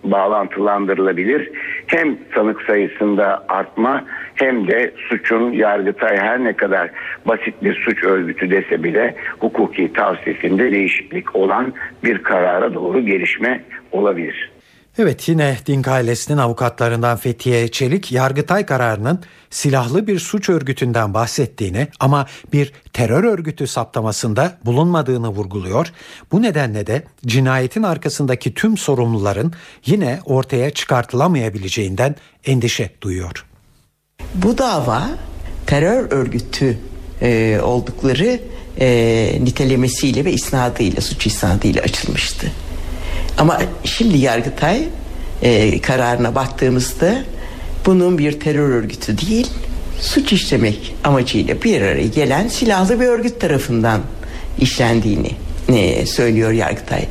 bağlantılandırılabilir. 0.04 1.50
Hem 1.88 2.18
sanık 2.36 2.62
sayısında 2.62 3.46
artma 3.50 4.04
hem 4.36 4.68
de 4.68 4.92
suçun 5.10 5.52
Yargıtay 5.52 6.18
her 6.18 6.44
ne 6.44 6.54
kadar 6.54 6.90
basit 7.26 7.64
bir 7.64 7.74
suç 7.86 8.04
örgütü 8.04 8.52
dese 8.52 8.84
bile 8.84 9.16
hukuki 9.40 9.94
tavsiyesinde 9.94 10.72
değişiklik 10.72 11.36
olan 11.36 11.74
bir 12.04 12.18
karara 12.18 12.74
doğru 12.74 13.00
gelişme 13.00 13.62
olabilir. 13.92 14.55
Evet 14.98 15.30
yine 15.30 15.58
Dink 15.68 15.88
ailesinin 15.88 16.38
avukatlarından 16.38 17.18
Fethiye 17.18 17.68
Çelik 17.68 18.12
Yargıtay 18.12 18.66
kararının 18.66 19.20
silahlı 19.50 20.08
bir 20.08 20.20
suç 20.20 20.50
örgütünden 20.50 21.14
bahsettiğini 21.14 21.88
ama 22.00 22.28
bir 22.54 22.74
terör 22.94 23.24
örgütü 23.24 23.68
saptamasında 23.68 24.58
bulunmadığını 24.66 25.30
vurguluyor. 25.30 25.92
Bu 26.32 26.42
nedenle 26.42 26.88
de 26.88 27.04
cinayetin 27.26 27.84
arkasındaki 27.84 28.54
tüm 28.54 28.78
sorumluların 28.78 29.54
yine 29.86 30.20
ortaya 30.26 30.70
çıkartılamayabileceğinden 30.70 32.16
endişe 32.46 32.90
duyuyor. 33.02 33.46
Bu 34.34 34.58
dava 34.58 35.10
terör 35.68 36.12
örgütü 36.12 36.78
e, 37.22 37.60
oldukları 37.64 38.40
e, 38.80 39.40
nitelemesiyle 39.42 40.26
ve 40.26 40.32
isnadıyla 40.32 41.02
suç 41.02 41.28
isnadıyla 41.28 41.82
açılmıştı. 41.82 42.52
Ama 43.38 43.62
şimdi 43.84 44.18
Yargıtay 44.18 44.84
e, 45.42 45.82
kararına 45.82 46.36
baktığımızda 46.36 47.24
bunun 47.86 48.18
bir 48.18 48.40
terör 48.40 48.70
örgütü 48.70 49.18
değil 49.18 49.48
suç 50.00 50.34
işlemek 50.34 50.96
amacıyla 51.04 51.62
bir 51.62 51.82
araya 51.82 52.08
gelen 52.08 52.48
silahlı 52.48 53.00
bir 53.00 53.06
örgüt 53.06 53.42
tarafından 53.42 54.02
işlendiğini 54.60 55.32
e, 55.70 56.06
söylüyor 56.06 56.52
Yargıtay. 56.52 57.06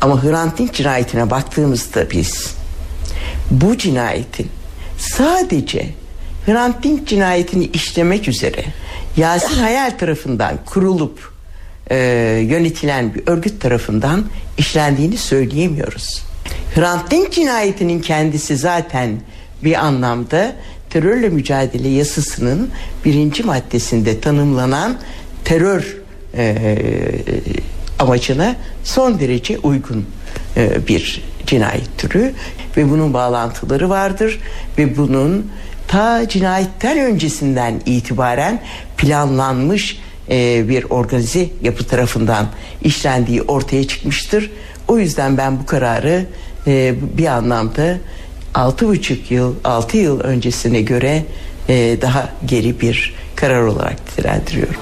Ama 0.00 0.24
Hrant 0.24 0.58
Dink 0.58 0.74
cinayetine 0.74 1.30
baktığımızda 1.30 2.10
biz 2.10 2.54
bu 3.50 3.78
cinayetin 3.78 4.48
sadece 4.98 5.86
Hrant 6.46 6.82
Dink 6.82 7.08
cinayetini 7.08 7.64
işlemek 7.64 8.28
üzere 8.28 8.64
Yasin 9.16 9.58
Hayal 9.58 9.98
tarafından 9.98 10.58
kurulup 10.66 11.29
e, 11.90 11.96
yönetilen 12.48 13.14
bir 13.14 13.22
örgüt 13.26 13.60
tarafından 13.60 14.24
işlendiğini 14.58 15.16
söyleyemiyoruz. 15.16 16.22
Hrant 16.74 17.10
Dink 17.10 17.32
cinayetinin 17.32 18.00
kendisi 18.00 18.56
zaten 18.56 19.20
bir 19.64 19.84
anlamda 19.84 20.52
terörle 20.90 21.28
mücadele 21.28 21.88
yasasının 21.88 22.70
birinci 23.04 23.42
maddesinde 23.42 24.20
tanımlanan 24.20 24.96
terör 25.44 25.96
e, 26.36 26.56
amacına 27.98 28.56
son 28.84 29.20
derece 29.20 29.58
uygun 29.58 30.06
e, 30.56 30.86
bir 30.88 31.22
cinayet 31.46 31.98
türü 31.98 32.32
ve 32.76 32.90
bunun 32.90 33.14
bağlantıları 33.14 33.90
vardır 33.90 34.40
ve 34.78 34.96
bunun 34.96 35.50
ta 35.88 36.28
cinayetten 36.28 36.98
öncesinden 36.98 37.80
itibaren 37.86 38.62
planlanmış 38.96 40.00
e, 40.30 40.68
bir 40.68 40.84
organize 40.90 41.48
yapı 41.62 41.84
tarafından 41.84 42.46
işlendiği 42.82 43.42
ortaya 43.42 43.84
çıkmıştır. 43.88 44.50
O 44.88 44.98
yüzden 44.98 45.38
ben 45.38 45.60
bu 45.60 45.66
kararı 45.66 46.26
e, 46.66 46.94
bir 47.18 47.26
anlamda 47.26 47.98
altı 48.54 48.88
buçuk 48.88 49.30
yıl, 49.30 49.54
altı 49.64 49.96
yıl 49.96 50.20
öncesine 50.20 50.82
göre 50.82 51.24
e, 51.68 51.96
daha 52.02 52.28
geri 52.46 52.80
bir 52.80 53.14
karar 53.36 53.62
olarak 53.62 53.96
nitelendiriyorum. 54.08 54.80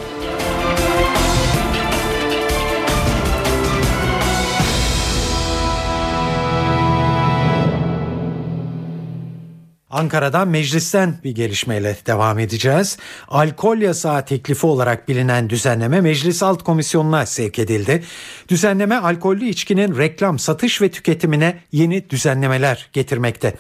Ankara'dan 9.90 10.48
meclisten 10.48 11.14
bir 11.24 11.30
gelişmeyle 11.30 11.96
devam 12.06 12.38
edeceğiz. 12.38 12.98
Alkol 13.28 13.78
yasağı 13.78 14.24
teklifi 14.24 14.66
olarak 14.66 15.08
bilinen 15.08 15.50
düzenleme 15.50 16.00
Meclis 16.00 16.42
Alt 16.42 16.62
Komisyonu'na 16.62 17.26
sevk 17.26 17.58
edildi. 17.58 18.04
Düzenleme 18.48 18.96
alkollü 18.96 19.44
içkinin 19.44 19.98
reklam, 19.98 20.38
satış 20.38 20.82
ve 20.82 20.90
tüketimine 20.90 21.60
yeni 21.72 22.10
düzenlemeler 22.10 22.90
getirmekte. 22.92 23.54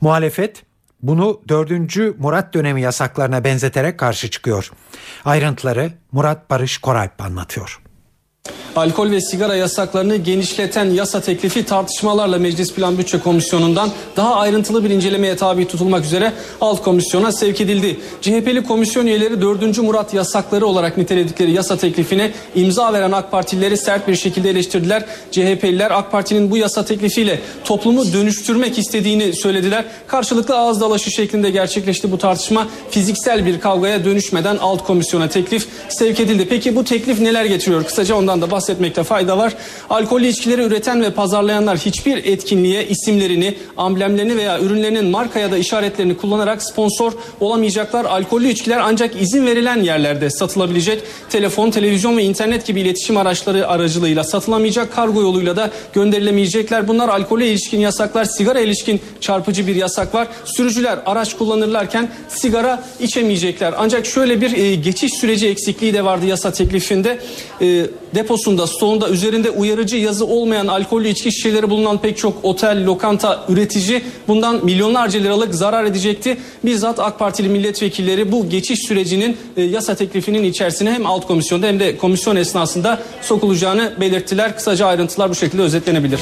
Muhalefet 0.00 0.62
bunu 1.02 1.40
4. 1.48 1.70
Murat 2.18 2.54
dönemi 2.54 2.82
yasaklarına 2.82 3.44
benzeterek 3.44 3.98
karşı 3.98 4.30
çıkıyor. 4.30 4.70
Ayrıntıları 5.24 5.92
Murat 6.12 6.50
Barış 6.50 6.78
Koralp 6.78 7.22
anlatıyor. 7.22 7.80
Alkol 8.76 9.10
ve 9.10 9.20
sigara 9.20 9.54
yasaklarını 9.54 10.16
genişleten 10.16 10.84
yasa 10.84 11.20
teklifi 11.20 11.64
tartışmalarla 11.64 12.38
Meclis 12.38 12.74
Plan 12.74 12.98
Bütçe 12.98 13.18
Komisyonu'ndan 13.18 13.90
daha 14.16 14.34
ayrıntılı 14.34 14.84
bir 14.84 14.90
incelemeye 14.90 15.36
tabi 15.36 15.66
tutulmak 15.66 16.04
üzere 16.04 16.32
alt 16.60 16.82
komisyona 16.82 17.32
sevk 17.32 17.60
edildi. 17.60 18.00
CHP'li 18.20 18.62
komisyon 18.62 19.06
üyeleri 19.06 19.40
4. 19.40 19.78
Murat 19.78 20.14
yasakları 20.14 20.66
olarak 20.66 20.96
niteledikleri 20.96 21.52
yasa 21.52 21.76
teklifine 21.76 22.30
imza 22.54 22.92
veren 22.92 23.12
AK 23.12 23.30
Partilileri 23.30 23.76
sert 23.76 24.08
bir 24.08 24.16
şekilde 24.16 24.50
eleştirdiler. 24.50 25.04
CHP'liler 25.30 25.90
AK 25.90 26.12
Parti'nin 26.12 26.50
bu 26.50 26.56
yasa 26.56 26.84
teklifiyle 26.84 27.40
toplumu 27.64 28.12
dönüştürmek 28.12 28.78
istediğini 28.78 29.36
söylediler. 29.36 29.84
Karşılıklı 30.06 30.58
ağız 30.58 30.80
dalaşı 30.80 31.10
şeklinde 31.10 31.50
gerçekleşti 31.50 32.12
bu 32.12 32.18
tartışma. 32.18 32.68
Fiziksel 32.90 33.46
bir 33.46 33.60
kavgaya 33.60 34.04
dönüşmeden 34.04 34.56
alt 34.56 34.84
komisyona 34.84 35.28
teklif 35.28 35.68
sevk 35.88 36.20
edildi. 36.20 36.46
Peki 36.48 36.76
bu 36.76 36.84
teklif 36.84 37.20
neler 37.20 37.44
getiriyor? 37.44 37.84
Kısaca 37.84 38.14
ondan 38.14 38.42
da 38.42 38.50
bahsedelim 38.50 38.59
bahsetmekte 38.60 39.02
fayda 39.02 39.38
var. 39.38 39.54
Alkollü 39.90 40.26
içkileri 40.26 40.62
üreten 40.62 41.02
ve 41.02 41.10
pazarlayanlar 41.10 41.78
hiçbir 41.78 42.24
etkinliğe 42.24 42.88
isimlerini, 42.88 43.54
amblemlerini 43.76 44.36
veya 44.36 44.60
ürünlerinin 44.60 45.04
marka 45.04 45.40
ya 45.40 45.50
da 45.50 45.58
işaretlerini 45.58 46.16
kullanarak 46.16 46.62
sponsor 46.62 47.12
olamayacaklar. 47.40 48.04
Alkollü 48.04 48.48
içkiler 48.48 48.80
ancak 48.82 49.22
izin 49.22 49.46
verilen 49.46 49.82
yerlerde 49.82 50.30
satılabilecek. 50.30 51.02
Telefon, 51.30 51.70
televizyon 51.70 52.16
ve 52.16 52.22
internet 52.22 52.66
gibi 52.66 52.80
iletişim 52.80 53.16
araçları 53.16 53.68
aracılığıyla 53.68 54.24
satılamayacak. 54.24 54.92
Kargo 54.92 55.22
yoluyla 55.22 55.56
da 55.56 55.70
gönderilemeyecekler. 55.92 56.88
Bunlar 56.88 57.08
alkole 57.08 57.48
ilişkin 57.48 57.80
yasaklar, 57.80 58.24
sigara 58.24 58.60
ilişkin 58.60 59.00
çarpıcı 59.20 59.66
bir 59.66 59.74
yasak 59.74 60.14
var. 60.14 60.28
Sürücüler 60.44 60.98
araç 61.06 61.36
kullanırlarken 61.36 62.08
sigara 62.28 62.84
içemeyecekler. 63.00 63.74
Ancak 63.78 64.06
şöyle 64.06 64.40
bir 64.40 64.56
e, 64.56 64.74
geçiş 64.74 65.12
süreci 65.14 65.48
eksikliği 65.48 65.94
de 65.94 66.04
vardı 66.04 66.26
yasa 66.26 66.52
teklifinde. 66.52 67.18
E, 67.60 67.86
deposunda, 68.14 68.66
stoğunda 68.66 69.08
üzerinde 69.08 69.50
uyarıcı 69.50 69.96
yazı 69.96 70.26
olmayan 70.26 70.66
alkollü 70.66 71.08
içki 71.08 71.32
şişeleri 71.32 71.70
bulunan 71.70 71.98
pek 71.98 72.18
çok 72.18 72.44
otel, 72.44 72.86
lokanta, 72.86 73.44
üretici 73.48 74.02
bundan 74.28 74.64
milyonlarca 74.64 75.20
liralık 75.20 75.54
zarar 75.54 75.84
edecekti. 75.84 76.36
Bizzat 76.64 76.98
AK 76.98 77.18
Partili 77.18 77.48
milletvekilleri 77.48 78.32
bu 78.32 78.48
geçiş 78.48 78.78
sürecinin 78.86 79.36
e, 79.56 79.62
yasa 79.62 79.94
teklifinin 79.94 80.44
içerisine 80.44 80.92
hem 80.92 81.06
alt 81.06 81.26
komisyonda 81.26 81.66
hem 81.66 81.80
de 81.80 81.96
komisyon 81.96 82.36
esnasında 82.36 83.02
sokulacağını 83.22 83.92
belirttiler. 84.00 84.56
Kısaca 84.56 84.86
ayrıntılar 84.86 85.30
bu 85.30 85.34
şekilde 85.34 85.62
özetlenebilir. 85.62 86.20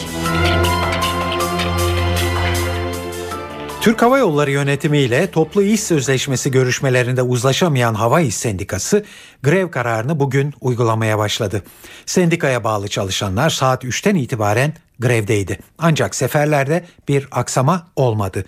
Türk 3.81 4.03
Hava 4.03 4.19
Yolları 4.19 4.51
yönetimi 4.51 4.99
ile 4.99 5.31
toplu 5.31 5.63
iş 5.63 5.81
sözleşmesi 5.81 6.51
görüşmelerinde 6.51 7.23
uzlaşamayan 7.23 7.95
Hava 7.95 8.21
İş 8.21 8.35
Sendikası 8.35 9.05
grev 9.43 9.71
kararını 9.71 10.21
bugün 10.21 10.55
uygulamaya 10.61 11.19
başladı. 11.19 11.63
Sendikaya 12.07 12.65
bağlı 12.65 12.89
çalışanlar 12.89 13.51
saat 13.51 13.85
3'ten 13.85 14.15
itibaren 14.15 14.75
grevdeydi. 14.99 15.59
Ancak 15.79 16.15
seferlerde 16.15 16.85
bir 17.09 17.29
aksama 17.31 17.87
olmadı. 17.97 18.45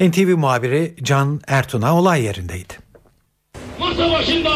NTV 0.00 0.36
muhabiri 0.36 0.94
Can 1.02 1.40
Ertuna 1.46 1.98
olay 1.98 2.22
yerindeydi. 2.22 2.74
Masa 3.78 4.10
başında 4.12 4.50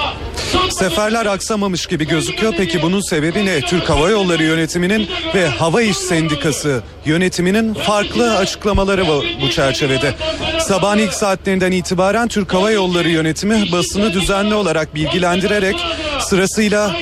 Seferler 0.71 1.27
aksamamış 1.27 1.87
gibi 1.87 2.07
gözüküyor. 2.07 2.55
Peki 2.57 2.83
bunun 2.83 3.01
sebebi 3.01 3.47
ne? 3.47 3.61
Türk 3.61 3.91
Hava 3.91 4.11
Yolları 4.11 4.43
yönetiminin 4.43 5.09
ve 5.35 5.49
Hava 5.49 5.83
İş 5.83 5.97
Sendikası 5.97 6.83
yönetiminin 7.05 7.75
farklı 7.75 8.37
açıklamaları 8.37 9.09
var 9.09 9.25
bu 9.43 9.51
çerçevede. 9.51 10.15
Sabahın 10.61 10.99
ilk 10.99 11.13
saatlerinden 11.13 11.73
itibaren 11.73 12.29
Türk 12.29 12.55
Hava 12.55 12.71
Yolları 12.71 13.09
yönetimi 13.09 13.73
basını 13.73 14.13
düzenli 14.13 14.55
olarak 14.55 14.95
bilgilendirerek 14.95 15.77
sırasıyla 16.21 16.97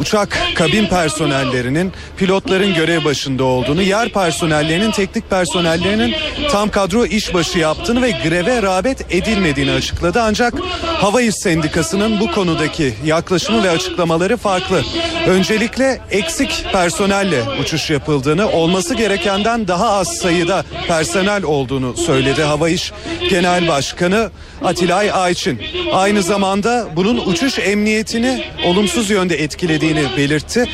uçak 0.00 0.38
kabin 0.54 0.86
personellerinin 0.86 1.92
pilotların 2.16 2.74
görev 2.74 3.04
başında 3.04 3.44
olduğunu, 3.44 3.82
yer 3.82 4.08
personellerinin 4.08 4.90
teknik 4.90 5.30
personellerinin 5.30 6.14
tam 6.50 6.70
kadro 6.70 7.06
işbaşı 7.06 7.58
yaptığını 7.58 8.02
ve 8.02 8.10
greve 8.10 8.62
rağbet 8.62 9.14
edilmediğini 9.14 9.70
açıkladı. 9.72 10.20
Ancak 10.22 10.54
Hava 10.86 11.22
İş 11.22 11.34
Sendikası'nın 11.34 12.20
bu 12.20 12.32
konudaki 12.32 12.94
yaklaşımı 13.04 13.64
ve 13.64 13.70
açıklamaları 13.70 14.36
farklı. 14.36 14.82
Öncelikle 15.26 16.00
eksik 16.10 16.64
personelle 16.72 17.42
uçuş 17.60 17.90
yapıldığını, 17.90 18.50
olması 18.50 18.94
gerekenden 18.94 19.68
daha 19.68 19.90
az 19.90 20.08
sayıda 20.16 20.64
personel 20.88 21.42
olduğunu 21.42 21.96
söyledi 21.96 22.42
Hava 22.42 22.68
İş 22.68 22.92
Genel 23.30 23.68
Başkanı 23.68 24.30
Atilay 24.64 25.10
Ayçin. 25.12 25.60
Aynı 25.92 26.22
zamanda 26.22 26.88
bunun 26.96 27.26
uçuş 27.26 27.58
emniyetini 27.58 28.44
olumsuz 28.64 29.10
yönde 29.10 29.42
etkilediğini 29.42 29.89
belirtti. 29.96 30.64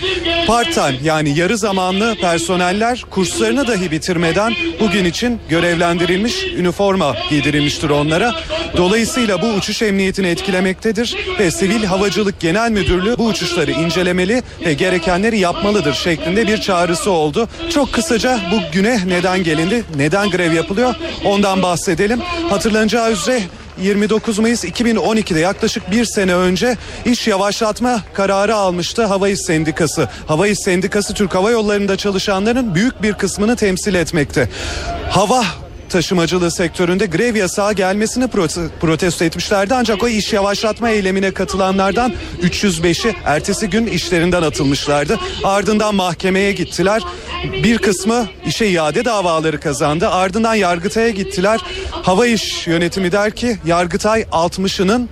Part-time 0.46 0.96
yani 1.04 1.38
yarı 1.38 1.58
zamanlı 1.58 2.14
personeller 2.20 3.04
kurslarını 3.10 3.66
dahi 3.66 3.90
bitirmeden 3.90 4.54
bugün 4.80 5.04
için 5.04 5.40
görevlendirilmiş, 5.48 6.44
üniforma 6.44 7.16
giydirilmiştir 7.30 7.90
onlara. 7.90 8.34
Dolayısıyla 8.76 9.42
bu 9.42 9.46
uçuş 9.46 9.82
emniyetini 9.82 10.26
etkilemektedir 10.26 11.16
ve 11.38 11.50
Sivil 11.50 11.84
Havacılık 11.84 12.40
Genel 12.40 12.70
Müdürlüğü 12.70 13.18
bu 13.18 13.26
uçuşları 13.26 13.70
incelemeli 13.70 14.42
ve 14.66 14.72
gerekenleri 14.72 15.38
yapmalıdır 15.38 15.94
şeklinde 15.94 16.46
bir 16.46 16.60
çağrısı 16.60 17.10
oldu. 17.10 17.48
Çok 17.70 17.92
kısaca 17.92 18.40
bu 18.52 18.72
güne 18.72 19.00
neden 19.06 19.44
gelindi, 19.44 19.84
neden 19.96 20.30
grev 20.30 20.52
yapılıyor 20.52 20.94
ondan 21.24 21.62
bahsedelim. 21.62 22.20
Hatırlanacağı 22.50 23.12
üzere 23.12 23.40
29 23.82 24.38
Mayıs 24.38 24.64
2012'de 24.64 25.40
yaklaşık 25.40 25.90
bir 25.90 26.04
sene 26.04 26.34
önce 26.34 26.76
iş 27.04 27.26
yavaşlatma 27.26 28.00
kararı 28.14 28.56
almıştı 28.56 29.04
Hava 29.04 29.28
İş 29.28 29.40
Sendikası. 29.40 30.08
Hava 30.26 30.48
İş 30.48 30.58
Sendikası 30.58 31.14
Türk 31.14 31.34
Hava 31.34 31.50
Yolları'nda 31.50 31.96
çalışanların 31.96 32.74
büyük 32.74 33.02
bir 33.02 33.12
kısmını 33.12 33.56
temsil 33.56 33.94
etmekte. 33.94 34.48
Hava 35.10 35.44
taşımacılığı 35.90 36.50
sektöründe 36.50 37.06
grev 37.06 37.36
yasağı 37.36 37.72
gelmesini 37.72 38.28
protesto 38.80 39.24
etmişlerdi. 39.24 39.74
Ancak 39.74 40.02
o 40.02 40.08
iş 40.08 40.32
yavaşlatma 40.32 40.90
eylemine 40.90 41.30
katılanlardan 41.30 42.12
305'i 42.42 43.16
ertesi 43.24 43.70
gün 43.70 43.86
işlerinden 43.86 44.42
atılmışlardı. 44.42 45.18
Ardından 45.44 45.94
mahkemeye 45.94 46.52
gittiler. 46.52 47.02
Bir 47.62 47.78
kısmı 47.78 48.28
işe 48.46 48.66
iade 48.66 49.04
davaları 49.04 49.60
kazandı. 49.60 50.08
Ardından 50.08 50.54
Yargıtay'a 50.54 51.10
gittiler. 51.10 51.60
Hava 51.90 52.26
İş 52.26 52.66
Yönetimi 52.66 53.12
der 53.12 53.30
ki 53.30 53.58
Yargıtay 53.66 54.22
60'ının 54.22 55.08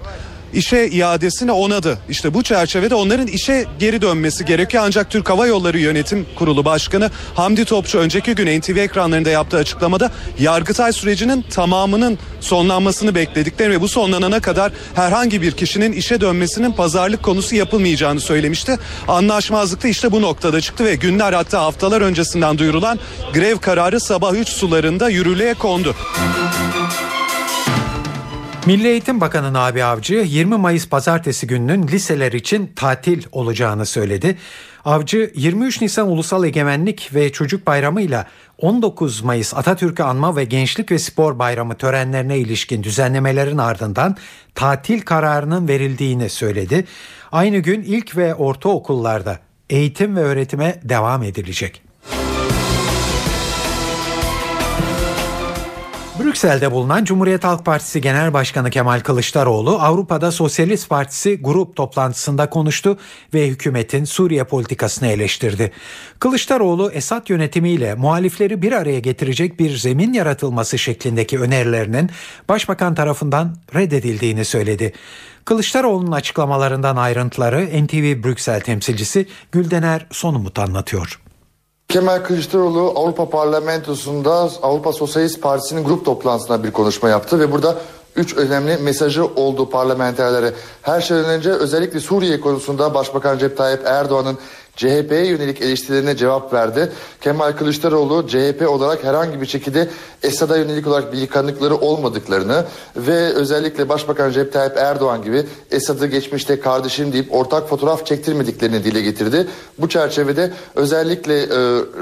işe 0.54 0.86
iadesini 0.86 1.52
onadı. 1.52 1.98
İşte 2.08 2.34
bu 2.34 2.42
çerçevede 2.42 2.94
onların 2.94 3.26
işe 3.26 3.64
geri 3.78 4.02
dönmesi 4.02 4.44
gerekiyor. 4.44 4.82
Ancak 4.86 5.10
Türk 5.10 5.30
Hava 5.30 5.46
Yolları 5.46 5.78
Yönetim 5.78 6.26
Kurulu 6.36 6.64
Başkanı 6.64 7.10
Hamdi 7.34 7.64
Topçu 7.64 7.98
önceki 7.98 8.34
gün 8.34 8.60
NTV 8.60 8.76
ekranlarında 8.76 9.30
yaptığı 9.30 9.56
açıklamada 9.56 10.10
Yargıtay 10.38 10.92
sürecinin 10.92 11.42
tamamının 11.42 12.18
sonlanmasını 12.40 13.14
beklediklerini 13.14 13.74
ve 13.74 13.80
bu 13.80 13.88
sonlanana 13.88 14.40
kadar 14.40 14.72
herhangi 14.94 15.42
bir 15.42 15.52
kişinin 15.52 15.92
işe 15.92 16.20
dönmesinin 16.20 16.72
pazarlık 16.72 17.22
konusu 17.22 17.56
yapılmayacağını 17.56 18.20
söylemişti. 18.20 18.78
Anlaşmazlık 19.08 19.82
da 19.84 19.88
işte 19.88 20.12
bu 20.12 20.22
noktada 20.22 20.60
çıktı 20.60 20.84
ve 20.84 20.94
günler 20.94 21.32
hatta 21.32 21.62
haftalar 21.62 22.00
öncesinden 22.00 22.58
duyurulan 22.58 22.98
grev 23.34 23.58
kararı 23.58 24.00
sabah 24.00 24.34
3 24.34 24.48
sularında 24.48 25.08
yürürlüğe 25.08 25.54
kondu. 25.54 25.94
Milli 28.66 28.88
Eğitim 28.88 29.20
Bakanı 29.20 29.52
Nabi 29.52 29.84
Avcı 29.84 30.14
20 30.14 30.56
Mayıs 30.56 30.88
pazartesi 30.88 31.46
gününün 31.46 31.88
liseler 31.88 32.32
için 32.32 32.72
tatil 32.76 33.22
olacağını 33.32 33.86
söyledi. 33.86 34.38
Avcı 34.84 35.32
23 35.34 35.80
Nisan 35.80 36.08
Ulusal 36.08 36.44
Egemenlik 36.44 37.14
ve 37.14 37.32
Çocuk 37.32 37.66
Bayramı 37.66 38.02
ile 38.02 38.24
19 38.58 39.22
Mayıs 39.22 39.54
Atatürk'ü 39.54 40.02
anma 40.02 40.36
ve 40.36 40.44
Gençlik 40.44 40.90
ve 40.90 40.98
Spor 40.98 41.38
Bayramı 41.38 41.74
törenlerine 41.74 42.38
ilişkin 42.38 42.82
düzenlemelerin 42.82 43.58
ardından 43.58 44.16
tatil 44.54 45.00
kararının 45.00 45.68
verildiğini 45.68 46.30
söyledi. 46.30 46.84
Aynı 47.32 47.58
gün 47.58 47.82
ilk 47.82 48.16
ve 48.16 48.34
ortaokullarda 48.34 49.38
eğitim 49.70 50.16
ve 50.16 50.20
öğretime 50.20 50.80
devam 50.82 51.22
edilecek. 51.22 51.83
Brüksel'de 56.34 56.72
bulunan 56.72 57.04
Cumhuriyet 57.04 57.44
Halk 57.44 57.64
Partisi 57.64 58.00
Genel 58.00 58.32
Başkanı 58.32 58.70
Kemal 58.70 59.00
Kılıçdaroğlu 59.00 59.78
Avrupa'da 59.78 60.32
Sosyalist 60.32 60.88
Partisi 60.88 61.38
grup 61.42 61.76
toplantısında 61.76 62.50
konuştu 62.50 62.98
ve 63.34 63.48
hükümetin 63.48 64.04
Suriye 64.04 64.44
politikasını 64.44 65.08
eleştirdi. 65.08 65.72
Kılıçdaroğlu 66.18 66.90
Esad 66.90 67.28
yönetimiyle 67.28 67.94
muhalifleri 67.94 68.62
bir 68.62 68.72
araya 68.72 68.98
getirecek 68.98 69.60
bir 69.60 69.76
zemin 69.76 70.12
yaratılması 70.12 70.78
şeklindeki 70.78 71.40
önerilerinin 71.40 72.10
başbakan 72.48 72.94
tarafından 72.94 73.56
reddedildiğini 73.74 74.44
söyledi. 74.44 74.92
Kılıçdaroğlu'nun 75.44 76.12
açıklamalarından 76.12 76.96
ayrıntıları 76.96 77.84
NTV 77.84 78.24
Brüksel 78.24 78.60
temsilcisi 78.60 79.26
Güldener 79.52 80.06
Sonumut 80.10 80.58
anlatıyor. 80.58 81.23
Kemal 81.94 82.18
Kılıçdaroğlu 82.18 82.92
Avrupa 82.96 83.30
Parlamentosu'nda 83.30 84.50
Avrupa 84.62 84.92
Sosyalist 84.92 85.42
Partisi'nin 85.42 85.84
grup 85.84 86.04
toplantısında 86.04 86.64
bir 86.64 86.70
konuşma 86.70 87.08
yaptı 87.08 87.40
ve 87.40 87.52
burada 87.52 87.76
üç 88.16 88.36
önemli 88.36 88.76
mesajı 88.76 89.26
oldu 89.26 89.70
parlamenterlere. 89.70 90.52
Her 90.82 91.00
şeyden 91.00 91.24
önce 91.24 91.50
özellikle 91.50 92.00
Suriye 92.00 92.40
konusunda 92.40 92.94
Başbakan 92.94 93.34
Recep 93.34 93.56
Tayyip 93.56 93.86
Erdoğan'ın 93.86 94.38
CHP'ye 94.76 95.26
yönelik 95.26 95.62
eleştirilerine 95.62 96.16
cevap 96.16 96.52
verdi. 96.52 96.92
Kemal 97.20 97.52
Kılıçdaroğlu 97.52 98.28
CHP 98.28 98.68
olarak 98.68 99.04
herhangi 99.04 99.40
bir 99.40 99.46
şekilde 99.46 99.88
Esad'a 100.22 100.56
yönelik 100.56 100.86
olarak 100.86 101.12
bir 101.12 101.18
yıkanıkları 101.18 101.76
olmadıklarını 101.76 102.64
ve 102.96 103.14
özellikle 103.14 103.88
Başbakan 103.88 104.28
Recep 104.28 104.52
Tayyip 104.52 104.76
Erdoğan 104.76 105.22
gibi 105.22 105.46
Esad'ı 105.70 106.06
geçmişte 106.06 106.60
kardeşim 106.60 107.12
deyip 107.12 107.34
ortak 107.34 107.68
fotoğraf 107.68 108.06
çektirmediklerini 108.06 108.84
dile 108.84 109.00
getirdi. 109.00 109.46
Bu 109.78 109.88
çerçevede 109.88 110.52
özellikle 110.74 111.42
e, 111.42 111.48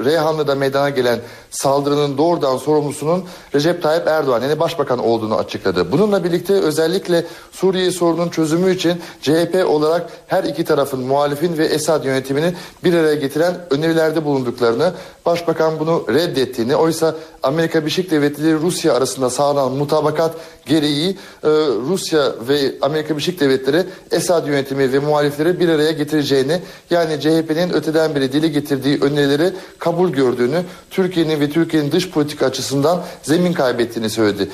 Reyhanlı'da 0.05 0.55
meydana 0.55 0.89
gelen 0.89 1.19
saldırının 1.49 2.17
doğrudan 2.17 2.57
sorumlusunun 2.57 3.23
Recep 3.55 3.83
Tayyip 3.83 4.07
Erdoğan 4.07 4.41
yani 4.41 4.59
başbakan 4.59 4.99
olduğunu 4.99 5.35
açıkladı. 5.35 5.91
Bununla 5.91 6.23
birlikte 6.23 6.53
özellikle 6.53 7.25
Suriye 7.51 7.91
sorunun 7.91 8.29
çözümü 8.29 8.75
için 8.75 9.01
CHP 9.21 9.65
olarak 9.67 10.09
her 10.27 10.43
iki 10.43 10.65
tarafın 10.65 10.99
muhalifin 10.99 11.57
ve 11.57 11.65
Esad 11.65 12.05
yönetiminin 12.05 12.55
bir 12.83 12.93
araya 12.93 13.15
getiren 13.15 13.55
önerilerde 13.69 14.25
bulunduklarını, 14.25 14.93
başbakan 15.25 15.79
bunu 15.79 16.05
reddettiğini, 16.09 16.75
oysa 16.75 17.15
Amerika 17.43 17.81
Birleşik 17.81 18.11
Devletleri 18.11 18.53
Rusya 18.53 18.93
arasında 18.93 19.29
sağlanan 19.29 19.71
mutabakat 19.71 20.35
gereği 20.65 21.09
e, 21.43 21.49
Rusya 21.89 22.33
ve 22.49 22.75
Amerika 22.81 23.09
Birleşik 23.09 23.39
Devletleri 23.39 23.83
Esad 24.11 24.47
yönetimi 24.47 24.93
ve 24.93 24.99
muhalifleri 24.99 25.59
bir 25.59 25.69
araya 25.69 25.91
getireceğini, 25.91 26.61
yani 26.89 27.19
CHP'nin 27.19 27.73
öteden 27.73 28.15
beri 28.15 28.33
dile 28.33 28.47
getirdiği 28.47 28.99
önerileri 29.01 29.53
kabul 29.79 30.09
gördüğünü, 30.09 30.63
Türkiye'nin 30.89 31.39
ve 31.39 31.49
Türkiye'nin 31.49 31.91
dış 31.91 32.09
politika 32.09 32.45
açısından 32.45 33.03
zemin 33.23 33.53
kaybettiğini 33.53 34.09
söyledi. 34.09 34.49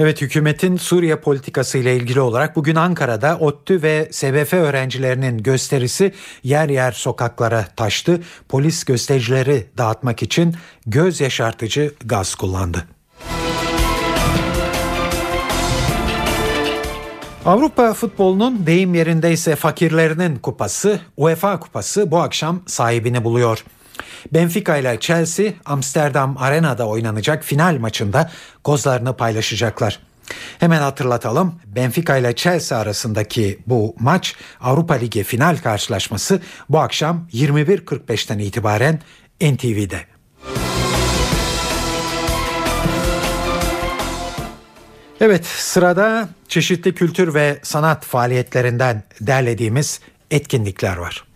Evet 0.00 0.20
hükümetin 0.20 0.76
Suriye 0.76 1.16
politikası 1.16 1.78
ile 1.78 1.96
ilgili 1.96 2.20
olarak 2.20 2.56
bugün 2.56 2.74
Ankara'da 2.74 3.38
ODTÜ 3.38 3.82
ve 3.82 4.08
SBF 4.12 4.52
öğrencilerinin 4.52 5.38
gösterisi 5.38 6.14
yer 6.42 6.68
yer 6.68 6.92
sokaklara 6.92 7.64
taştı. 7.76 8.20
Polis 8.48 8.84
göstericileri 8.84 9.66
dağıtmak 9.78 10.22
için 10.22 10.54
göz 10.86 11.20
yaşartıcı 11.20 11.94
gaz 12.04 12.34
kullandı. 12.34 12.84
Avrupa 17.46 17.94
futbolunun 17.94 18.66
deyim 18.66 18.94
yerindeyse 18.94 19.56
fakirlerinin 19.56 20.36
kupası 20.36 21.00
UEFA 21.16 21.60
kupası 21.60 22.10
bu 22.10 22.18
akşam 22.18 22.60
sahibini 22.66 23.24
buluyor. 23.24 23.64
Benfica 24.32 24.76
ile 24.76 25.00
Chelsea 25.00 25.52
Amsterdam 25.64 26.36
Arena'da 26.38 26.88
oynanacak 26.88 27.44
final 27.44 27.78
maçında 27.78 28.30
kozlarını 28.64 29.16
paylaşacaklar. 29.16 30.00
Hemen 30.58 30.80
hatırlatalım. 30.80 31.54
Benfica 31.66 32.16
ile 32.16 32.34
Chelsea 32.36 32.78
arasındaki 32.78 33.58
bu 33.66 33.94
maç 33.98 34.34
Avrupa 34.60 34.94
Ligi 34.94 35.22
final 35.22 35.56
karşılaşması 35.56 36.40
bu 36.68 36.78
akşam 36.78 37.28
21.45'ten 37.32 38.38
itibaren 38.38 39.00
NTV'de. 39.40 40.00
Evet 45.20 45.46
sırada 45.46 46.28
çeşitli 46.48 46.94
kültür 46.94 47.34
ve 47.34 47.58
sanat 47.62 48.04
faaliyetlerinden 48.04 49.02
derlediğimiz 49.20 50.00
etkinlikler 50.30 50.96
var. 50.96 51.27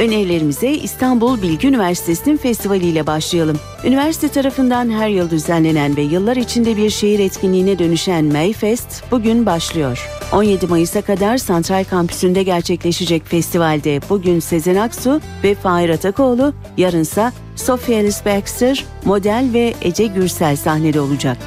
Önerilerimize 0.00 0.70
İstanbul 0.70 1.42
Bilgi 1.42 1.68
Üniversitesi'nin 1.68 2.36
festivaliyle 2.36 3.06
başlayalım. 3.06 3.58
Üniversite 3.84 4.28
tarafından 4.28 4.90
her 4.90 5.08
yıl 5.08 5.30
düzenlenen 5.30 5.96
ve 5.96 6.02
yıllar 6.02 6.36
içinde 6.36 6.76
bir 6.76 6.90
şehir 6.90 7.18
etkinliğine 7.18 7.78
dönüşen 7.78 8.24
Mayfest 8.24 9.10
bugün 9.10 9.46
başlıyor. 9.46 10.08
17 10.32 10.66
Mayıs'a 10.66 11.02
kadar 11.02 11.38
Santral 11.38 11.84
Kampüsü'nde 11.84 12.42
gerçekleşecek 12.42 13.26
festivalde 13.26 14.00
bugün 14.10 14.40
Sezen 14.40 14.76
Aksu 14.76 15.20
ve 15.44 15.54
Fahir 15.54 15.88
Atakoğlu, 15.88 16.54
yarınsa 16.76 17.32
Sophie 17.56 17.96
Ellis 17.96 18.24
Baxter, 18.26 18.84
model 19.04 19.48
ve 19.52 19.74
Ece 19.82 20.06
Gürsel 20.06 20.56
sahnede 20.56 21.00
olacak. 21.00 21.38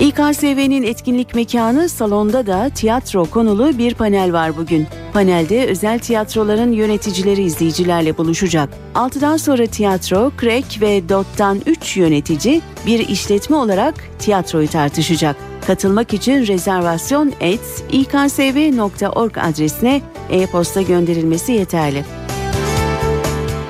İKSV'nin 0.00 0.82
etkinlik 0.82 1.34
mekanı 1.34 1.88
salonda 1.88 2.46
da 2.46 2.70
tiyatro 2.74 3.24
konulu 3.24 3.78
bir 3.78 3.94
panel 3.94 4.32
var 4.32 4.56
bugün. 4.56 4.86
Panelde 5.14 5.66
özel 5.66 5.98
tiyatroların 5.98 6.72
yöneticileri 6.72 7.42
izleyicilerle 7.42 8.18
buluşacak. 8.18 8.68
6'dan 8.94 9.36
sonra 9.36 9.66
tiyatro, 9.66 10.32
Krek 10.36 10.78
ve 10.80 11.08
Dot'tan 11.08 11.60
3 11.66 11.96
yönetici 11.96 12.60
bir 12.86 13.08
işletme 13.08 13.56
olarak 13.56 13.94
tiyatroyu 14.18 14.68
tartışacak. 14.68 15.36
Katılmak 15.66 16.14
için 16.14 16.46
rezervasyon 16.46 17.32
et 17.40 17.84
iksv.org 17.92 19.38
adresine 19.38 20.02
e-posta 20.30 20.82
gönderilmesi 20.82 21.52
yeterli. 21.52 22.04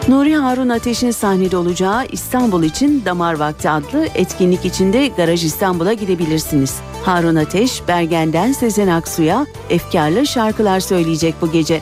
Nuri 0.09 0.37
Harun 0.37 0.69
Ateş'in 0.69 1.11
sahnede 1.11 1.57
olacağı 1.57 2.07
İstanbul 2.13 2.63
için 2.63 3.03
Damar 3.05 3.35
Vakti 3.35 3.71
adlı 3.71 4.07
etkinlik 4.15 4.65
içinde 4.65 5.09
Garaj 5.09 5.45
İstanbul'a 5.45 5.93
gidebilirsiniz. 5.93 6.75
Harun 7.05 7.37
Ateş, 7.37 7.89
Bergen'den 7.89 8.53
Sezen 8.53 8.89
Aksu'ya 8.89 9.47
efkarlı 9.71 10.27
şarkılar 10.27 10.81
söyleyecek 10.81 11.35
bu 11.41 11.53
gece. 11.53 11.81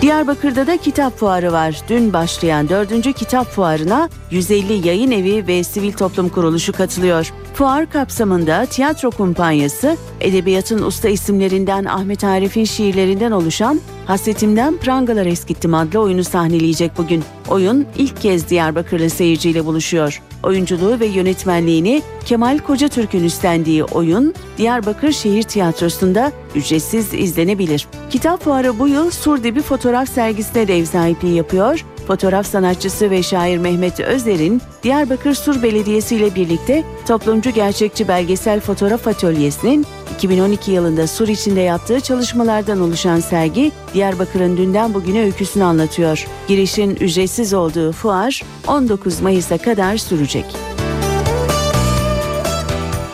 Diyarbakır'da 0.00 0.66
da 0.66 0.76
kitap 0.76 1.18
fuarı 1.18 1.52
var. 1.52 1.82
Dün 1.88 2.12
başlayan 2.12 2.68
4. 2.68 3.14
kitap 3.14 3.46
fuarına 3.46 4.08
150 4.30 4.86
yayın 4.88 5.10
evi 5.10 5.46
ve 5.46 5.64
sivil 5.64 5.92
toplum 5.92 6.28
kuruluşu 6.28 6.72
katılıyor. 6.72 7.32
Fuar 7.54 7.90
kapsamında 7.90 8.66
tiyatro 8.66 9.10
kumpanyası, 9.10 9.96
edebiyatın 10.20 10.82
usta 10.82 11.08
isimlerinden 11.08 11.84
Ahmet 11.84 12.24
Arif'in 12.24 12.64
şiirlerinden 12.64 13.30
oluşan 13.30 13.80
Hasretimden 14.08 14.76
Prangalar 14.76 15.26
Eskittim 15.26 15.74
adlı 15.74 15.98
oyunu 15.98 16.24
sahneleyecek 16.24 16.98
bugün. 16.98 17.24
Oyun 17.48 17.86
ilk 17.98 18.20
kez 18.20 18.48
Diyarbakırlı 18.48 19.10
seyirciyle 19.10 19.64
buluşuyor. 19.64 20.22
Oyunculuğu 20.42 21.00
ve 21.00 21.06
yönetmenliğini 21.06 22.02
Kemal 22.24 22.58
Kocatürk'ün 22.58 23.24
üstlendiği 23.24 23.84
oyun 23.84 24.34
Diyarbakır 24.58 25.12
Şehir 25.12 25.42
Tiyatrosu'nda 25.42 26.32
ücretsiz 26.54 27.14
izlenebilir. 27.14 27.86
Kitap 28.10 28.44
fuarı 28.44 28.78
bu 28.78 28.88
yıl 28.88 29.10
Surdibi 29.10 29.60
fotoğraf 29.62 30.08
sergisine 30.08 30.68
de 30.68 30.78
ev 30.78 30.84
sahipliği 30.84 31.34
yapıyor. 31.34 31.84
Fotoğraf 32.08 32.46
sanatçısı 32.46 33.10
ve 33.10 33.22
şair 33.22 33.58
Mehmet 33.58 34.00
Özer'in 34.00 34.62
Diyarbakır 34.82 35.34
Sur 35.34 35.62
Belediyesi 35.62 36.16
ile 36.16 36.34
birlikte 36.34 36.84
toplumcu 37.08 37.50
gerçekçi 37.50 38.08
belgesel 38.08 38.60
fotoğraf 38.60 39.06
atölyesinin 39.06 39.86
2012 40.14 40.70
yılında 40.70 41.06
Sur 41.06 41.28
içinde 41.28 41.60
yaptığı 41.60 42.00
çalışmalardan 42.00 42.80
oluşan 42.80 43.20
sergi 43.20 43.72
Diyarbakır'ın 43.94 44.56
dünden 44.56 44.94
bugüne 44.94 45.22
öyküsünü 45.22 45.64
anlatıyor. 45.64 46.26
Girişin 46.48 46.96
ücretsiz 46.96 47.54
olduğu 47.54 47.92
fuar 47.92 48.42
19 48.66 49.20
Mayıs'a 49.20 49.58
kadar 49.58 49.96
sürecek. 49.96 50.77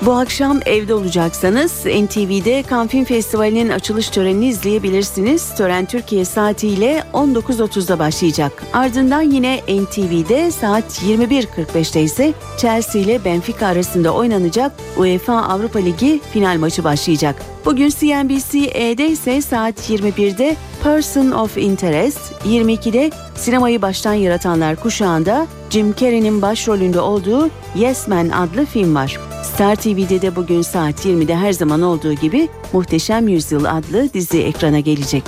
Bu 0.07 0.13
akşam 0.13 0.61
evde 0.67 0.95
olacaksanız 0.95 1.73
NTV'de 1.87 2.63
Kanfilm 2.63 3.05
Festivali'nin 3.05 3.69
açılış 3.69 4.09
törenini 4.09 4.47
izleyebilirsiniz. 4.47 5.55
Tören 5.55 5.85
Türkiye 5.85 6.25
saatiyle 6.25 7.05
19.30'da 7.13 7.99
başlayacak. 7.99 8.63
Ardından 8.73 9.23
yine 9.23 9.57
NTV'de 9.57 10.51
saat 10.51 11.03
21.45'te 11.03 12.03
ise 12.03 12.33
Chelsea 12.59 13.03
ile 13.03 13.25
Benfica 13.25 13.67
arasında 13.67 14.15
oynanacak 14.15 14.73
UEFA 14.97 15.43
Avrupa 15.43 15.79
Ligi 15.79 16.21
final 16.33 16.59
maçı 16.59 16.85
başlayacak. 16.85 17.54
Bugün 17.65 17.89
CNBC-E'de 17.89 19.09
ise 19.09 19.43
saat 19.43 19.91
21'de 19.91 20.57
Person 20.83 21.31
of 21.31 21.57
Interest, 21.57 22.33
22'de 22.45 23.11
sinemayı 23.37 23.83
baştan 23.83 24.15
yaratanlar 24.15 24.77
kuşağında 24.77 25.47
Jim 25.71 25.95
Carrey'nin 25.95 26.43
başrolünde 26.43 27.01
olduğu 27.01 27.51
Yes 27.75 28.09
Man 28.09 28.29
adlı 28.29 28.67
film 28.67 28.95
var. 28.95 29.19
Star 29.43 29.77
TV'de 29.77 30.23
de 30.23 30.37
bugün 30.37 30.63
saat 30.63 31.07
20'de 31.07 31.37
her 31.37 31.53
zaman 31.53 31.83
olduğu 31.83 32.13
gibi 32.13 32.49
Muhteşem 32.73 33.29
Yüzyıl 33.29 33.65
adlı 33.65 34.13
dizi 34.13 34.43
ekrana 34.43 34.81
gelecek. 34.81 35.25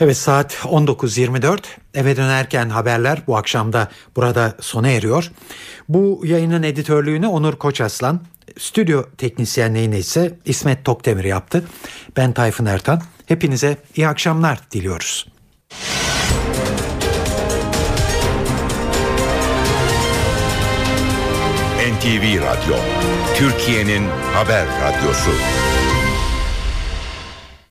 Evet 0.00 0.16
saat 0.16 0.52
19.24 0.54 1.58
eve 1.94 2.16
dönerken 2.16 2.68
haberler 2.68 3.22
bu 3.26 3.36
akşamda 3.36 3.88
burada 4.16 4.56
sona 4.60 4.88
eriyor. 4.88 5.32
Bu 5.88 6.22
yayının 6.24 6.62
editörlüğünü 6.62 7.26
Onur 7.26 7.56
Koçaslan, 7.56 8.20
stüdyo 8.58 9.04
teknisyenliğini 9.18 9.98
ise 9.98 10.38
İsmet 10.44 10.84
Tokdemir 10.84 11.24
yaptı. 11.24 11.64
Ben 12.16 12.32
Tayfun 12.32 12.66
Ertan. 12.66 13.02
Hepinize 13.26 13.76
iyi 13.96 14.08
akşamlar 14.08 14.58
diliyoruz. 14.70 15.26
NTV 22.00 22.40
Radyo, 22.40 22.76
Türkiye'nin 23.36 24.08
haber 24.34 24.66
radyosu. 24.66 25.30